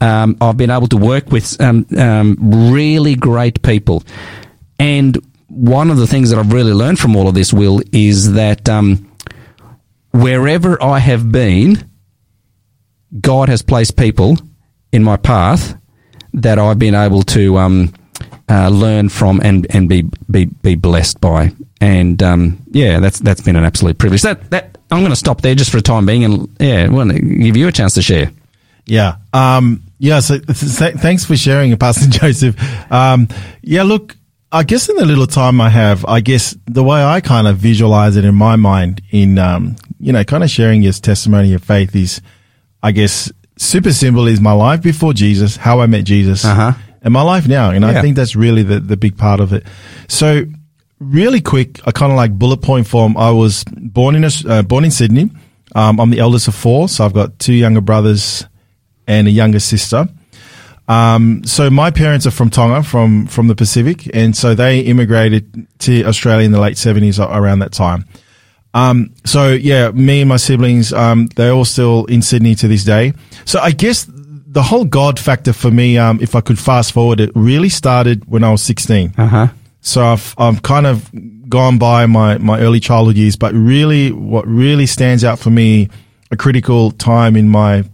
um, 0.00 0.36
I've 0.40 0.56
been 0.56 0.70
able 0.70 0.88
to 0.88 0.96
work 0.96 1.30
with 1.30 1.60
um, 1.60 1.86
um, 1.96 2.36
really 2.72 3.14
great 3.14 3.62
people. 3.62 4.02
And 4.78 5.18
one 5.48 5.90
of 5.90 5.96
the 5.96 6.06
things 6.06 6.30
that 6.30 6.38
I've 6.38 6.52
really 6.52 6.72
learned 6.72 6.98
from 6.98 7.16
all 7.16 7.28
of 7.28 7.34
this, 7.34 7.52
Will, 7.52 7.80
is 7.92 8.32
that 8.34 8.68
um, 8.68 9.10
wherever 10.12 10.80
I 10.82 10.98
have 10.98 11.32
been, 11.32 11.88
God 13.20 13.48
has 13.48 13.62
placed 13.62 13.96
people 13.96 14.36
in 14.92 15.02
my 15.02 15.16
path 15.16 15.76
that 16.34 16.58
I've 16.58 16.78
been 16.78 16.94
able 16.94 17.22
to 17.22 17.58
um, 17.58 17.92
uh, 18.48 18.68
learn 18.68 19.08
from 19.08 19.40
and 19.42 19.66
and 19.70 19.88
be 19.88 20.04
be 20.30 20.46
be 20.46 20.74
blessed 20.74 21.20
by. 21.20 21.52
And 21.80 22.22
um, 22.22 22.62
yeah, 22.70 23.00
that's 23.00 23.18
that's 23.18 23.40
been 23.40 23.56
an 23.56 23.64
absolute 23.64 23.98
privilege. 23.98 24.22
That 24.22 24.50
that 24.50 24.78
I'm 24.90 25.00
going 25.00 25.10
to 25.10 25.16
stop 25.16 25.40
there 25.40 25.54
just 25.54 25.70
for 25.70 25.78
a 25.78 25.82
time 25.82 26.06
being, 26.06 26.24
and 26.24 26.54
yeah, 26.60 26.88
want 26.88 27.12
to 27.12 27.18
give 27.18 27.56
you 27.56 27.68
a 27.68 27.72
chance 27.72 27.94
to 27.94 28.02
share. 28.02 28.30
Yeah. 28.86 29.16
Um, 29.32 29.84
yeah. 29.98 30.20
So 30.20 30.38
th- 30.38 30.94
thanks 30.94 31.24
for 31.24 31.36
sharing, 31.36 31.76
Pastor 31.78 32.08
Joseph. 32.08 32.56
Um, 32.90 33.28
yeah. 33.62 33.82
Look, 33.82 34.16
I 34.50 34.62
guess 34.62 34.88
in 34.88 34.96
the 34.96 35.04
little 35.04 35.26
time 35.26 35.60
I 35.60 35.68
have, 35.68 36.04
I 36.06 36.20
guess 36.20 36.56
the 36.66 36.82
way 36.82 37.02
I 37.02 37.20
kind 37.20 37.46
of 37.46 37.58
visualize 37.58 38.16
it 38.16 38.24
in 38.24 38.34
my 38.34 38.56
mind, 38.56 39.02
in 39.10 39.38
um, 39.38 39.76
you 40.00 40.12
know, 40.12 40.24
kind 40.24 40.42
of 40.42 40.50
sharing 40.50 40.82
your 40.82 40.92
testimony 40.92 41.52
of 41.52 41.62
faith 41.62 41.94
is, 41.94 42.22
I 42.82 42.92
guess, 42.92 43.30
super 43.58 43.92
simple 43.92 44.26
is 44.26 44.40
my 44.40 44.52
life 44.52 44.80
before 44.80 45.12
Jesus, 45.12 45.56
how 45.56 45.80
I 45.80 45.86
met 45.86 46.04
Jesus, 46.04 46.44
uh-huh. 46.44 46.72
and 47.02 47.12
my 47.12 47.22
life 47.22 47.46
now, 47.46 47.70
and 47.70 47.84
yeah. 47.84 47.90
I 47.90 48.00
think 48.00 48.16
that's 48.16 48.34
really 48.34 48.62
the 48.62 48.80
the 48.80 48.96
big 48.96 49.18
part 49.18 49.40
of 49.40 49.52
it. 49.52 49.64
So, 50.08 50.44
really 50.98 51.42
quick, 51.42 51.86
I 51.86 51.90
kind 51.90 52.10
of 52.10 52.16
like 52.16 52.32
bullet 52.32 52.62
point 52.62 52.86
form. 52.86 53.16
I 53.18 53.30
was 53.30 53.64
born 53.64 54.14
in 54.14 54.24
uh, 54.24 54.62
born 54.62 54.84
in 54.84 54.90
Sydney. 54.90 55.30
Um, 55.74 56.00
I'm 56.00 56.08
the 56.08 56.20
eldest 56.20 56.48
of 56.48 56.54
four, 56.54 56.88
so 56.88 57.04
I've 57.04 57.12
got 57.12 57.38
two 57.38 57.52
younger 57.52 57.82
brothers 57.82 58.46
and 59.08 59.26
a 59.26 59.30
younger 59.32 59.58
sister. 59.58 60.06
Um, 60.86 61.42
so 61.44 61.68
my 61.68 61.90
parents 61.90 62.26
are 62.26 62.30
from 62.30 62.50
Tonga, 62.50 62.82
from 62.82 63.26
from 63.26 63.48
the 63.48 63.54
Pacific, 63.54 64.08
and 64.14 64.36
so 64.36 64.54
they 64.54 64.80
immigrated 64.80 65.66
to 65.80 66.04
Australia 66.04 66.46
in 66.46 66.52
the 66.52 66.60
late 66.60 66.78
seventies 66.78 67.18
around 67.18 67.58
that 67.58 67.72
time. 67.72 68.04
Um, 68.74 69.10
so 69.24 69.48
yeah, 69.48 69.90
me 69.90 70.20
and 70.20 70.28
my 70.28 70.36
siblings, 70.36 70.92
um, 70.92 71.26
they're 71.36 71.52
all 71.52 71.64
still 71.64 72.04
in 72.06 72.22
Sydney 72.22 72.54
to 72.54 72.68
this 72.68 72.84
day. 72.84 73.12
So 73.44 73.58
I 73.60 73.72
guess 73.72 74.06
the 74.10 74.62
whole 74.62 74.84
God 74.84 75.18
factor 75.18 75.52
for 75.52 75.70
me, 75.70 75.98
um, 75.98 76.20
if 76.22 76.34
I 76.34 76.40
could 76.40 76.58
fast 76.58 76.92
forward, 76.92 77.20
it 77.20 77.30
really 77.34 77.68
started 77.68 78.24
when 78.26 78.42
I 78.44 78.50
was 78.50 78.62
sixteen. 78.62 79.12
Uh-huh. 79.18 79.48
So 79.80 80.04
I've 80.04 80.34
I've 80.38 80.62
kind 80.62 80.86
of 80.86 81.10
gone 81.48 81.78
by 81.78 82.06
my 82.06 82.38
my 82.38 82.60
early 82.60 82.80
childhood 82.80 83.16
years, 83.16 83.36
but 83.36 83.52
really, 83.52 84.10
what 84.12 84.46
really 84.46 84.86
stands 84.86 85.22
out 85.22 85.38
for 85.38 85.50
me, 85.50 85.88
a 86.30 86.36
critical 86.36 86.92
time 86.92 87.36
in 87.36 87.48
my 87.48 87.84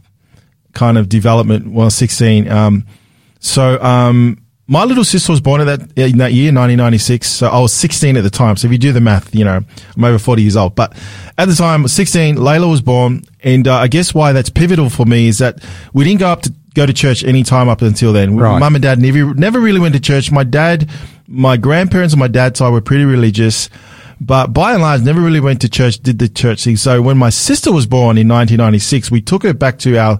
kind 0.75 0.99
of 0.99 1.09
development 1.09 1.66
when 1.66 1.83
I 1.83 1.85
was 1.87 1.95
16. 1.95 2.51
Um, 2.51 2.87
so, 3.41 3.81
um, 3.83 4.39
my 4.66 4.85
little 4.85 5.05
sister 5.05 5.31
was 5.31 5.43
born 5.43 5.61
in 5.61 5.66
that, 5.66 5.81
in 5.97 6.18
that 6.18 6.33
year, 6.33 6.47
1996. 6.47 7.29
So 7.29 7.49
I 7.49 7.61
was 7.61 7.72
16 7.75 8.16
at 8.16 8.22
the 8.22 8.31
time. 8.31 8.57
So 8.57 8.66
if 8.66 8.72
you 8.72 8.79
do 8.79 8.93
the 8.93 9.01
math, 9.01 9.35
you 9.35 9.45
know, 9.45 9.61
I'm 9.95 10.05
over 10.05 10.18
40 10.18 10.41
years 10.41 10.57
old. 10.57 10.75
But 10.75 10.97
at 11.37 11.49
the 11.49 11.55
time, 11.55 11.87
16, 11.87 12.37
Layla 12.37 12.70
was 12.70 12.81
born. 12.81 13.25
And 13.43 13.68
uh, 13.68 13.77
I 13.77 13.89
guess 13.89 14.14
why 14.14 14.33
that's 14.33 14.49
pivotal 14.49 14.89
for 14.89 15.05
me 15.05 15.29
is 15.29 15.39
that 15.39 15.62
we 15.93 16.05
didn't 16.05 16.20
go 16.20 16.29
up 16.29 16.43
to 16.43 16.55
go 16.75 16.87
to 16.87 16.95
church 16.95 17.22
any 17.25 17.43
time 17.43 17.68
up 17.68 17.83
until 17.83 18.14
then. 18.14 18.37
Right. 18.37 18.59
Mum 18.59 18.75
and 18.75 18.83
dad 18.83 18.99
never, 18.99 19.35
never 19.35 19.61
really 19.61 19.81
went 19.81 19.95
to 19.95 20.01
church. 20.01 20.33
My 20.33 20.45
dad, 20.45 20.89
my 21.29 21.59
grandparents 21.59 22.14
on 22.14 22.18
my 22.18 22.29
dad's 22.29 22.59
side 22.59 22.72
were 22.72 22.81
pretty 22.81 23.05
religious 23.05 23.68
but 24.20 24.53
by 24.53 24.72
and 24.72 24.83
large, 24.83 25.03
never 25.03 25.20
really 25.20 25.41
went 25.41 25.61
to 25.62 25.68
church, 25.68 25.99
did 25.99 26.18
the 26.18 26.29
church 26.29 26.64
thing. 26.64 26.77
So 26.77 27.03
when 27.03 27.18
my 27.18 27.31
sister 27.31 27.72
was 27.72 27.87
born 27.87 28.16
in 28.16 28.29
1996, 28.29 29.11
we 29.11 29.20
took 29.20 29.43
her 29.43 29.53
back 29.53 29.79
to 29.81 29.99
our 29.99 30.18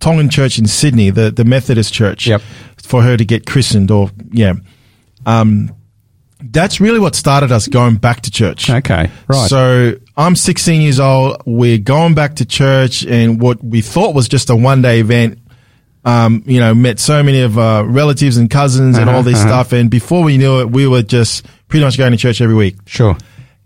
Tongan 0.00 0.30
Church 0.30 0.58
in 0.58 0.66
Sydney, 0.66 1.10
the, 1.10 1.30
the 1.30 1.44
Methodist 1.44 1.92
church, 1.92 2.26
yep. 2.26 2.42
for 2.82 3.02
her 3.02 3.16
to 3.16 3.24
get 3.24 3.46
christened 3.46 3.90
or, 3.90 4.10
yeah. 4.30 4.54
Um, 5.24 5.74
that's 6.40 6.80
really 6.80 6.98
what 6.98 7.14
started 7.14 7.50
us 7.50 7.66
going 7.66 7.96
back 7.96 8.22
to 8.22 8.30
church. 8.30 8.70
Okay, 8.70 9.10
right. 9.26 9.48
So 9.48 9.94
I'm 10.16 10.36
16 10.36 10.80
years 10.80 11.00
old. 11.00 11.42
We're 11.46 11.78
going 11.78 12.14
back 12.14 12.36
to 12.36 12.44
church, 12.44 13.04
and 13.04 13.40
what 13.40 13.62
we 13.62 13.80
thought 13.80 14.14
was 14.14 14.28
just 14.28 14.50
a 14.50 14.56
one 14.56 14.82
day 14.82 15.00
event. 15.00 15.38
Um, 16.04 16.44
you 16.46 16.60
know, 16.60 16.72
met 16.72 17.00
so 17.00 17.24
many 17.24 17.40
of 17.40 17.58
uh, 17.58 17.82
relatives 17.84 18.36
and 18.36 18.48
cousins 18.48 18.96
and 18.96 19.08
uh-huh, 19.08 19.16
all 19.16 19.22
this 19.24 19.38
uh-huh. 19.38 19.48
stuff, 19.48 19.72
and 19.72 19.90
before 19.90 20.22
we 20.22 20.38
knew 20.38 20.60
it, 20.60 20.70
we 20.70 20.86
were 20.86 21.02
just 21.02 21.44
pretty 21.68 21.84
much 21.84 21.98
going 21.98 22.12
to 22.12 22.18
church 22.18 22.40
every 22.40 22.54
week. 22.54 22.76
Sure. 22.86 23.16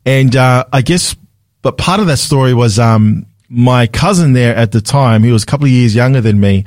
And 0.06 0.34
uh, 0.34 0.64
I 0.72 0.80
guess, 0.80 1.14
but 1.60 1.76
part 1.76 2.00
of 2.00 2.06
that 2.06 2.16
story 2.16 2.54
was 2.54 2.78
um, 2.78 3.26
my 3.50 3.86
cousin 3.86 4.32
there 4.32 4.54
at 4.54 4.72
the 4.72 4.80
time, 4.80 5.22
he 5.22 5.32
was 5.32 5.42
a 5.42 5.46
couple 5.46 5.66
of 5.66 5.72
years 5.72 5.94
younger 5.94 6.20
than 6.20 6.40
me. 6.40 6.64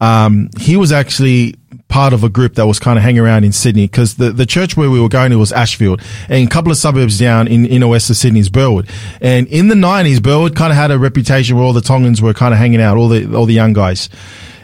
Um, 0.00 0.48
he 0.58 0.76
was 0.76 0.92
actually 0.92 1.56
part 1.88 2.12
of 2.12 2.24
a 2.24 2.28
group 2.28 2.54
that 2.54 2.66
was 2.66 2.78
kind 2.78 2.96
of 2.96 3.02
hanging 3.02 3.20
around 3.20 3.44
in 3.44 3.52
Sydney 3.52 3.86
because 3.86 4.14
the, 4.14 4.30
the 4.30 4.46
church 4.46 4.76
where 4.76 4.90
we 4.90 5.00
were 5.00 5.08
going 5.08 5.32
to 5.32 5.36
was 5.38 5.52
Ashfield 5.52 6.00
and 6.28 6.46
a 6.46 6.50
couple 6.50 6.70
of 6.70 6.78
suburbs 6.78 7.18
down 7.18 7.48
in 7.48 7.66
inner 7.66 7.88
west 7.88 8.08
of 8.08 8.16
Sydney 8.16 8.40
is 8.40 8.48
Burwood. 8.48 8.88
And 9.20 9.46
in 9.48 9.68
the 9.68 9.74
nineties, 9.74 10.20
Burwood 10.20 10.56
kind 10.56 10.70
of 10.70 10.76
had 10.76 10.90
a 10.90 10.98
reputation 10.98 11.56
where 11.56 11.64
all 11.64 11.72
the 11.72 11.82
Tongans 11.82 12.22
were 12.22 12.32
kind 12.32 12.54
of 12.54 12.58
hanging 12.58 12.80
out, 12.80 12.96
all 12.96 13.08
the, 13.08 13.36
all 13.36 13.44
the 13.44 13.52
young 13.52 13.72
guys. 13.72 14.08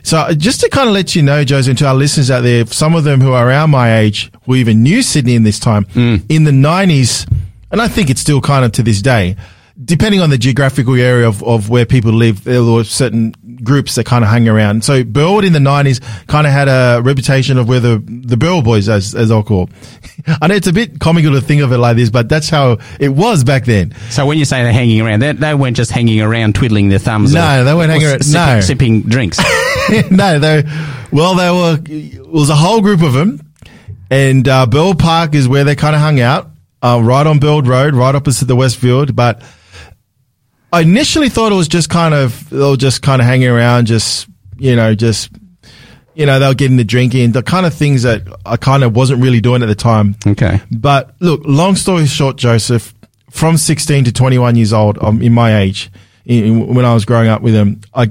So 0.05 0.19
uh, 0.19 0.35
just 0.35 0.61
to 0.61 0.71
kind 0.71 0.89
of 0.89 0.95
let 0.95 1.17
you 1.17 1.23
know, 1.23 1.43
Joseph, 1.43 1.71
and 1.71 1.79
to 1.81 1.87
our 1.89 1.95
listeners 1.95 2.31
out 2.31 2.43
there, 2.43 2.64
some 2.67 2.95
of 2.95 3.03
them 3.03 3.21
who 3.21 3.33
are 3.33 3.47
around 3.47 3.71
my 3.71 3.99
age 3.99 4.31
who 4.45 4.55
even 4.55 4.85
knew 4.85 5.03
Sydney 5.03 5.35
in 5.35 5.43
this 5.43 5.59
time, 5.59 5.85
mm. 5.87 6.25
in 6.29 6.45
the 6.45 6.53
nineties, 6.53 7.27
and 7.73 7.83
I 7.83 7.89
think 7.89 8.09
it's 8.09 8.21
still 8.21 8.41
kind 8.41 8.64
of 8.64 8.71
to 8.73 8.85
this 8.85 9.03
day, 9.03 9.35
depending 9.85 10.20
on 10.20 10.31
the 10.31 10.39
geographical 10.39 10.95
area 10.95 11.29
of, 11.29 11.43
of 11.43 11.68
where 11.68 11.85
people 11.85 12.12
live, 12.12 12.45
there 12.45 12.62
were 12.62 12.85
certain 12.85 13.35
groups 13.62 13.97
that 13.97 14.07
kind 14.07 14.24
of 14.24 14.31
hang 14.31 14.49
around. 14.49 14.85
So 14.85 15.05
Burwood 15.05 15.45
in 15.45 15.53
the 15.53 15.61
nineties 15.61 16.01
kind 16.29 16.47
of 16.47 16.53
had 16.53 16.68
a 16.68 17.03
reputation 17.03 17.59
of 17.59 17.68
where 17.68 17.81
the, 17.81 18.03
the 18.07 18.37
Burwood 18.37 18.64
boys, 18.64 18.89
as, 18.89 19.14
as 19.14 19.31
I'll 19.31 19.43
call. 19.43 19.68
I 20.41 20.47
know 20.47 20.55
it's 20.55 20.66
a 20.66 20.72
bit 20.72 20.99
comical 20.99 21.33
to 21.33 21.41
think 21.41 21.62
of 21.62 21.72
it 21.72 21.79
like 21.79 21.97
this, 21.97 22.09
but 22.09 22.29
that's 22.29 22.49
how 22.49 22.79
it 22.99 23.11
was 23.11 23.45
back 23.45 23.64
then. 23.64 23.95
So 24.11 24.24
when 24.24 24.39
you 24.39 24.47
say 24.47 24.62
they're 24.62 24.72
hanging 24.72 25.01
around, 25.03 25.20
they, 25.20 25.33
they 25.33 25.55
weren't 25.55 25.77
just 25.77 25.91
hanging 25.91 26.20
around 26.22 26.55
twiddling 26.55 26.89
their 26.89 26.99
thumbs. 26.99 27.35
No, 27.35 27.61
or, 27.61 27.64
they 27.64 27.74
weren't 27.74 27.91
hanging 27.91 28.07
around. 28.07 28.24
Sipping, 28.24 28.55
no. 28.55 28.61
Sipping 28.61 29.03
drinks. 29.03 29.39
no, 30.11 30.39
they, 30.39 30.64
well, 31.12 31.35
they 31.35 31.51
were, 31.51 31.79
it 31.85 32.27
was 32.27 32.49
a 32.49 32.57
whole 32.57 32.81
group 32.81 33.03
of 33.03 33.12
them. 33.12 33.43
And, 34.11 34.49
uh, 34.49 34.66
Burwood 34.66 34.99
Park 34.99 35.35
is 35.35 35.47
where 35.47 35.64
they 35.64 35.77
kind 35.77 35.95
of 35.95 36.01
hung 36.01 36.18
out. 36.20 36.51
Uh, 36.83 37.01
right 37.03 37.27
on 37.27 37.39
Burwood 37.39 37.66
Road, 37.66 37.95
right 37.95 38.14
opposite 38.14 38.45
the 38.45 38.55
Westfield, 38.55 39.16
but 39.16 39.43
I 40.73 40.81
initially 40.83 41.29
thought 41.29 41.53
it 41.53 41.57
was 41.57 41.69
just 41.69 41.89
kind 41.89 42.14
of 42.14 42.49
they 42.51 42.59
were 42.59 42.77
just 42.77 43.03
kind 43.03 43.21
of 43.21 43.27
hanging 43.27 43.49
around, 43.49 43.87
just 43.87 44.29
you 44.59 44.77
know, 44.77 44.95
just 44.95 45.31
you 46.17 46.25
know, 46.25 46.39
they 46.39 46.47
were 46.47 46.55
getting 46.55 46.79
the 46.79 46.85
drinking, 46.85 47.33
the 47.33 47.43
kind 47.43 47.67
of 47.67 47.75
things 47.75 48.03
that 48.03 48.23
I 48.47 48.57
kind 48.57 48.83
of 48.83 48.97
wasn't 48.97 49.23
really 49.23 49.41
doing 49.41 49.62
at 49.62 49.67
the 49.67 49.75
time. 49.75 50.17
Okay. 50.27 50.61
But 50.71 51.14
look, 51.21 51.43
long 51.45 51.77
story 51.77 52.07
short, 52.07 52.37
Joseph, 52.37 52.95
from 53.31 53.59
16 53.59 54.05
to 54.05 54.12
21 54.12 54.57
years 54.57 54.73
old, 54.73 54.97
I'm 55.03 55.21
in 55.21 55.35
my 55.35 55.59
age, 55.59 55.91
in, 56.25 56.75
when 56.75 56.87
I 56.87 56.95
was 56.95 57.05
growing 57.05 57.29
up 57.29 57.43
with 57.43 57.53
them, 57.53 57.83
I, 57.93 58.11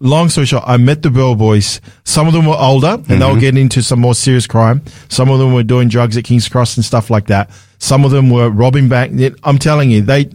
long 0.00 0.28
story 0.28 0.48
short, 0.48 0.64
I 0.66 0.76
met 0.76 1.02
the 1.02 1.10
Burwood 1.10 1.38
Boys. 1.38 1.80
Some 2.02 2.26
of 2.26 2.32
them 2.32 2.46
were 2.46 2.56
older 2.58 2.88
and 2.88 3.04
mm-hmm. 3.04 3.18
they 3.20 3.24
were 3.24 3.30
mm-hmm. 3.30 3.40
getting 3.40 3.60
into 3.60 3.80
some 3.80 4.00
more 4.00 4.16
serious 4.16 4.48
crime. 4.48 4.82
Some 5.08 5.30
of 5.30 5.38
them 5.38 5.54
were 5.54 5.62
doing 5.62 5.86
drugs 5.86 6.16
at 6.16 6.24
King's 6.24 6.48
Cross 6.48 6.76
and 6.76 6.84
stuff 6.84 7.10
like 7.10 7.28
that. 7.28 7.50
Some 7.78 8.04
of 8.04 8.10
them 8.10 8.28
were 8.28 8.50
robbing 8.50 8.88
bank. 8.88 9.36
I'm 9.44 9.58
telling 9.58 9.92
you, 9.92 10.02
they, 10.02 10.30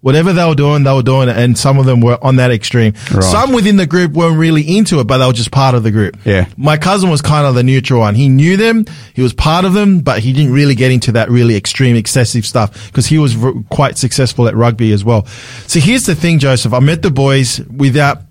whatever 0.00 0.32
they 0.32 0.46
were 0.46 0.54
doing, 0.54 0.82
they 0.82 0.92
were 0.92 1.02
doing 1.02 1.28
it, 1.28 1.36
and 1.36 1.56
some 1.58 1.78
of 1.78 1.84
them 1.86 2.00
were 2.00 2.18
on 2.24 2.36
that 2.36 2.50
extreme. 2.50 2.94
Right. 3.12 3.22
Some 3.22 3.52
within 3.52 3.76
the 3.76 3.86
group 3.86 4.12
weren't 4.12 4.38
really 4.38 4.62
into 4.76 4.98
it, 5.00 5.06
but 5.06 5.18
they 5.18 5.26
were 5.26 5.32
just 5.32 5.50
part 5.50 5.74
of 5.74 5.82
the 5.82 5.90
group. 5.90 6.16
Yeah. 6.24 6.46
My 6.56 6.76
cousin 6.76 7.10
was 7.10 7.20
kind 7.20 7.46
of 7.46 7.54
the 7.54 7.62
neutral 7.62 8.00
one. 8.00 8.14
He 8.14 8.28
knew 8.28 8.56
them, 8.56 8.86
he 9.14 9.22
was 9.22 9.32
part 9.32 9.64
of 9.64 9.72
them, 9.74 10.00
but 10.00 10.20
he 10.20 10.32
didn't 10.32 10.52
really 10.52 10.74
get 10.74 10.90
into 10.90 11.12
that 11.12 11.30
really 11.30 11.56
extreme, 11.56 11.96
excessive 11.96 12.46
stuff 12.46 12.86
because 12.86 13.06
he 13.06 13.18
was 13.18 13.36
r- 13.42 13.52
quite 13.70 13.98
successful 13.98 14.48
at 14.48 14.54
rugby 14.56 14.92
as 14.92 15.04
well. 15.04 15.26
So 15.66 15.80
here's 15.80 16.06
the 16.06 16.14
thing, 16.14 16.38
Joseph. 16.38 16.72
I 16.72 16.80
met 16.80 17.02
the 17.02 17.10
boys 17.10 17.60
without 17.60 18.22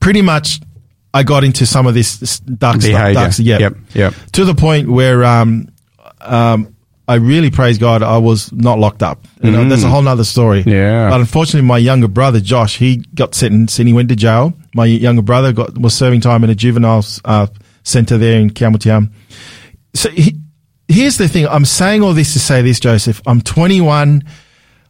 pretty 0.00 0.22
much. 0.22 0.60
I 1.14 1.24
got 1.24 1.44
into 1.44 1.66
some 1.66 1.86
of 1.86 1.92
this, 1.92 2.38
dark 2.40 2.80
Behavior. 2.80 3.30
stuff. 3.30 3.44
yep. 3.44 3.60
yep, 3.60 3.74
yep. 3.92 4.14
To 4.32 4.46
the 4.46 4.54
point 4.54 4.88
where 4.88 5.22
um, 5.24 5.68
um, 6.22 6.74
I 7.08 7.16
really 7.16 7.50
praise 7.50 7.78
God 7.78 8.02
I 8.02 8.18
was 8.18 8.52
not 8.52 8.78
locked 8.78 9.02
up. 9.02 9.26
You 9.42 9.50
know, 9.50 9.64
mm. 9.64 9.68
that's 9.68 9.82
a 9.82 9.88
whole 9.88 10.02
nother 10.02 10.24
story. 10.24 10.62
Yeah. 10.64 11.10
But 11.10 11.20
unfortunately, 11.20 11.66
my 11.66 11.78
younger 11.78 12.08
brother, 12.08 12.40
Josh, 12.40 12.78
he 12.78 12.98
got 13.14 13.34
sentenced 13.34 13.78
and 13.78 13.88
he 13.88 13.94
went 13.94 14.08
to 14.10 14.16
jail. 14.16 14.52
My 14.74 14.86
younger 14.86 15.22
brother 15.22 15.52
got, 15.52 15.76
was 15.76 15.94
serving 15.94 16.20
time 16.20 16.44
in 16.44 16.50
a 16.50 16.54
juvenile, 16.54 17.04
uh, 17.24 17.48
center 17.82 18.18
there 18.18 18.38
in 18.38 18.50
Campbelltown. 18.50 19.12
So 19.94 20.10
he, 20.10 20.38
here's 20.86 21.18
the 21.18 21.28
thing. 21.28 21.46
I'm 21.48 21.64
saying 21.64 22.02
all 22.02 22.14
this 22.14 22.34
to 22.34 22.38
say 22.38 22.62
this, 22.62 22.78
Joseph. 22.78 23.20
I'm 23.26 23.40
21. 23.40 24.22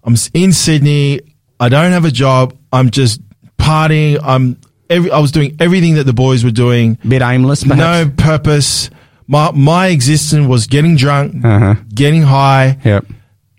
I'm 0.04 0.14
in 0.34 0.52
Sydney. 0.52 1.20
I 1.58 1.68
don't 1.70 1.92
have 1.92 2.04
a 2.04 2.10
job. 2.10 2.56
I'm 2.72 2.90
just 2.90 3.20
partying. 3.56 4.20
I'm 4.22 4.60
every, 4.90 5.10
I 5.10 5.18
was 5.18 5.32
doing 5.32 5.56
everything 5.58 5.94
that 5.94 6.04
the 6.04 6.12
boys 6.12 6.44
were 6.44 6.50
doing. 6.50 6.98
Bit 7.06 7.22
aimless, 7.22 7.64
perhaps. 7.64 8.06
No 8.06 8.12
purpose 8.16 8.90
my 9.26 9.50
my 9.52 9.88
existence 9.88 10.46
was 10.46 10.66
getting 10.66 10.96
drunk, 10.96 11.44
uh-huh. 11.44 11.74
getting 11.94 12.22
high, 12.22 12.78
yep. 12.84 13.06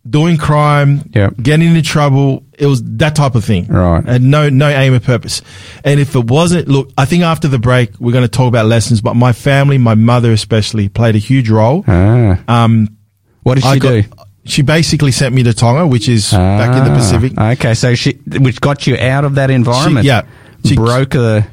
doing 0.07 0.37
crime, 0.37 1.09
yep. 1.13 1.35
getting 1.41 1.69
into 1.69 1.81
trouble. 1.81 2.43
It 2.57 2.67
was 2.67 2.83
that 2.97 3.15
type 3.15 3.35
of 3.35 3.43
thing, 3.43 3.67
right? 3.67 4.03
And 4.05 4.29
no 4.29 4.49
no 4.49 4.69
aim 4.69 4.93
or 4.93 4.99
purpose. 4.99 5.41
And 5.83 5.99
if 5.99 6.15
it 6.15 6.25
wasn't, 6.25 6.67
look, 6.67 6.91
I 6.97 7.05
think 7.05 7.23
after 7.23 7.47
the 7.47 7.59
break 7.59 7.99
we're 7.99 8.11
going 8.13 8.23
to 8.25 8.31
talk 8.31 8.47
about 8.47 8.65
lessons. 8.65 9.01
But 9.01 9.15
my 9.15 9.33
family, 9.33 9.77
my 9.77 9.95
mother 9.95 10.31
especially, 10.31 10.89
played 10.89 11.15
a 11.15 11.19
huge 11.19 11.49
role. 11.49 11.83
Ah. 11.87 12.43
Um, 12.47 12.97
what 13.43 13.55
did 13.55 13.63
she 13.63 13.79
got, 13.79 13.89
do? 13.89 14.03
She 14.45 14.61
basically 14.61 15.11
sent 15.11 15.33
me 15.33 15.43
to 15.43 15.53
Tonga, 15.53 15.87
which 15.87 16.09
is 16.09 16.33
ah. 16.33 16.57
back 16.57 16.77
in 16.77 16.83
the. 16.83 16.97
Pacific. 16.97 17.37
Okay, 17.37 17.73
so 17.73 17.95
she 17.95 18.13
which 18.39 18.61
got 18.61 18.85
you 18.87 18.97
out 18.97 19.25
of 19.25 19.35
that 19.35 19.49
environment. 19.49 20.03
She, 20.03 20.07
yeah, 20.07 20.25
she 20.65 20.75
broke 20.75 21.11
the 21.11 21.45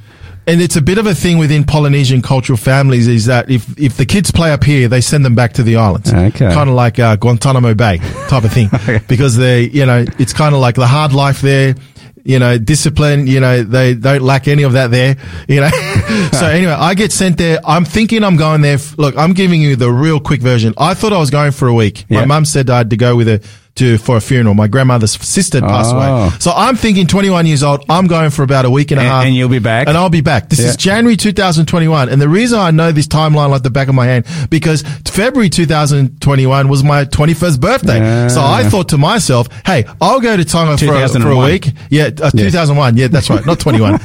and 0.51 0.61
it's 0.61 0.75
a 0.75 0.83
bit 0.83 0.99
of 0.99 1.07
a 1.07 1.15
thing 1.15 1.39
within 1.39 1.63
Polynesian 1.63 2.23
cultural 2.23 2.57
families 2.57 3.07
is 3.07 3.27
that 3.27 3.49
if, 3.49 3.79
if 3.79 3.97
the 3.97 4.05
kids 4.05 4.33
play 4.33 4.51
up 4.51 4.65
here, 4.65 4.89
they 4.89 5.01
send 5.01 5.25
them 5.25 5.37
back 5.37 5.53
to 5.55 5.63
the 5.63 5.77
islands. 5.77 6.13
Okay. 6.13 6.53
Kind 6.53 6.69
of 6.69 6.75
like 6.75 6.99
uh, 6.99 7.15
Guantanamo 7.15 7.75
Bay 7.75 7.99
type 8.29 8.43
of 8.43 8.53
thing. 8.53 8.69
okay. 8.75 9.01
Because 9.07 9.37
they, 9.37 9.63
you 9.63 9.87
know, 9.87 10.05
it's 10.19 10.33
kind 10.33 10.53
of 10.53 10.61
like 10.61 10.75
the 10.75 10.89
hard 10.89 11.13
life 11.13 11.41
there. 11.41 11.77
You 12.23 12.39
know, 12.39 12.59
discipline, 12.59 13.27
you 13.29 13.41
know, 13.41 13.63
they 13.63 13.95
don't 13.95 14.21
lack 14.21 14.47
any 14.47 14.65
of 14.65 14.75
that 14.75 14.91
there, 14.91 15.17
you 15.49 15.61
know. 15.61 15.71
so 16.33 16.47
anyway, 16.47 16.73
I 16.73 16.93
get 16.95 17.13
sent 17.13 17.39
there. 17.39 17.59
I'm 17.65 17.87
thinking 17.87 18.23
I'm 18.25 18.37
going 18.37 18.61
there. 18.61 18.75
F- 18.75 18.99
look, 18.99 19.17
I'm 19.17 19.33
giving 19.33 19.63
you 19.63 19.75
the 19.75 19.91
real 19.91 20.21
quick 20.21 20.43
version. 20.43 20.75
I 20.77 20.93
thought 20.93 21.15
I 21.15 21.19
was 21.19 21.31
going 21.31 21.53
for 21.53 21.67
a 21.67 21.73
week. 21.73 22.05
Yeah. 22.11 22.21
My 22.21 22.27
mum 22.27 22.45
said 22.45 22.69
I 22.69 22.79
had 22.79 22.91
to 22.91 22.99
go 22.99 23.17
with 23.17 23.27
her 23.27 23.41
to 23.81 23.99
for 23.99 24.17
a 24.17 24.21
funeral. 24.21 24.55
My 24.55 24.69
grandmother's 24.69 25.13
sister 25.13 25.61
passed 25.61 25.95
oh. 25.95 25.99
away. 25.99 26.31
So 26.39 26.53
I'm 26.55 26.77
thinking 26.77 27.07
21 27.07 27.47
years 27.47 27.63
old. 27.63 27.85
I'm 27.89 28.07
going 28.07 28.31
for 28.31 28.43
about 28.43 28.65
a 28.65 28.71
week 28.71 28.91
and 28.91 29.01
a 29.01 29.03
and, 29.03 29.11
half. 29.11 29.25
And 29.25 29.35
you'll 29.35 29.49
be 29.49 29.59
back. 29.59 29.89
And 29.89 29.97
I'll 29.97 30.11
be 30.11 30.21
back. 30.21 30.49
This 30.49 30.61
yeah. 30.61 30.69
is 30.69 30.77
January 30.77 31.17
2021. 31.17 32.09
And 32.09 32.21
the 32.21 32.29
reason 32.29 32.59
I 32.59 32.71
know 32.71 32.93
this 32.93 33.07
timeline 33.07 33.51
like 33.51 33.63
the 33.63 33.71
back 33.71 33.89
of 33.89 33.95
my 33.95 34.07
hand 34.07 34.27
because 34.51 34.83
February 35.09 35.49
2021 35.49 36.69
was 36.69 36.85
my 36.85 37.05
21st 37.05 37.61
birthday. 37.61 37.99
Yeah. 37.99 38.29
So 38.29 38.41
I 38.43 38.69
thought 38.69 38.91
to 38.91 38.99
myself, 38.99 39.49
hey, 39.67 39.85
I'll 40.01 40.21
go 40.21 40.37
to 40.37 40.45
Tonga 40.45 40.79
for 40.79 40.95
a, 40.95 41.09
for 41.09 41.31
a 41.31 41.39
week. 41.39 41.69
Yeah, 41.89 42.11
uh, 42.23 42.31
2001. 42.31 42.97
Yeah, 42.97 43.09
that's 43.09 43.31
right. 43.31 43.45
Not 43.45 43.61
21. 43.61 43.99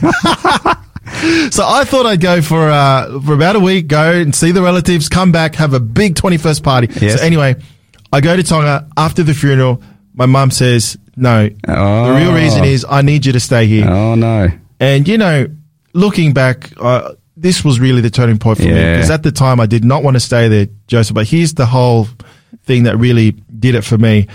so 1.51 1.63
I 1.65 1.83
thought 1.85 2.05
I'd 2.05 2.21
go 2.21 2.41
for 2.41 2.69
uh, 2.69 3.19
for 3.19 3.33
about 3.33 3.55
a 3.55 3.59
week, 3.59 3.87
go 3.87 4.13
and 4.13 4.33
see 4.33 4.51
the 4.51 4.61
relatives, 4.61 5.09
come 5.09 5.31
back, 5.31 5.55
have 5.55 5.73
a 5.73 5.79
big 5.79 6.15
21st 6.15 6.63
party. 6.63 6.87
Yes. 6.99 7.19
So 7.19 7.25
anyway, 7.25 7.55
I 8.15 8.21
go 8.21 8.33
to 8.33 8.43
Tonga 8.43 8.87
after 8.95 9.23
the 9.23 9.33
funeral. 9.33 9.83
My 10.13 10.25
mum 10.25 10.49
says, 10.49 10.97
no. 11.17 11.49
Oh. 11.67 12.13
The 12.13 12.17
real 12.17 12.33
reason 12.33 12.63
is 12.63 12.85
I 12.89 13.01
need 13.01 13.25
you 13.25 13.33
to 13.33 13.41
stay 13.41 13.67
here. 13.67 13.85
Oh, 13.89 14.15
no. 14.15 14.47
And, 14.79 15.05
you 15.05 15.17
know, 15.17 15.47
looking 15.91 16.31
back, 16.31 16.71
uh, 16.79 17.15
this 17.35 17.65
was 17.65 17.77
really 17.77 17.99
the 17.99 18.09
turning 18.09 18.39
point 18.39 18.59
for 18.59 18.63
yeah. 18.63 18.73
me 18.73 18.93
because 18.93 19.09
at 19.09 19.23
the 19.23 19.33
time 19.33 19.59
I 19.59 19.65
did 19.65 19.83
not 19.83 20.01
want 20.01 20.15
to 20.15 20.21
stay 20.21 20.47
there, 20.47 20.67
Joseph. 20.87 21.13
But 21.13 21.27
here's 21.27 21.55
the 21.55 21.65
whole 21.65 22.07
thing 22.63 22.83
that 22.83 22.95
really 22.95 23.31
did 23.31 23.75
it 23.75 23.81
for 23.81 23.97
me. 23.97 24.29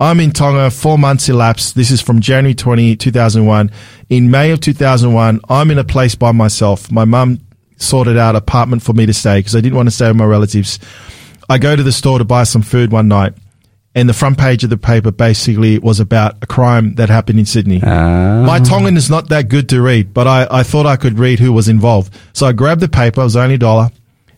I'm 0.00 0.18
in 0.18 0.32
Tonga, 0.32 0.68
four 0.72 0.98
months 0.98 1.28
elapsed. 1.28 1.76
This 1.76 1.92
is 1.92 2.00
from 2.00 2.20
January 2.20 2.54
20, 2.54 2.96
2001. 2.96 3.70
In 4.08 4.32
May 4.32 4.50
of 4.50 4.60
2001, 4.60 5.40
I'm 5.48 5.70
in 5.70 5.78
a 5.78 5.84
place 5.84 6.16
by 6.16 6.32
myself. 6.32 6.90
My 6.90 7.04
mum 7.04 7.38
sorted 7.76 8.18
out 8.18 8.34
apartment 8.34 8.82
for 8.82 8.92
me 8.92 9.06
to 9.06 9.14
stay 9.14 9.38
because 9.38 9.54
I 9.54 9.60
didn't 9.60 9.76
want 9.76 9.86
to 9.86 9.94
stay 9.94 10.08
with 10.08 10.16
my 10.16 10.24
relatives. 10.24 10.80
I 11.50 11.58
go 11.58 11.74
to 11.74 11.82
the 11.82 11.90
store 11.90 12.18
to 12.18 12.24
buy 12.24 12.44
some 12.44 12.62
food 12.62 12.92
one 12.92 13.08
night, 13.08 13.34
and 13.92 14.08
the 14.08 14.14
front 14.14 14.38
page 14.38 14.62
of 14.62 14.70
the 14.70 14.78
paper 14.78 15.10
basically 15.10 15.80
was 15.80 15.98
about 15.98 16.36
a 16.42 16.46
crime 16.46 16.94
that 16.94 17.08
happened 17.08 17.40
in 17.40 17.44
Sydney. 17.44 17.82
Uh. 17.82 18.44
My 18.44 18.60
Tongan 18.60 18.96
is 18.96 19.10
not 19.10 19.30
that 19.30 19.48
good 19.48 19.68
to 19.70 19.82
read, 19.82 20.14
but 20.14 20.28
I, 20.28 20.46
I 20.48 20.62
thought 20.62 20.86
I 20.86 20.94
could 20.94 21.18
read 21.18 21.40
who 21.40 21.52
was 21.52 21.68
involved. 21.68 22.14
So 22.34 22.46
I 22.46 22.52
grabbed 22.52 22.80
the 22.80 22.88
paper, 22.88 23.20
it 23.20 23.24
was 23.24 23.34
only 23.34 23.56
a 23.56 23.58
dollar, 23.58 23.90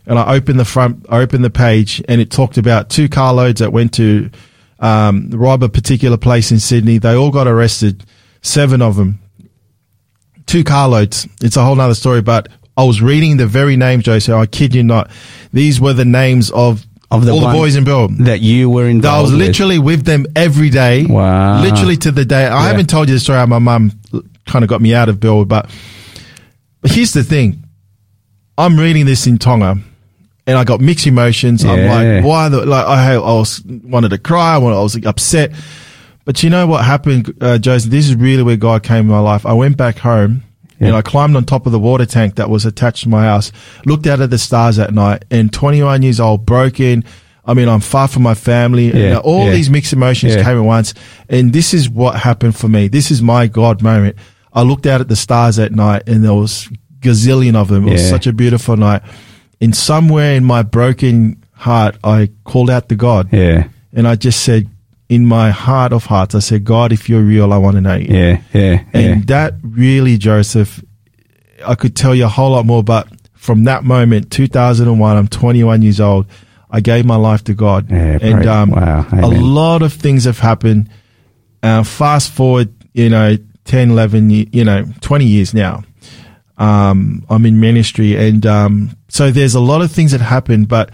and 0.07 0.17
I 0.17 0.33
opened 0.35 0.59
the 0.59 0.65
front, 0.65 1.05
I 1.07 1.19
opened 1.19 1.43
the 1.45 1.51
page, 1.51 2.01
and 2.09 2.19
it 2.19 2.31
talked 2.31 2.57
about 2.57 2.89
two 2.89 3.07
carloads 3.07 3.59
that 3.59 3.71
went 3.71 3.93
to 3.93 4.31
um, 4.79 5.29
rob 5.29 5.61
a 5.61 5.69
particular 5.69 6.17
place 6.17 6.51
in 6.51 6.59
Sydney. 6.59 6.97
They 6.97 7.13
all 7.13 7.29
got 7.29 7.47
arrested, 7.47 8.03
seven 8.41 8.81
of 8.81 8.95
them. 8.95 9.19
Two 10.47 10.63
carloads. 10.63 11.27
It's 11.41 11.57
a 11.57 11.63
whole 11.63 11.79
other 11.79 11.93
story, 11.93 12.23
but 12.23 12.49
I 12.75 12.85
was 12.85 13.03
reading 13.03 13.37
the 13.37 13.45
very 13.45 13.75
names, 13.77 14.03
Joe, 14.05 14.17
so 14.17 14.39
I 14.39 14.47
kid 14.47 14.73
you 14.73 14.83
not. 14.83 15.11
These 15.53 15.79
were 15.79 15.93
the 15.93 16.05
names 16.05 16.49
of 16.49 16.87
of 17.13 17.25
the 17.25 17.31
all 17.31 17.41
the 17.41 17.53
boys 17.53 17.75
in 17.75 17.83
Bill 17.83 18.07
that 18.19 18.41
you 18.41 18.69
were 18.69 18.87
involved. 18.87 19.17
I 19.17 19.21
was 19.21 19.33
literally 19.33 19.79
with. 19.79 19.99
with 19.99 20.05
them 20.05 20.25
every 20.35 20.69
day. 20.69 21.05
Wow, 21.05 21.61
literally 21.61 21.97
to 21.97 22.11
the 22.11 22.25
day. 22.25 22.47
I 22.47 22.67
haven't 22.67 22.89
told 22.89 23.07
you 23.07 23.15
the 23.15 23.19
story 23.19 23.37
how 23.37 23.45
my 23.45 23.59
mum 23.59 23.91
kind 24.45 24.63
of 24.63 24.69
got 24.69 24.81
me 24.81 24.93
out 24.93 25.09
of 25.09 25.19
Bill, 25.19 25.45
but, 25.45 25.69
but 26.81 26.91
here's 26.91 27.13
the 27.13 27.23
thing: 27.23 27.63
I'm 28.57 28.77
reading 28.77 29.05
this 29.05 29.27
in 29.27 29.37
Tonga, 29.37 29.77
and 30.47 30.57
I 30.57 30.63
got 30.63 30.81
mixed 30.81 31.05
emotions. 31.07 31.63
Yeah. 31.63 31.71
I'm 31.71 31.87
like, 31.87 32.25
why? 32.25 32.49
The, 32.49 32.65
like 32.65 32.85
I, 32.85 33.13
I 33.13 33.17
was 33.17 33.61
wanted 33.65 34.09
to 34.09 34.17
cry. 34.17 34.55
I 34.55 34.57
was 34.57 34.95
upset. 35.05 35.51
But 36.25 36.41
you 36.41 36.49
know 36.49 36.65
what 36.67 36.85
happened, 36.85 37.35
uh, 37.41 37.57
Joseph? 37.57 37.91
This 37.91 38.07
is 38.07 38.15
really 38.15 38.43
where 38.43 38.55
God 38.55 38.81
came 38.81 39.01
in 39.01 39.07
my 39.07 39.19
life. 39.19 39.45
I 39.45 39.53
went 39.53 39.75
back 39.75 39.97
home 39.97 40.43
And 40.85 40.95
I 40.95 41.01
climbed 41.01 41.35
on 41.35 41.45
top 41.45 41.65
of 41.65 41.71
the 41.71 41.79
water 41.79 42.05
tank 42.05 42.35
that 42.35 42.49
was 42.49 42.65
attached 42.65 43.03
to 43.03 43.09
my 43.09 43.23
house, 43.23 43.51
looked 43.85 44.07
out 44.07 44.21
at 44.21 44.29
the 44.29 44.37
stars 44.37 44.79
at 44.79 44.93
night, 44.93 45.25
and 45.31 45.51
21 45.51 46.01
years 46.01 46.19
old, 46.19 46.45
broken. 46.45 47.03
I 47.45 47.53
mean, 47.53 47.67
I'm 47.67 47.81
far 47.81 48.07
from 48.07 48.23
my 48.23 48.35
family. 48.35 48.87
Yeah, 48.87 49.05
and 49.05 49.17
all 49.17 49.45
yeah. 49.45 49.51
these 49.51 49.69
mixed 49.69 49.93
emotions 49.93 50.35
yeah. 50.35 50.43
came 50.43 50.57
at 50.57 50.63
once. 50.63 50.93
And 51.29 51.51
this 51.51 51.73
is 51.73 51.89
what 51.89 52.15
happened 52.15 52.55
for 52.55 52.67
me. 52.67 52.87
This 52.87 53.11
is 53.11 53.21
my 53.21 53.47
God 53.47 53.81
moment. 53.81 54.17
I 54.53 54.61
looked 54.61 54.85
out 54.85 55.01
at 55.01 55.09
the 55.09 55.15
stars 55.15 55.59
at 55.59 55.71
night 55.71 56.03
and 56.07 56.23
there 56.23 56.33
was 56.33 56.69
gazillion 56.99 57.55
of 57.55 57.67
them. 57.67 57.87
It 57.87 57.93
was 57.93 58.07
such 58.09 58.27
a 58.27 58.33
beautiful 58.33 58.77
night. 58.77 59.01
And 59.59 59.75
somewhere 59.75 60.35
in 60.35 60.43
my 60.43 60.61
broken 60.61 61.43
heart, 61.53 61.97
I 62.03 62.29
called 62.43 62.69
out 62.69 62.89
to 62.89 62.95
God. 62.95 63.29
Yeah. 63.31 63.67
And 63.93 64.07
I 64.07 64.15
just 64.15 64.43
said, 64.43 64.69
in 65.09 65.25
my 65.25 65.51
heart 65.51 65.93
of 65.93 66.05
hearts, 66.05 66.35
I 66.35 66.39
said, 66.39 66.63
God, 66.63 66.91
if 66.91 67.09
you're 67.09 67.21
real, 67.21 67.53
I 67.53 67.57
want 67.57 67.75
to 67.75 67.81
know 67.81 67.95
you. 67.95 68.07
Yeah, 68.09 68.41
yeah. 68.53 68.83
And 68.93 69.19
yeah. 69.19 69.21
that 69.27 69.55
really, 69.61 70.17
Joseph, 70.17 70.83
I 71.65 71.75
could 71.75 71.95
tell 71.95 72.15
you 72.15 72.25
a 72.25 72.29
whole 72.29 72.51
lot 72.51 72.65
more, 72.65 72.83
but 72.83 73.07
from 73.33 73.65
that 73.65 73.83
moment, 73.83 74.31
2001, 74.31 75.17
I'm 75.17 75.27
21 75.27 75.81
years 75.81 75.99
old. 75.99 76.27
I 76.69 76.79
gave 76.79 77.05
my 77.05 77.17
life 77.17 77.43
to 77.45 77.53
God. 77.53 77.91
Yeah, 77.91 78.17
and 78.21 78.45
um, 78.47 78.71
wow, 78.71 79.05
a 79.11 79.27
lot 79.27 79.83
of 79.83 79.93
things 79.93 80.23
have 80.23 80.39
happened. 80.39 80.89
Uh, 81.61 81.83
fast 81.83 82.31
forward, 82.31 82.73
you 82.93 83.09
know, 83.09 83.37
10, 83.65 83.91
11, 83.91 84.29
you 84.29 84.63
know, 84.63 84.85
20 85.01 85.25
years 85.25 85.53
now. 85.53 85.83
Um, 86.57 87.25
I'm 87.29 87.45
in 87.45 87.59
ministry. 87.59 88.15
And 88.15 88.45
um, 88.45 88.97
so 89.07 89.31
there's 89.31 89.55
a 89.55 89.59
lot 89.59 89.81
of 89.81 89.91
things 89.91 90.11
that 90.11 90.21
happened, 90.21 90.67
but 90.67 90.91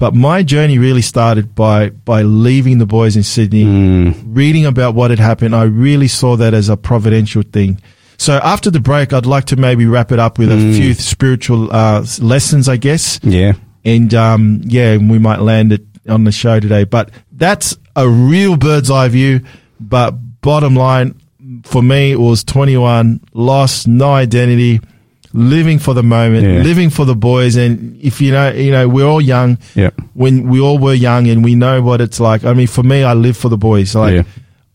but 0.00 0.14
my 0.14 0.42
journey 0.42 0.78
really 0.78 1.02
started 1.02 1.54
by 1.54 1.90
by 1.90 2.22
leaving 2.22 2.78
the 2.78 2.86
boys 2.86 3.16
in 3.16 3.22
Sydney, 3.22 3.64
mm. 3.64 4.14
reading 4.26 4.64
about 4.64 4.94
what 4.94 5.10
had 5.10 5.18
happened. 5.18 5.54
I 5.54 5.64
really 5.64 6.08
saw 6.08 6.36
that 6.36 6.54
as 6.54 6.70
a 6.70 6.76
providential 6.78 7.42
thing. 7.42 7.78
So 8.16 8.40
after 8.42 8.70
the 8.70 8.80
break, 8.80 9.12
I'd 9.12 9.26
like 9.26 9.44
to 9.46 9.56
maybe 9.56 9.84
wrap 9.84 10.10
it 10.10 10.18
up 10.18 10.38
with 10.38 10.48
mm. 10.48 10.70
a 10.70 10.74
few 10.74 10.94
spiritual 10.94 11.70
uh, 11.70 12.06
lessons, 12.18 12.66
I 12.66 12.78
guess. 12.78 13.20
Yeah. 13.22 13.52
And 13.84 14.14
um, 14.14 14.62
yeah, 14.64 14.96
we 14.96 15.18
might 15.18 15.40
land 15.40 15.74
it 15.74 15.82
on 16.08 16.24
the 16.24 16.32
show 16.32 16.60
today. 16.60 16.84
But 16.84 17.10
that's 17.30 17.76
a 17.94 18.08
real 18.08 18.56
bird's 18.56 18.90
eye 18.90 19.08
view. 19.08 19.44
But 19.78 20.12
bottom 20.40 20.76
line, 20.76 21.20
for 21.64 21.82
me, 21.82 22.12
it 22.12 22.20
was 22.20 22.42
21, 22.44 23.20
lost, 23.34 23.86
no 23.86 24.12
identity 24.12 24.80
living 25.32 25.78
for 25.78 25.94
the 25.94 26.02
moment, 26.02 26.46
yeah. 26.46 26.62
living 26.62 26.90
for 26.90 27.04
the 27.04 27.14
boys. 27.14 27.56
And 27.56 28.00
if 28.00 28.20
you 28.20 28.32
know, 28.32 28.50
you 28.50 28.70
know, 28.70 28.88
we're 28.88 29.06
all 29.06 29.20
young. 29.20 29.58
Yeah. 29.74 29.90
When 30.14 30.48
we 30.48 30.60
all 30.60 30.78
were 30.78 30.94
young 30.94 31.28
and 31.28 31.44
we 31.44 31.54
know 31.54 31.82
what 31.82 32.00
it's 32.00 32.20
like. 32.20 32.44
I 32.44 32.54
mean, 32.54 32.66
for 32.66 32.82
me, 32.82 33.02
I 33.02 33.14
live 33.14 33.36
for 33.36 33.48
the 33.48 33.58
boys. 33.58 33.94
Like, 33.94 34.14
yeah 34.14 34.22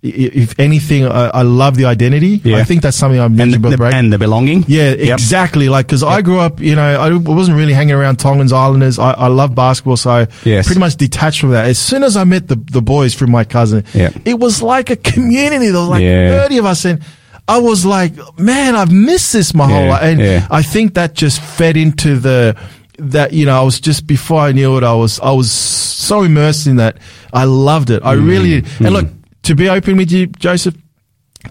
if 0.06 0.60
anything, 0.60 1.06
I, 1.06 1.28
I, 1.28 1.41
love 1.41 1.76
the 1.76 1.86
identity. 1.86 2.41
Yeah. 2.43 2.58
I 2.58 2.64
think 2.64 2.82
that's 2.82 2.97
something 2.97 3.20
I 3.20 3.28
mentioned 3.28 3.66
and 3.66 3.74
the, 3.74 3.78
the, 3.78 3.86
and 3.86 4.14
the 4.14 4.18
belonging. 4.18 4.64
Yeah, 4.68 4.91
yep. 4.91 5.14
exactly. 5.14 5.70
Like, 5.70 5.88
cause 5.88 6.03
yep. 6.03 6.12
I 6.12 6.22
grew 6.22 6.39
up, 6.39 6.60
you 6.60 6.76
know, 6.76 7.01
I 7.01 7.16
wasn't 7.18 7.58
really 7.58 7.74
hanging 7.74 7.95
around 7.95 8.20
Tongans 8.20 8.53
Islanders. 8.53 8.99
I, 8.99 9.12
I 9.12 9.28
love 9.28 9.56
basketball. 9.56 9.97
So 9.97 10.28
yes. 10.43 10.68
pretty 10.68 10.80
much 10.80 10.95
detached 10.95 11.41
from 11.41 11.51
that. 11.51 11.66
As 11.66 11.80
soon 11.80 12.03
as 12.03 12.18
I 12.18 12.24
met 12.24 12.47
the, 12.47 12.56
the 12.56 12.82
boys 12.82 13.14
from 13.14 13.32
my 13.32 13.43
cousin, 13.43 13.84
yep. 13.93 14.14
it 14.26 14.39
was 14.39 14.62
like 14.62 14.89
a 14.89 14.95
community. 14.95 15.70
There 15.70 15.80
was 15.80 15.89
like 15.89 16.03
yeah. 16.03 16.43
30 16.43 16.58
of 16.60 16.66
us 16.66 16.86
and, 16.86 17.01
I 17.48 17.60
was 17.60 17.86
like, 17.86 18.14
man, 18.39 18.76
I've 18.76 18.91
missed 18.91 19.34
this 19.34 19.54
my 19.54 19.70
yeah, 19.70 19.76
whole 19.76 19.89
life. 19.89 20.02
And 20.04 20.20
yeah. 20.20 20.48
I 20.50 20.64
think 20.64 20.96
that 20.96 21.14
just 21.14 21.41
fed 21.41 21.78
into 21.78 22.18
the, 22.18 22.60
that, 22.98 23.34
you 23.34 23.46
know, 23.46 23.60
I 23.60 23.64
was 23.64 23.80
just, 23.80 24.08
before 24.08 24.41
I 24.41 24.52
knew 24.52 24.78
it, 24.78 24.84
I 24.84 24.93
was, 24.93 25.20
I 25.20 25.32
was 25.32 25.52
so 25.52 26.24
immersed 26.24 26.66
in 26.66 26.78
that. 26.78 26.98
I 27.34 27.43
loved 27.43 27.91
it. 27.91 28.02
I 28.04 28.16
mm, 28.16 28.28
really 28.28 28.50
did. 28.50 28.66
Mm. 28.66 28.86
And 28.86 28.93
look, 28.96 29.08
to 29.43 29.56
be 29.56 29.70
open 29.70 29.98
with 29.98 30.12
you, 30.12 30.26
Joseph, 30.28 30.76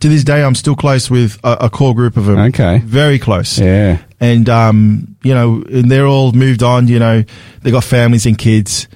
to 0.00 0.08
this 0.08 0.24
day, 0.24 0.42
I'm 0.42 0.56
still 0.56 0.74
close 0.74 1.08
with 1.08 1.38
a, 1.44 1.66
a 1.66 1.70
core 1.70 1.94
group 1.94 2.16
of 2.16 2.24
them. 2.24 2.38
Okay. 2.38 2.78
Very 2.78 3.20
close. 3.20 3.60
Yeah. 3.60 4.02
And, 4.18 4.48
um, 4.48 5.16
you 5.22 5.32
know, 5.32 5.62
and 5.70 5.88
they're 5.88 6.06
all 6.06 6.32
moved 6.32 6.64
on, 6.64 6.88
you 6.88 6.98
know, 6.98 7.22
they 7.62 7.70
got 7.70 7.84
families 7.84 8.26
and 8.26 8.36
kids. 8.36 8.88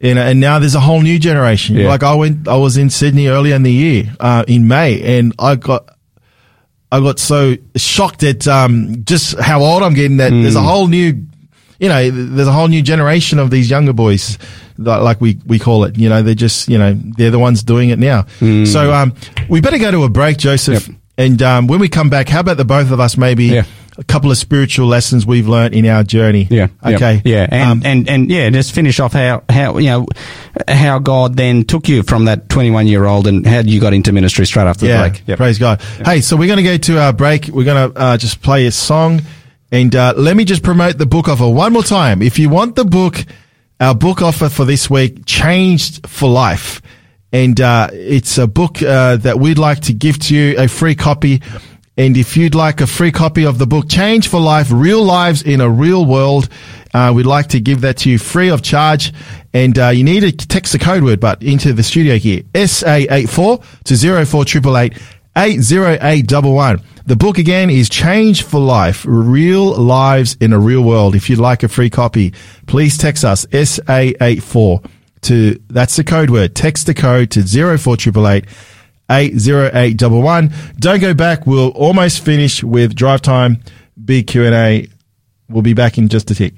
And, 0.00 0.18
and 0.18 0.38
now 0.38 0.60
there's 0.60 0.76
a 0.76 0.80
whole 0.80 1.00
new 1.00 1.18
generation. 1.18 1.76
Yeah. 1.76 1.88
Like 1.88 2.04
I 2.04 2.14
went, 2.14 2.46
I 2.46 2.56
was 2.58 2.76
in 2.76 2.90
Sydney 2.90 3.26
earlier 3.26 3.56
in 3.56 3.64
the 3.64 3.72
year, 3.72 4.14
uh, 4.20 4.44
in 4.46 4.68
May, 4.68 5.18
and 5.18 5.32
I 5.38 5.56
got 5.56 5.93
I 6.94 7.00
got 7.00 7.18
so 7.18 7.56
shocked 7.74 8.22
at 8.22 8.46
um, 8.46 9.04
just 9.04 9.38
how 9.38 9.62
old 9.62 9.82
I'm 9.82 9.94
getting 9.94 10.18
that 10.18 10.32
mm. 10.32 10.42
there's 10.42 10.54
a 10.54 10.62
whole 10.62 10.86
new, 10.86 11.26
you 11.78 11.88
know, 11.88 12.10
there's 12.10 12.46
a 12.48 12.52
whole 12.52 12.68
new 12.68 12.82
generation 12.82 13.38
of 13.38 13.50
these 13.50 13.68
younger 13.68 13.92
boys, 13.92 14.38
like 14.78 15.20
we, 15.20 15.38
we 15.44 15.58
call 15.58 15.84
it. 15.84 15.98
You 15.98 16.08
know, 16.08 16.22
they're 16.22 16.34
just, 16.34 16.68
you 16.68 16.78
know, 16.78 16.94
they're 16.94 17.32
the 17.32 17.38
ones 17.38 17.64
doing 17.64 17.90
it 17.90 17.98
now. 17.98 18.22
Mm. 18.38 18.66
So 18.66 18.92
um, 18.92 19.14
we 19.48 19.60
better 19.60 19.78
go 19.78 19.90
to 19.90 20.04
a 20.04 20.08
break, 20.08 20.38
Joseph. 20.38 20.86
Yep. 20.86 20.96
And 21.16 21.42
um, 21.42 21.66
when 21.66 21.80
we 21.80 21.88
come 21.88 22.10
back, 22.10 22.28
how 22.28 22.40
about 22.40 22.56
the 22.56 22.64
both 22.64 22.90
of 22.90 23.00
us 23.00 23.16
maybe 23.16 23.46
yeah 23.46 23.64
a 23.96 24.04
couple 24.04 24.30
of 24.30 24.36
spiritual 24.36 24.86
lessons 24.86 25.24
we've 25.24 25.46
learned 25.48 25.74
in 25.74 25.86
our 25.86 26.02
journey. 26.02 26.46
Yeah. 26.50 26.68
Okay. 26.84 27.22
Yeah. 27.24 27.46
And, 27.50 27.70
um, 27.70 27.82
and, 27.84 28.08
and 28.08 28.30
yeah, 28.30 28.50
just 28.50 28.72
finish 28.72 28.98
off 29.00 29.12
how, 29.12 29.44
how, 29.48 29.78
you 29.78 29.86
know, 29.86 30.06
how 30.66 30.98
God 30.98 31.36
then 31.36 31.64
took 31.64 31.88
you 31.88 32.02
from 32.02 32.24
that 32.24 32.48
21 32.48 32.86
year 32.86 33.04
old 33.04 33.26
and 33.26 33.46
how 33.46 33.60
you 33.60 33.80
got 33.80 33.92
into 33.94 34.12
ministry 34.12 34.46
straight 34.46 34.66
after 34.66 34.86
yeah, 34.86 35.02
the 35.02 35.10
break. 35.10 35.28
Yep. 35.28 35.36
Praise 35.38 35.58
God. 35.58 35.80
Yep. 35.98 36.06
Hey, 36.06 36.20
so 36.20 36.36
we're 36.36 36.48
going 36.48 36.56
to 36.56 36.62
go 36.64 36.76
to 36.76 37.00
our 37.00 37.12
break. 37.12 37.46
We're 37.48 37.64
going 37.64 37.92
to 37.92 37.98
uh, 37.98 38.16
just 38.16 38.42
play 38.42 38.66
a 38.66 38.72
song 38.72 39.20
And 39.74 39.96
uh, 39.96 40.14
let 40.16 40.36
me 40.36 40.44
just 40.44 40.62
promote 40.62 40.98
the 40.98 41.06
book 41.06 41.28
offer 41.28 41.48
one 41.48 41.72
more 41.72 41.82
time. 41.82 42.22
If 42.22 42.38
you 42.38 42.48
want 42.48 42.76
the 42.76 42.84
book, 42.84 43.24
our 43.80 43.92
book 43.92 44.22
offer 44.22 44.48
for 44.48 44.64
this 44.64 44.88
week, 44.88 45.26
Changed 45.26 46.06
for 46.06 46.28
Life. 46.28 46.80
And 47.32 47.60
uh, 47.60 47.88
it's 47.92 48.38
a 48.38 48.46
book 48.46 48.80
uh, 48.80 49.16
that 49.16 49.40
we'd 49.40 49.58
like 49.58 49.80
to 49.80 49.92
give 49.92 50.20
to 50.20 50.36
you, 50.36 50.56
a 50.56 50.68
free 50.68 50.94
copy. 50.94 51.42
And 51.96 52.16
if 52.16 52.36
you'd 52.36 52.56
like 52.56 52.80
a 52.80 52.86
free 52.88 53.12
copy 53.12 53.46
of 53.46 53.58
the 53.58 53.66
book, 53.66 53.88
Change 53.88 54.28
for 54.28 54.40
Life, 54.40 54.72
Real 54.72 55.04
Lives 55.04 55.42
in 55.42 55.60
a 55.60 55.70
Real 55.70 56.04
World, 56.04 56.48
uh, 56.92 57.12
we'd 57.14 57.26
like 57.26 57.48
to 57.48 57.60
give 57.60 57.82
that 57.82 57.98
to 57.98 58.10
you 58.10 58.18
free 58.18 58.50
of 58.50 58.62
charge. 58.62 59.12
And 59.52 59.78
uh, 59.78 59.88
you 59.90 60.02
need 60.02 60.20
to 60.20 60.48
text 60.48 60.72
the 60.72 60.78
code 60.80 61.04
word, 61.04 61.20
but 61.20 61.42
into 61.42 61.72
the 61.72 61.84
studio 61.84 62.16
here, 62.16 62.42
SA84 62.54 63.84
to 63.84 63.96
04888 64.26 65.00
80811. 65.36 66.84
The 67.06 67.16
book 67.16 67.38
again 67.38 67.70
is 67.70 67.88
Change 67.88 68.42
for 68.42 68.60
Life, 68.60 69.04
Real 69.06 69.76
Lives 69.76 70.36
in 70.40 70.52
a 70.52 70.58
Real 70.58 70.82
World. 70.82 71.14
If 71.14 71.30
you'd 71.30 71.38
like 71.38 71.62
a 71.62 71.68
free 71.68 71.90
copy, 71.90 72.32
please 72.66 72.98
text 72.98 73.24
us 73.24 73.46
SA84 73.46 74.84
to, 75.22 75.60
that's 75.68 75.96
the 75.96 76.04
code 76.04 76.30
word. 76.30 76.54
Text 76.56 76.86
the 76.86 76.94
code 76.94 77.30
to 77.32 77.42
04888 77.42 78.46
80811. 79.10 80.52
Don't 80.78 81.00
go 81.00 81.14
back. 81.14 81.46
We'll 81.46 81.70
almost 81.70 82.24
finish 82.24 82.62
with 82.62 82.94
drive 82.94 83.22
time, 83.22 83.62
big 84.02 84.26
Q&A. 84.26 84.88
We'll 85.48 85.62
be 85.62 85.74
back 85.74 85.98
in 85.98 86.08
just 86.08 86.30
a 86.30 86.34
tick. 86.34 86.54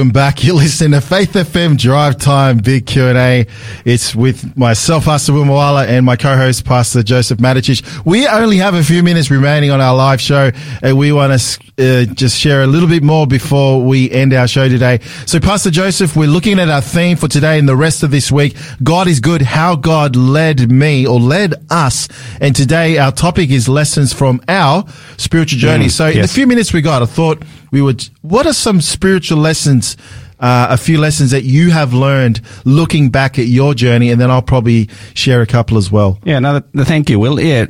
Welcome 0.00 0.12
back. 0.12 0.42
You're 0.42 0.54
listening 0.54 0.98
to 0.98 1.06
Faith 1.06 1.34
FM 1.34 1.76
Drive 1.76 2.16
Time 2.16 2.56
Big 2.56 2.86
Q&A. 2.86 3.46
It's 3.84 4.14
with 4.14 4.56
myself, 4.56 5.04
Pastor 5.04 5.34
Will 5.34 5.44
Moala, 5.44 5.86
and 5.86 6.06
my 6.06 6.16
co-host, 6.16 6.64
Pastor 6.64 7.02
Joseph 7.02 7.38
Maticic. 7.38 8.06
We 8.06 8.26
only 8.26 8.56
have 8.56 8.72
a 8.72 8.82
few 8.82 9.02
minutes 9.02 9.30
remaining 9.30 9.70
on 9.70 9.82
our 9.82 9.94
live 9.94 10.18
show, 10.18 10.52
and 10.82 10.96
we 10.96 11.12
want 11.12 11.38
to 11.38 11.60
uh, 11.80 12.04
just 12.04 12.38
share 12.38 12.62
a 12.62 12.66
little 12.66 12.88
bit 12.88 13.02
more 13.02 13.26
before 13.26 13.82
we 13.82 14.10
end 14.10 14.34
our 14.34 14.46
show 14.46 14.68
today. 14.68 15.00
So, 15.26 15.40
Pastor 15.40 15.70
Joseph, 15.70 16.14
we're 16.14 16.28
looking 16.28 16.58
at 16.58 16.68
our 16.68 16.82
theme 16.82 17.16
for 17.16 17.28
today 17.28 17.58
and 17.58 17.68
the 17.68 17.76
rest 17.76 18.02
of 18.02 18.10
this 18.10 18.30
week. 18.30 18.56
God 18.82 19.08
is 19.08 19.20
good, 19.20 19.42
how 19.42 19.76
God 19.76 20.14
led 20.16 20.70
me 20.70 21.06
or 21.06 21.18
led 21.18 21.54
us. 21.70 22.08
And 22.40 22.54
today 22.54 22.98
our 22.98 23.12
topic 23.12 23.50
is 23.50 23.68
lessons 23.68 24.12
from 24.12 24.42
our 24.48 24.84
spiritual 25.16 25.58
journey. 25.58 25.86
Mm, 25.86 25.90
so, 25.90 26.06
yes. 26.06 26.16
in 26.16 26.22
the 26.22 26.28
few 26.28 26.46
minutes 26.46 26.72
we 26.72 26.82
got, 26.82 27.02
I 27.02 27.06
thought 27.06 27.42
we 27.70 27.80
would, 27.80 28.06
what 28.22 28.46
are 28.46 28.52
some 28.52 28.80
spiritual 28.80 29.38
lessons, 29.38 29.96
uh, 30.38 30.68
a 30.70 30.76
few 30.76 30.98
lessons 30.98 31.30
that 31.30 31.44
you 31.44 31.70
have 31.70 31.94
learned 31.94 32.40
looking 32.64 33.10
back 33.10 33.38
at 33.38 33.46
your 33.46 33.74
journey? 33.74 34.10
And 34.10 34.20
then 34.20 34.30
I'll 34.30 34.42
probably 34.42 34.90
share 35.14 35.40
a 35.40 35.46
couple 35.46 35.78
as 35.78 35.90
well. 35.90 36.18
Yeah, 36.24 36.40
no, 36.40 36.60
thank 36.76 37.08
you, 37.08 37.18
Will. 37.18 37.40
Yeah. 37.40 37.66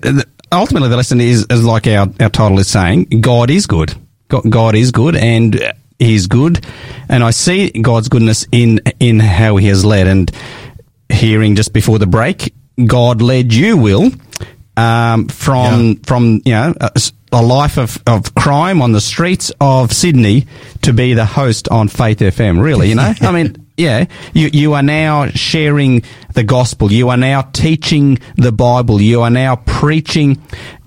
Ultimately, 0.53 0.88
the 0.88 0.96
lesson 0.96 1.20
is, 1.20 1.46
is 1.48 1.64
like 1.64 1.86
our, 1.86 2.09
our 2.20 2.28
title 2.28 2.59
is 2.59 2.68
saying, 2.68 3.05
God 3.20 3.51
is 3.51 3.66
good. 3.66 3.94
God, 4.28 4.51
God 4.51 4.74
is 4.74 4.90
good 4.90 5.16
and 5.16 5.72
He's 5.98 6.26
good. 6.26 6.64
And 7.09 7.22
I 7.22 7.30
see 7.30 7.70
God's 7.70 8.09
goodness 8.09 8.46
in, 8.51 8.80
in 8.98 9.20
how 9.20 9.57
He 9.57 9.66
has 9.68 9.84
led. 9.84 10.07
And 10.07 10.30
hearing 11.09 11.57
just 11.57 11.72
before 11.72 11.98
the 11.98 12.07
break, 12.07 12.55
God 12.84 13.22
led 13.22 13.53
you, 13.53 13.76
Will, 13.76 14.11
um, 14.76 15.28
from, 15.28 15.88
yeah. 15.88 15.94
from, 16.05 16.42
you 16.44 16.53
know, 16.53 16.74
a 17.32 17.42
life 17.42 17.78
of, 17.78 18.03
of 18.07 18.34
crime 18.34 18.82
on 18.82 18.92
the 18.92 19.01
streets 19.01 19.53
of 19.61 19.92
Sydney 19.92 20.46
to 20.82 20.92
be 20.92 21.14
the 21.14 21.24
host 21.24 21.68
on 21.68 21.88
Faith 21.88 22.18
FM. 22.18 22.61
Really, 22.62 22.88
you 22.88 22.94
know, 22.94 23.12
I 23.20 23.30
mean, 23.30 23.69
yeah, 23.81 24.07
you, 24.35 24.51
you 24.53 24.74
are 24.74 24.83
now 24.83 25.28
sharing 25.28 26.03
the 26.35 26.45
gospel. 26.45 26.93
You 26.93 27.09
are 27.09 27.16
now 27.16 27.43
teaching 27.43 28.18
the 28.37 28.53
Bible. 28.53 29.01
You 29.01 29.22
are 29.22 29.31
now 29.31 29.57
preaching 29.57 30.41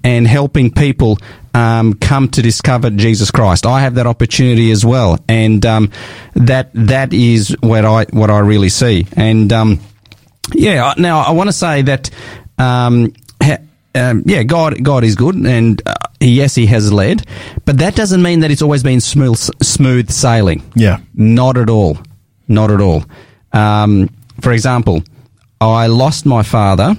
and 0.03 0.27
helping 0.27 0.71
people 0.71 1.17
um, 1.53 1.95
come 1.95 2.27
to 2.29 2.41
discover 2.41 2.89
Jesus 2.89 3.31
Christ. 3.31 3.65
I 3.65 3.81
have 3.81 3.95
that 3.95 4.07
opportunity 4.07 4.71
as 4.71 4.85
well, 4.85 5.19
and 5.27 5.65
um, 5.65 5.91
that 6.35 6.71
that 6.73 7.13
is 7.13 7.55
what 7.61 7.85
I 7.85 8.05
what 8.05 8.29
I 8.29 8.39
really 8.39 8.69
see. 8.69 9.07
And 9.13 9.51
um, 9.51 9.79
yeah, 10.53 10.93
now 10.97 11.19
I 11.19 11.31
want 11.31 11.47
to 11.49 11.53
say 11.53 11.81
that 11.83 12.09
um, 12.57 13.13
um, 13.95 14.23
yeah, 14.25 14.43
God, 14.43 14.83
God 14.83 15.03
is 15.03 15.15
good, 15.15 15.35
and 15.35 15.81
uh, 15.85 15.93
yes, 16.19 16.55
He 16.55 16.65
has 16.67 16.91
led, 16.91 17.25
but 17.65 17.77
that 17.77 17.95
doesn't 17.95 18.21
mean 18.21 18.39
that 18.41 18.51
it's 18.51 18.61
always 18.61 18.83
been 18.83 19.01
smooth, 19.01 19.37
smooth 19.61 20.09
sailing. 20.09 20.63
Yeah, 20.75 20.99
not 21.13 21.57
at 21.57 21.69
all, 21.69 21.97
not 22.47 22.71
at 22.71 22.81
all. 22.81 23.03
Um, 23.51 24.09
for 24.41 24.51
example, 24.51 25.03
I 25.61 25.87
lost 25.87 26.25
my 26.25 26.43
father 26.43 26.95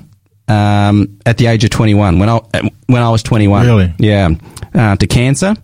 um, 0.49 1.19
at 1.27 1.39
the 1.39 1.47
age 1.47 1.65
of 1.65 1.71
twenty 1.71 1.95
one 1.95 2.19
when 2.19 2.29
I 2.29 2.41
when 2.87 3.03
I 3.03 3.11
was 3.11 3.23
twenty 3.23 3.49
one. 3.49 3.67
Really? 3.67 3.93
Yeah, 3.99 4.31
uh, 4.75 4.97
to 4.97 5.07
cancer, 5.07 5.55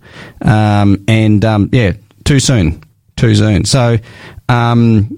um, 0.43 1.05
and 1.09 1.45
um, 1.45 1.69
yeah, 1.73 1.93
too 2.25 2.41
soon, 2.41 2.83
too 3.17 3.35
soon. 3.35 3.65
So. 3.65 3.99
Um, 4.49 5.17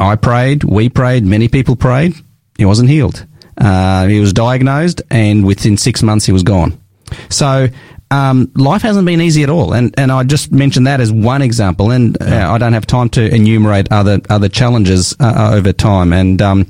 I 0.00 0.14
prayed, 0.14 0.62
we 0.62 0.88
prayed, 0.88 1.24
many 1.24 1.48
people 1.48 1.74
prayed. 1.74 2.14
He 2.56 2.64
wasn't 2.64 2.88
healed. 2.88 3.26
Uh, 3.60 4.06
he 4.06 4.20
was 4.20 4.32
diagnosed, 4.32 5.02
and 5.10 5.44
within 5.44 5.76
six 5.76 6.04
months, 6.04 6.24
he 6.24 6.30
was 6.30 6.44
gone. 6.44 6.80
So 7.28 7.66
um, 8.10 8.50
life 8.54 8.82
hasn't 8.82 9.04
been 9.04 9.20
easy 9.20 9.42
at 9.42 9.50
all, 9.50 9.74
and 9.74 9.94
and 9.98 10.10
I 10.10 10.24
just 10.24 10.50
mentioned 10.50 10.86
that 10.86 11.00
as 11.00 11.12
one 11.12 11.42
example, 11.42 11.90
and 11.90 12.20
uh, 12.22 12.50
I 12.50 12.58
don't 12.58 12.72
have 12.72 12.86
time 12.86 13.10
to 13.10 13.34
enumerate 13.34 13.92
other 13.92 14.20
other 14.30 14.48
challenges 14.48 15.14
uh, 15.20 15.32
uh, 15.36 15.56
over 15.56 15.72
time, 15.72 16.12
and 16.12 16.40
um, 16.40 16.66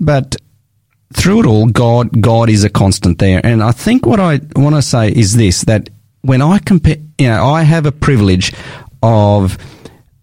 but 0.00 0.36
through 1.12 1.40
it 1.40 1.46
all, 1.46 1.66
God 1.66 2.20
God 2.20 2.48
is 2.48 2.64
a 2.64 2.70
constant 2.70 3.18
there, 3.18 3.40
and 3.44 3.62
I 3.62 3.72
think 3.72 4.06
what 4.06 4.20
I 4.20 4.40
want 4.56 4.74
to 4.74 4.82
say 4.82 5.10
is 5.10 5.36
this: 5.36 5.62
that 5.62 5.90
when 6.22 6.40
I 6.40 6.58
compare, 6.58 6.96
you 7.18 7.28
know, 7.28 7.44
I 7.44 7.62
have 7.62 7.84
a 7.84 7.92
privilege 7.92 8.54
of 9.02 9.58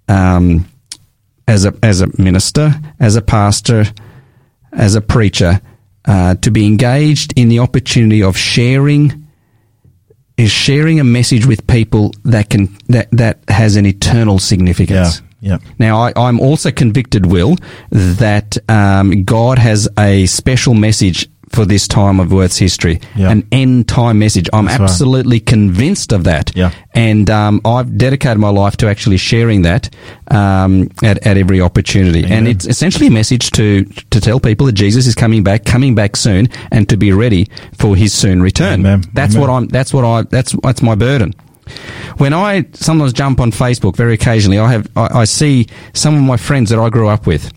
um, 0.07 0.67
as 1.47 1.65
a 1.65 1.73
as 1.83 2.01
a 2.01 2.07
minister, 2.19 2.73
as 2.99 3.15
a 3.15 3.21
pastor, 3.21 3.85
as 4.73 4.95
a 4.95 5.01
preacher, 5.01 5.61
uh, 6.05 6.33
to 6.35 6.49
be 6.49 6.65
engaged 6.65 7.33
in 7.35 7.49
the 7.49 7.59
opportunity 7.59 8.23
of 8.23 8.35
sharing 8.35 9.20
is 10.41 10.51
sharing 10.51 10.99
a 10.99 11.03
message 11.03 11.45
with 11.45 11.65
people 11.67 12.13
that 12.23 12.49
can 12.49 12.75
that 12.87 13.07
that 13.11 13.39
has 13.47 13.75
an 13.75 13.85
eternal 13.85 14.39
significance. 14.39 15.19
Yeah. 15.19 15.27
Yeah. 15.43 15.57
Now, 15.79 16.01
I, 16.01 16.29
am 16.29 16.39
also 16.39 16.69
convicted, 16.69 17.25
Will, 17.25 17.55
that 17.89 18.59
um, 18.69 19.23
God 19.23 19.57
has 19.57 19.89
a 19.97 20.27
special 20.27 20.75
message 20.75 21.30
for 21.51 21.65
this 21.65 21.87
time 21.87 22.19
of 22.19 22.33
Earth's 22.33 22.57
history, 22.57 22.99
yeah. 23.15 23.29
an 23.29 23.47
end 23.51 23.87
time 23.87 24.19
message. 24.19 24.49
I'm 24.53 24.65
That's 24.65 24.81
absolutely 24.81 25.37
right. 25.37 25.45
convinced 25.45 26.13
of 26.13 26.23
that. 26.23 26.55
Yeah. 26.55 26.71
And 26.93 27.29
um, 27.29 27.61
I've 27.65 27.97
dedicated 27.97 28.37
my 28.37 28.49
life 28.49 28.77
to 28.77 28.87
actually 28.87 29.17
sharing 29.17 29.63
that 29.63 29.89
um, 30.29 30.89
at, 31.03 31.25
at 31.25 31.37
every 31.37 31.61
opportunity. 31.61 32.19
Amen. 32.25 32.31
And 32.31 32.47
it's 32.47 32.65
essentially 32.67 33.07
a 33.07 33.11
message 33.11 33.51
to, 33.51 33.85
to 33.85 34.21
tell 34.21 34.39
people 34.39 34.65
that 34.67 34.73
Jesus 34.73 35.07
is 35.07 35.15
coming 35.15 35.43
back, 35.43 35.65
coming 35.65 35.95
back 35.95 36.15
soon, 36.15 36.47
and 36.71 36.87
to 36.89 36.97
be 36.97 37.11
ready 37.11 37.47
for 37.77 37.95
his 37.95 38.13
soon 38.13 38.41
return. 38.41 38.81
Amen. 38.81 39.03
That's 39.13 39.35
Amen. 39.35 39.47
what 39.47 39.53
I'm, 39.53 39.67
that's 39.67 39.93
what 39.93 40.05
I, 40.05 40.21
that's, 40.23 40.53
that's 40.63 40.81
my 40.81 40.95
burden. 40.95 41.33
When 42.17 42.33
I 42.33 42.65
sometimes 42.73 43.13
jump 43.13 43.39
on 43.39 43.51
Facebook 43.51 43.95
very 43.95 44.13
occasionally, 44.13 44.59
I 44.59 44.71
have, 44.71 44.89
I, 44.95 45.19
I 45.21 45.23
see 45.23 45.67
some 45.93 46.15
of 46.15 46.21
my 46.21 46.37
friends 46.37 46.69
that 46.69 46.79
I 46.79 46.89
grew 46.89 47.07
up 47.07 47.25
with 47.25 47.51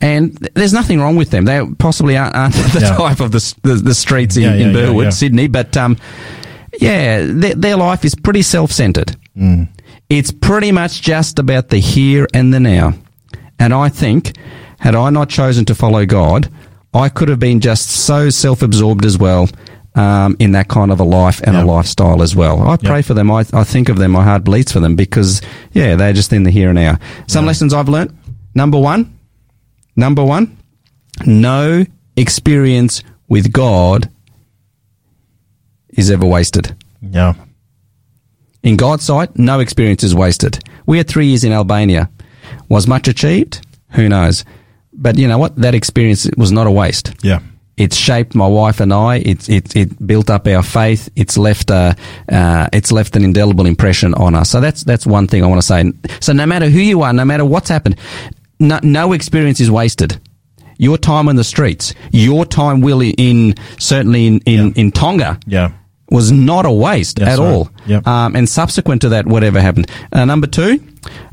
and 0.00 0.32
there's 0.54 0.72
nothing 0.72 1.00
wrong 1.00 1.16
with 1.16 1.30
them. 1.30 1.44
They 1.44 1.64
possibly 1.78 2.16
aren't, 2.16 2.34
aren't 2.34 2.54
the 2.72 2.80
yeah. 2.80 2.96
type 2.96 3.20
of 3.20 3.32
the, 3.32 3.54
the, 3.62 3.74
the 3.74 3.94
streets 3.94 4.36
in, 4.36 4.42
yeah, 4.42 4.54
yeah, 4.54 4.66
in 4.66 4.72
Burwood, 4.72 5.12
Sydney, 5.12 5.48
but 5.48 5.76
um, 5.76 5.96
yeah, 6.80 7.24
their, 7.26 7.54
their, 7.54 7.76
life 7.76 8.04
is 8.04 8.14
pretty 8.14 8.42
self 8.42 8.72
centered. 8.72 9.16
Mm. 9.36 9.68
It's 10.08 10.30
pretty 10.30 10.72
much 10.72 11.02
just 11.02 11.38
about 11.38 11.68
the 11.68 11.78
here 11.78 12.26
and 12.34 12.52
the 12.52 12.60
now. 12.60 12.94
And 13.58 13.72
I 13.72 13.88
think, 13.88 14.36
had 14.78 14.94
I 14.94 15.10
not 15.10 15.28
chosen 15.28 15.64
to 15.66 15.74
follow 15.74 16.04
God, 16.06 16.50
I 16.94 17.08
could 17.08 17.28
have 17.28 17.38
been 17.38 17.60
just 17.60 17.90
so 17.90 18.30
self 18.30 18.62
absorbed 18.62 19.04
as 19.04 19.18
well. 19.18 19.48
Um, 19.94 20.36
in 20.38 20.52
that 20.52 20.68
kind 20.68 20.90
of 20.90 21.00
a 21.00 21.04
life 21.04 21.42
and 21.44 21.54
a 21.54 21.66
lifestyle 21.66 22.22
as 22.22 22.34
well. 22.34 22.66
I 22.66 22.78
pray 22.78 23.02
for 23.02 23.12
them. 23.12 23.30
I, 23.30 23.44
I 23.52 23.62
think 23.62 23.90
of 23.90 23.98
them. 23.98 24.12
My 24.12 24.24
heart 24.24 24.42
bleeds 24.42 24.72
for 24.72 24.80
them 24.80 24.96
because, 24.96 25.42
yeah, 25.72 25.96
they're 25.96 26.14
just 26.14 26.32
in 26.32 26.44
the 26.44 26.50
here 26.50 26.70
and 26.70 26.76
now. 26.76 26.96
Some 27.26 27.44
lessons 27.44 27.74
I've 27.74 27.90
learned. 27.90 28.16
Number 28.54 28.78
one, 28.78 29.14
Number 29.96 30.24
one, 30.24 30.56
no 31.26 31.84
experience 32.16 33.02
with 33.28 33.52
God 33.52 34.10
is 35.90 36.10
ever 36.10 36.26
wasted. 36.26 36.74
Yeah. 37.00 37.34
In 38.62 38.76
God's 38.76 39.04
sight, 39.04 39.36
no 39.36 39.60
experience 39.60 40.02
is 40.04 40.14
wasted. 40.14 40.62
We 40.86 40.98
had 40.98 41.08
three 41.08 41.26
years 41.26 41.44
in 41.44 41.52
Albania. 41.52 42.10
Was 42.68 42.86
much 42.86 43.08
achieved? 43.08 43.64
Who 43.90 44.08
knows? 44.08 44.44
But 44.92 45.18
you 45.18 45.26
know 45.28 45.38
what? 45.38 45.56
That 45.56 45.74
experience 45.74 46.28
was 46.36 46.52
not 46.52 46.66
a 46.66 46.70
waste. 46.70 47.12
Yeah. 47.22 47.40
It's 47.76 47.96
shaped 47.96 48.34
my 48.34 48.46
wife 48.46 48.80
and 48.80 48.92
I. 48.92 49.16
It 49.16 49.48
it, 49.48 49.74
it 49.74 50.06
built 50.06 50.30
up 50.30 50.46
our 50.46 50.62
faith. 50.62 51.08
It's 51.16 51.38
left 51.38 51.70
a 51.70 51.96
uh, 52.30 52.68
it's 52.72 52.92
left 52.92 53.16
an 53.16 53.24
indelible 53.24 53.66
impression 53.66 54.14
on 54.14 54.34
us. 54.34 54.50
So 54.50 54.60
that's 54.60 54.84
that's 54.84 55.06
one 55.06 55.26
thing 55.26 55.42
I 55.42 55.46
want 55.46 55.60
to 55.60 55.66
say. 55.66 55.90
So 56.20 56.32
no 56.32 56.46
matter 56.46 56.68
who 56.68 56.80
you 56.80 57.02
are, 57.02 57.12
no 57.12 57.24
matter 57.24 57.44
what's 57.44 57.70
happened, 57.70 57.96
no, 58.62 58.80
no 58.82 59.12
experience 59.12 59.60
is 59.60 59.70
wasted. 59.70 60.20
Your 60.78 60.96
time 60.96 61.28
on 61.28 61.36
the 61.36 61.44
streets, 61.44 61.94
your 62.10 62.46
time, 62.46 62.80
Will, 62.80 63.02
in 63.02 63.54
certainly 63.78 64.26
in, 64.26 64.40
in, 64.46 64.68
yeah. 64.68 64.72
in 64.76 64.90
Tonga, 64.90 65.38
yeah. 65.46 65.72
was 66.10 66.32
not 66.32 66.64
a 66.66 66.72
waste 66.72 67.20
at 67.20 67.38
all. 67.38 67.70
Yep. 67.86 68.06
Um, 68.06 68.34
and 68.34 68.48
subsequent 68.48 69.02
to 69.02 69.10
that, 69.10 69.26
whatever 69.26 69.60
happened. 69.60 69.90
Uh, 70.12 70.24
number 70.24 70.46
two, 70.46 70.80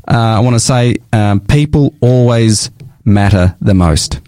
uh, 0.06 0.36
I 0.36 0.40
want 0.40 0.54
to 0.54 0.60
say 0.60 0.96
um, 1.12 1.40
people 1.40 1.94
always 2.00 2.70
matter 3.04 3.56
the 3.60 3.74
most. 3.74 4.20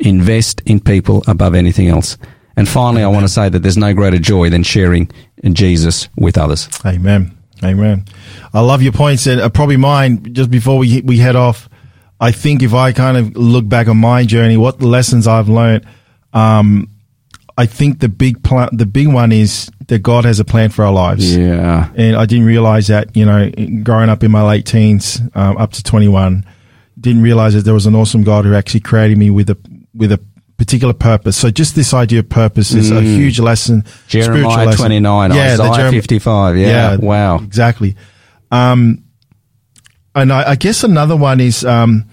Invest 0.00 0.62
in 0.64 0.80
people 0.80 1.22
above 1.26 1.54
anything 1.54 1.88
else. 1.88 2.16
And 2.56 2.68
finally, 2.68 3.02
Amen. 3.02 3.12
I 3.12 3.14
want 3.14 3.24
to 3.24 3.32
say 3.32 3.48
that 3.48 3.60
there's 3.60 3.76
no 3.76 3.94
greater 3.94 4.18
joy 4.18 4.50
than 4.50 4.64
sharing 4.64 5.10
Jesus 5.52 6.08
with 6.16 6.36
others. 6.36 6.68
Amen. 6.84 7.36
Amen. 7.62 8.04
I 8.52 8.60
love 8.60 8.82
your 8.82 8.92
points, 8.92 9.26
and 9.26 9.40
uh, 9.40 9.48
probably 9.48 9.76
mine. 9.76 10.32
Just 10.32 10.50
before 10.50 10.78
we 10.78 11.00
we 11.02 11.18
head 11.18 11.36
off, 11.36 11.68
I 12.20 12.32
think 12.32 12.62
if 12.62 12.74
I 12.74 12.92
kind 12.92 13.16
of 13.16 13.36
look 13.36 13.68
back 13.68 13.88
on 13.88 13.96
my 13.96 14.24
journey, 14.24 14.56
what 14.56 14.82
lessons 14.82 15.26
I've 15.26 15.48
learned, 15.48 15.86
um, 16.32 16.88
I 17.56 17.66
think 17.66 18.00
the 18.00 18.08
big 18.08 18.42
plan, 18.42 18.68
the 18.72 18.86
big 18.86 19.08
one 19.08 19.32
is 19.32 19.70
that 19.88 20.00
God 20.00 20.24
has 20.24 20.38
a 20.40 20.44
plan 20.44 20.70
for 20.70 20.84
our 20.84 20.92
lives. 20.92 21.36
Yeah. 21.36 21.90
And 21.96 22.16
I 22.16 22.26
didn't 22.26 22.46
realize 22.46 22.88
that, 22.88 23.16
you 23.16 23.24
know, 23.24 23.50
growing 23.82 24.08
up 24.08 24.22
in 24.22 24.30
my 24.30 24.42
late 24.42 24.66
teens, 24.66 25.20
um, 25.34 25.56
up 25.56 25.72
to 25.72 25.82
21, 25.82 26.44
didn't 27.00 27.22
realize 27.22 27.54
that 27.54 27.62
there 27.62 27.74
was 27.74 27.86
an 27.86 27.94
awesome 27.94 28.22
God 28.22 28.44
who 28.44 28.54
actually 28.54 28.80
created 28.80 29.18
me 29.18 29.30
with 29.30 29.50
a, 29.50 29.58
with 29.94 30.12
a 30.12 30.20
particular 30.56 30.94
purpose. 30.94 31.36
So 31.36 31.50
just 31.50 31.74
this 31.74 31.94
idea 31.94 32.20
of 32.20 32.28
purpose 32.28 32.74
is 32.74 32.90
mm. 32.90 32.98
a 32.98 33.02
huge 33.02 33.40
lesson. 33.40 33.84
Jeremiah 34.08 34.66
lesson. 34.66 34.78
29, 34.78 35.32
yeah, 35.32 35.54
Isaiah 35.54 35.70
Jerem- 35.70 35.90
55. 35.90 36.56
Yeah. 36.56 36.66
yeah. 36.68 36.96
Wow. 36.96 37.38
Exactly. 37.38 37.96
Um, 38.50 39.04
and 40.14 40.32
I, 40.32 40.50
I 40.50 40.56
guess 40.56 40.84
another 40.84 41.16
one 41.16 41.40
is, 41.40 41.64
um, 41.64 42.04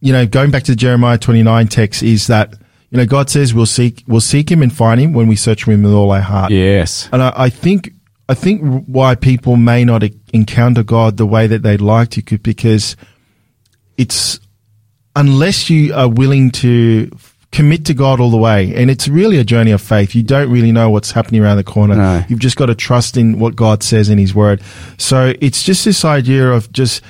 you 0.00 0.12
know, 0.12 0.26
going 0.26 0.50
back 0.50 0.64
to 0.64 0.72
the 0.72 0.76
Jeremiah 0.76 1.18
29 1.18 1.68
text 1.68 2.02
is 2.02 2.26
that, 2.26 2.54
you 2.90 2.98
know, 2.98 3.06
God 3.06 3.30
says 3.30 3.54
we'll 3.54 3.66
seek, 3.66 4.04
we'll 4.06 4.20
seek 4.20 4.50
him 4.50 4.62
and 4.62 4.72
find 4.72 5.00
him 5.00 5.12
when 5.12 5.26
we 5.26 5.36
search 5.36 5.64
for 5.64 5.72
him 5.72 5.82
with 5.82 5.92
all 5.92 6.10
our 6.10 6.20
heart. 6.20 6.50
Yes. 6.50 7.08
And 7.12 7.22
I, 7.22 7.32
I 7.34 7.50
think, 7.50 7.92
I 8.28 8.34
think 8.34 8.84
why 8.86 9.14
people 9.14 9.56
may 9.56 9.84
not 9.84 10.02
encounter 10.32 10.82
God 10.82 11.16
the 11.16 11.26
way 11.26 11.46
that 11.46 11.62
they'd 11.62 11.80
like 11.80 12.10
to 12.10 12.22
could 12.22 12.42
because 12.42 12.96
it's, 13.96 14.38
unless 15.14 15.70
you 15.70 15.94
are 15.94 16.08
willing 16.08 16.50
to 16.50 17.10
commit 17.52 17.84
to 17.84 17.94
God 17.94 18.18
all 18.18 18.30
the 18.30 18.36
way. 18.38 18.74
And 18.74 18.90
it's 18.90 19.06
really 19.06 19.38
a 19.38 19.44
journey 19.44 19.70
of 19.70 19.80
faith. 19.80 20.14
You 20.14 20.22
don't 20.22 20.50
really 20.50 20.72
know 20.72 20.90
what's 20.90 21.12
happening 21.12 21.42
around 21.42 21.58
the 21.58 21.64
corner. 21.64 21.94
No. 21.94 22.24
You've 22.28 22.40
just 22.40 22.56
got 22.56 22.66
to 22.66 22.74
trust 22.74 23.16
in 23.16 23.38
what 23.38 23.54
God 23.54 23.82
says 23.82 24.08
in 24.08 24.18
his 24.18 24.34
word. 24.34 24.62
So 24.96 25.34
it's 25.40 25.62
just 25.62 25.84
this 25.84 26.04
idea 26.04 26.50
of 26.50 26.72
just, 26.72 27.02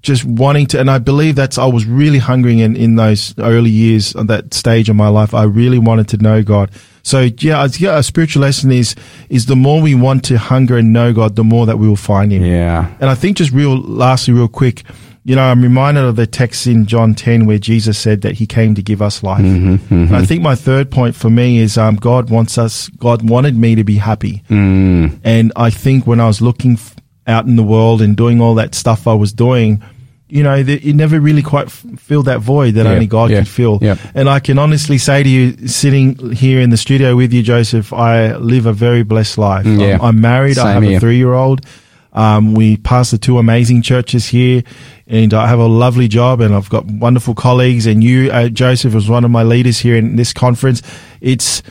just 0.00 0.24
wanting 0.24 0.66
to, 0.68 0.80
and 0.80 0.88
I 0.88 0.98
believe 0.98 1.34
that's, 1.34 1.58
I 1.58 1.66
was 1.66 1.84
really 1.84 2.18
hungering 2.18 2.60
in, 2.60 2.76
in 2.76 2.94
those 2.94 3.34
early 3.38 3.70
years 3.70 4.14
of 4.14 4.28
that 4.28 4.54
stage 4.54 4.88
of 4.88 4.96
my 4.96 5.08
life. 5.08 5.34
I 5.34 5.42
really 5.42 5.78
wanted 5.78 6.08
to 6.08 6.18
know 6.18 6.42
God. 6.42 6.70
So 7.02 7.28
yeah, 7.38 7.66
yeah, 7.78 7.98
a 7.98 8.02
spiritual 8.02 8.42
lesson 8.42 8.70
is, 8.70 8.94
is 9.28 9.46
the 9.46 9.56
more 9.56 9.82
we 9.82 9.96
want 9.96 10.24
to 10.26 10.38
hunger 10.38 10.78
and 10.78 10.92
know 10.92 11.12
God, 11.12 11.34
the 11.34 11.44
more 11.44 11.66
that 11.66 11.78
we 11.78 11.88
will 11.88 11.96
find 11.96 12.30
him. 12.30 12.44
Yeah. 12.44 12.94
And 13.00 13.10
I 13.10 13.16
think 13.16 13.38
just 13.38 13.50
real, 13.50 13.76
lastly, 13.76 14.34
real 14.34 14.48
quick, 14.48 14.84
you 15.22 15.36
know, 15.36 15.42
I'm 15.42 15.62
reminded 15.62 16.04
of 16.04 16.16
the 16.16 16.26
text 16.26 16.66
in 16.66 16.86
John 16.86 17.14
10 17.14 17.44
where 17.44 17.58
Jesus 17.58 17.98
said 17.98 18.22
that 18.22 18.34
he 18.34 18.46
came 18.46 18.74
to 18.74 18.82
give 18.82 19.02
us 19.02 19.22
life. 19.22 19.44
Mm-hmm, 19.44 19.94
mm-hmm. 19.94 20.14
I 20.14 20.24
think 20.24 20.42
my 20.42 20.54
third 20.54 20.90
point 20.90 21.14
for 21.14 21.28
me 21.28 21.58
is 21.58 21.76
um, 21.76 21.96
God 21.96 22.30
wants 22.30 22.56
us, 22.56 22.88
God 22.88 23.28
wanted 23.28 23.54
me 23.54 23.74
to 23.74 23.84
be 23.84 23.96
happy. 23.96 24.42
Mm. 24.48 25.20
And 25.22 25.52
I 25.56 25.68
think 25.70 26.06
when 26.06 26.20
I 26.20 26.26
was 26.26 26.40
looking 26.40 26.74
f- 26.74 26.96
out 27.26 27.44
in 27.44 27.56
the 27.56 27.62
world 27.62 28.00
and 28.00 28.16
doing 28.16 28.40
all 28.40 28.54
that 28.54 28.74
stuff 28.74 29.06
I 29.06 29.12
was 29.12 29.32
doing, 29.32 29.82
you 30.28 30.42
know, 30.42 30.62
the, 30.62 30.82
you 30.82 30.94
never 30.94 31.20
really 31.20 31.42
quite 31.42 31.66
f- 31.66 31.84
feel 31.98 32.22
that 32.22 32.40
void 32.40 32.74
that 32.74 32.86
yeah, 32.86 32.92
only 32.92 33.06
God 33.06 33.30
yeah, 33.30 33.38
can 33.38 33.44
fill. 33.44 33.78
Yeah. 33.82 33.96
And 34.14 34.26
I 34.26 34.40
can 34.40 34.58
honestly 34.58 34.96
say 34.96 35.22
to 35.22 35.28
you, 35.28 35.68
sitting 35.68 36.32
here 36.32 36.60
in 36.62 36.70
the 36.70 36.78
studio 36.78 37.14
with 37.14 37.34
you, 37.34 37.42
Joseph, 37.42 37.92
I 37.92 38.36
live 38.36 38.64
a 38.64 38.72
very 38.72 39.02
blessed 39.02 39.36
life. 39.36 39.66
Yeah. 39.66 39.96
I'm, 39.96 40.00
I'm 40.00 40.20
married. 40.22 40.54
Same 40.56 40.66
I 40.66 40.72
have 40.72 40.82
here. 40.82 40.96
a 40.96 41.00
three 41.00 41.18
year 41.18 41.34
old. 41.34 41.66
Um, 42.12 42.54
we 42.54 42.76
pastor 42.76 43.18
two 43.18 43.38
amazing 43.38 43.82
churches 43.82 44.26
here 44.26 44.64
and 45.06 45.32
I 45.32 45.46
have 45.46 45.58
a 45.58 45.66
lovely 45.66 46.08
job 46.08 46.40
and 46.40 46.54
I've 46.54 46.68
got 46.68 46.84
wonderful 46.84 47.34
colleagues 47.34 47.86
and 47.86 48.02
you, 48.02 48.30
uh, 48.30 48.48
Joseph, 48.48 48.94
was 48.94 49.08
one 49.08 49.24
of 49.24 49.30
my 49.30 49.42
leaders 49.42 49.78
here 49.78 49.96
in 49.96 50.16
this 50.16 50.32
conference. 50.32 50.82
It's, 51.20 51.62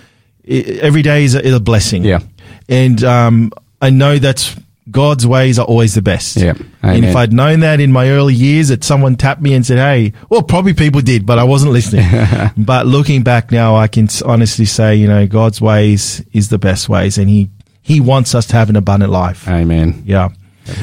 it, 0.44 0.80
every 0.80 1.02
day 1.02 1.26
is 1.26 1.36
a, 1.36 1.46
is 1.46 1.54
a, 1.54 1.60
blessing. 1.60 2.04
Yeah. 2.06 2.20
And, 2.70 3.04
um, 3.04 3.52
I 3.82 3.90
know 3.90 4.18
that 4.18 4.56
God's 4.92 5.26
ways 5.26 5.60
are 5.60 5.66
always 5.66 5.94
the 5.94 6.02
best. 6.02 6.38
Yeah. 6.38 6.54
And 6.82 7.06
if 7.06 7.16
I'd 7.16 7.32
known 7.32 7.60
that 7.60 7.80
in 7.80 7.92
my 7.92 8.10
early 8.10 8.34
years 8.34 8.70
that 8.70 8.84
someone 8.84 9.16
tapped 9.16 9.42
me 9.42 9.54
and 9.54 9.66
said, 9.66 9.78
Hey, 9.78 10.14
well, 10.30 10.42
probably 10.42 10.74
people 10.74 11.02
did, 11.02 11.26
but 11.26 11.38
I 11.38 11.44
wasn't 11.44 11.74
listening. 11.74 12.06
but 12.58 12.88
looking 12.88 13.24
back 13.24 13.52
now, 13.52 13.76
I 13.76 13.88
can 13.88 14.08
honestly 14.26 14.66
say, 14.66 14.96
you 14.96 15.08
know, 15.08 15.28
God's 15.28 15.62
ways 15.62 16.24
is 16.34 16.50
the 16.50 16.58
best 16.58 16.90
ways 16.90 17.18
and 17.18 17.30
he, 17.30 17.50
he 17.90 18.00
wants 18.00 18.36
us 18.36 18.46
to 18.46 18.56
have 18.56 18.70
an 18.70 18.76
abundant 18.76 19.12
life. 19.12 19.48
Amen. 19.48 20.04
Yeah. 20.06 20.30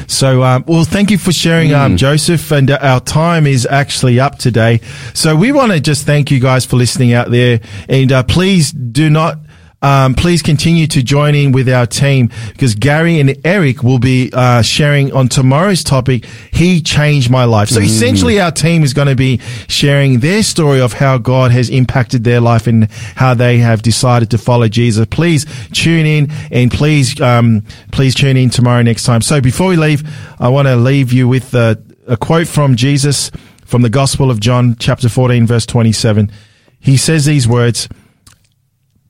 So, 0.07 0.43
um, 0.43 0.65
well, 0.67 0.83
thank 0.83 1.09
you 1.09 1.17
for 1.17 1.31
sharing, 1.31 1.73
um, 1.73 1.93
mm. 1.93 1.97
Joseph. 1.97 2.51
And 2.51 2.69
uh, 2.69 2.79
our 2.81 2.99
time 2.99 3.47
is 3.47 3.65
actually 3.65 4.19
up 4.19 4.37
today. 4.37 4.81
So 5.13 5.33
we 5.33 5.53
want 5.53 5.71
to 5.71 5.79
just 5.79 6.05
thank 6.05 6.31
you 6.31 6.41
guys 6.41 6.65
for 6.65 6.75
listening 6.75 7.13
out 7.13 7.31
there. 7.31 7.61
And 7.87 8.11
uh, 8.11 8.23
please 8.23 8.73
do 8.73 9.09
not 9.09 9.39
um, 9.81 10.15
please 10.15 10.41
continue 10.41 10.87
to 10.87 11.03
join 11.03 11.35
in 11.35 11.51
with 11.51 11.69
our 11.69 11.85
team 11.85 12.31
because 12.49 12.73
Gary 12.73 13.19
and 13.19 13.37
Eric 13.45 13.83
will 13.83 13.99
be 13.99 14.31
uh, 14.33 14.63
sharing 14.63 15.13
on 15.13 15.27
tomorrow's 15.27 15.83
topic. 15.83 16.25
He 16.51 16.81
changed 16.81 17.29
my 17.29 17.43
life. 17.43 17.69
So 17.69 17.79
mm. 17.79 17.85
essentially, 17.85 18.39
our 18.39 18.51
team 18.51 18.83
is 18.83 18.93
going 18.93 19.07
to 19.07 19.15
be 19.15 19.39
sharing 19.67 20.19
their 20.19 20.41
story 20.41 20.81
of 20.81 20.93
how 20.93 21.19
God 21.19 21.51
has 21.51 21.69
impacted 21.69 22.23
their 22.23 22.41
life 22.41 22.65
and 22.65 22.89
how 23.15 23.35
they 23.35 23.59
have 23.59 23.83
decided 23.83 24.31
to 24.31 24.39
follow 24.39 24.67
Jesus. 24.67 25.05
Please 25.11 25.45
tune 25.73 26.07
in 26.07 26.31
and 26.49 26.71
please, 26.71 27.19
um, 27.21 27.63
please 27.91 28.15
tune 28.15 28.35
in 28.35 28.49
tomorrow 28.49 28.81
next 28.81 29.03
time. 29.03 29.21
So 29.21 29.41
before 29.41 29.67
we 29.67 29.75
leave, 29.75 30.03
I 30.39 30.49
want 30.49 30.67
to 30.67 30.75
leave 30.75 31.13
you 31.13 31.27
with 31.27 31.53
a, 31.53 31.81
a 32.07 32.17
quote 32.17 32.47
from 32.47 32.75
Jesus 32.75 33.29
from 33.65 33.83
the 33.83 33.89
Gospel 33.89 34.31
of 34.31 34.39
John, 34.39 34.75
chapter 34.79 35.09
14, 35.09 35.45
verse 35.45 35.65
27. 35.65 36.31
He 36.79 36.97
says 36.97 37.25
these 37.25 37.47
words. 37.47 37.87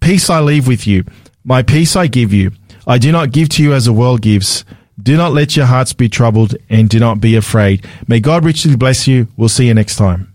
Peace 0.08 0.30
I 0.30 0.40
leave 0.40 0.70
with 0.70 0.88
you. 0.88 1.04
My 1.44 1.62
peace 1.62 1.98
I 1.98 2.08
give 2.08 2.32
you. 2.32 2.52
I 2.88 2.98
do 2.98 3.12
not 3.12 3.34
give 3.34 3.50
to 3.50 3.62
you 3.62 3.74
as 3.74 3.84
the 3.84 3.92
world 3.92 4.22
gives. 4.22 4.64
Do 5.04 5.18
not 5.18 5.34
let 5.34 5.58
your 5.58 5.66
hearts 5.66 5.92
be 5.92 6.08
troubled 6.08 6.56
and 6.70 6.88
do 6.88 6.98
not 6.98 7.20
be 7.20 7.36
afraid. 7.36 7.86
May 8.08 8.22
God 8.22 8.46
richly 8.46 8.78
bless 8.78 9.06
you. 9.06 9.28
We'll 9.36 9.50
see 9.50 9.68
you 9.68 9.74
next 9.74 9.98
time. 9.98 10.34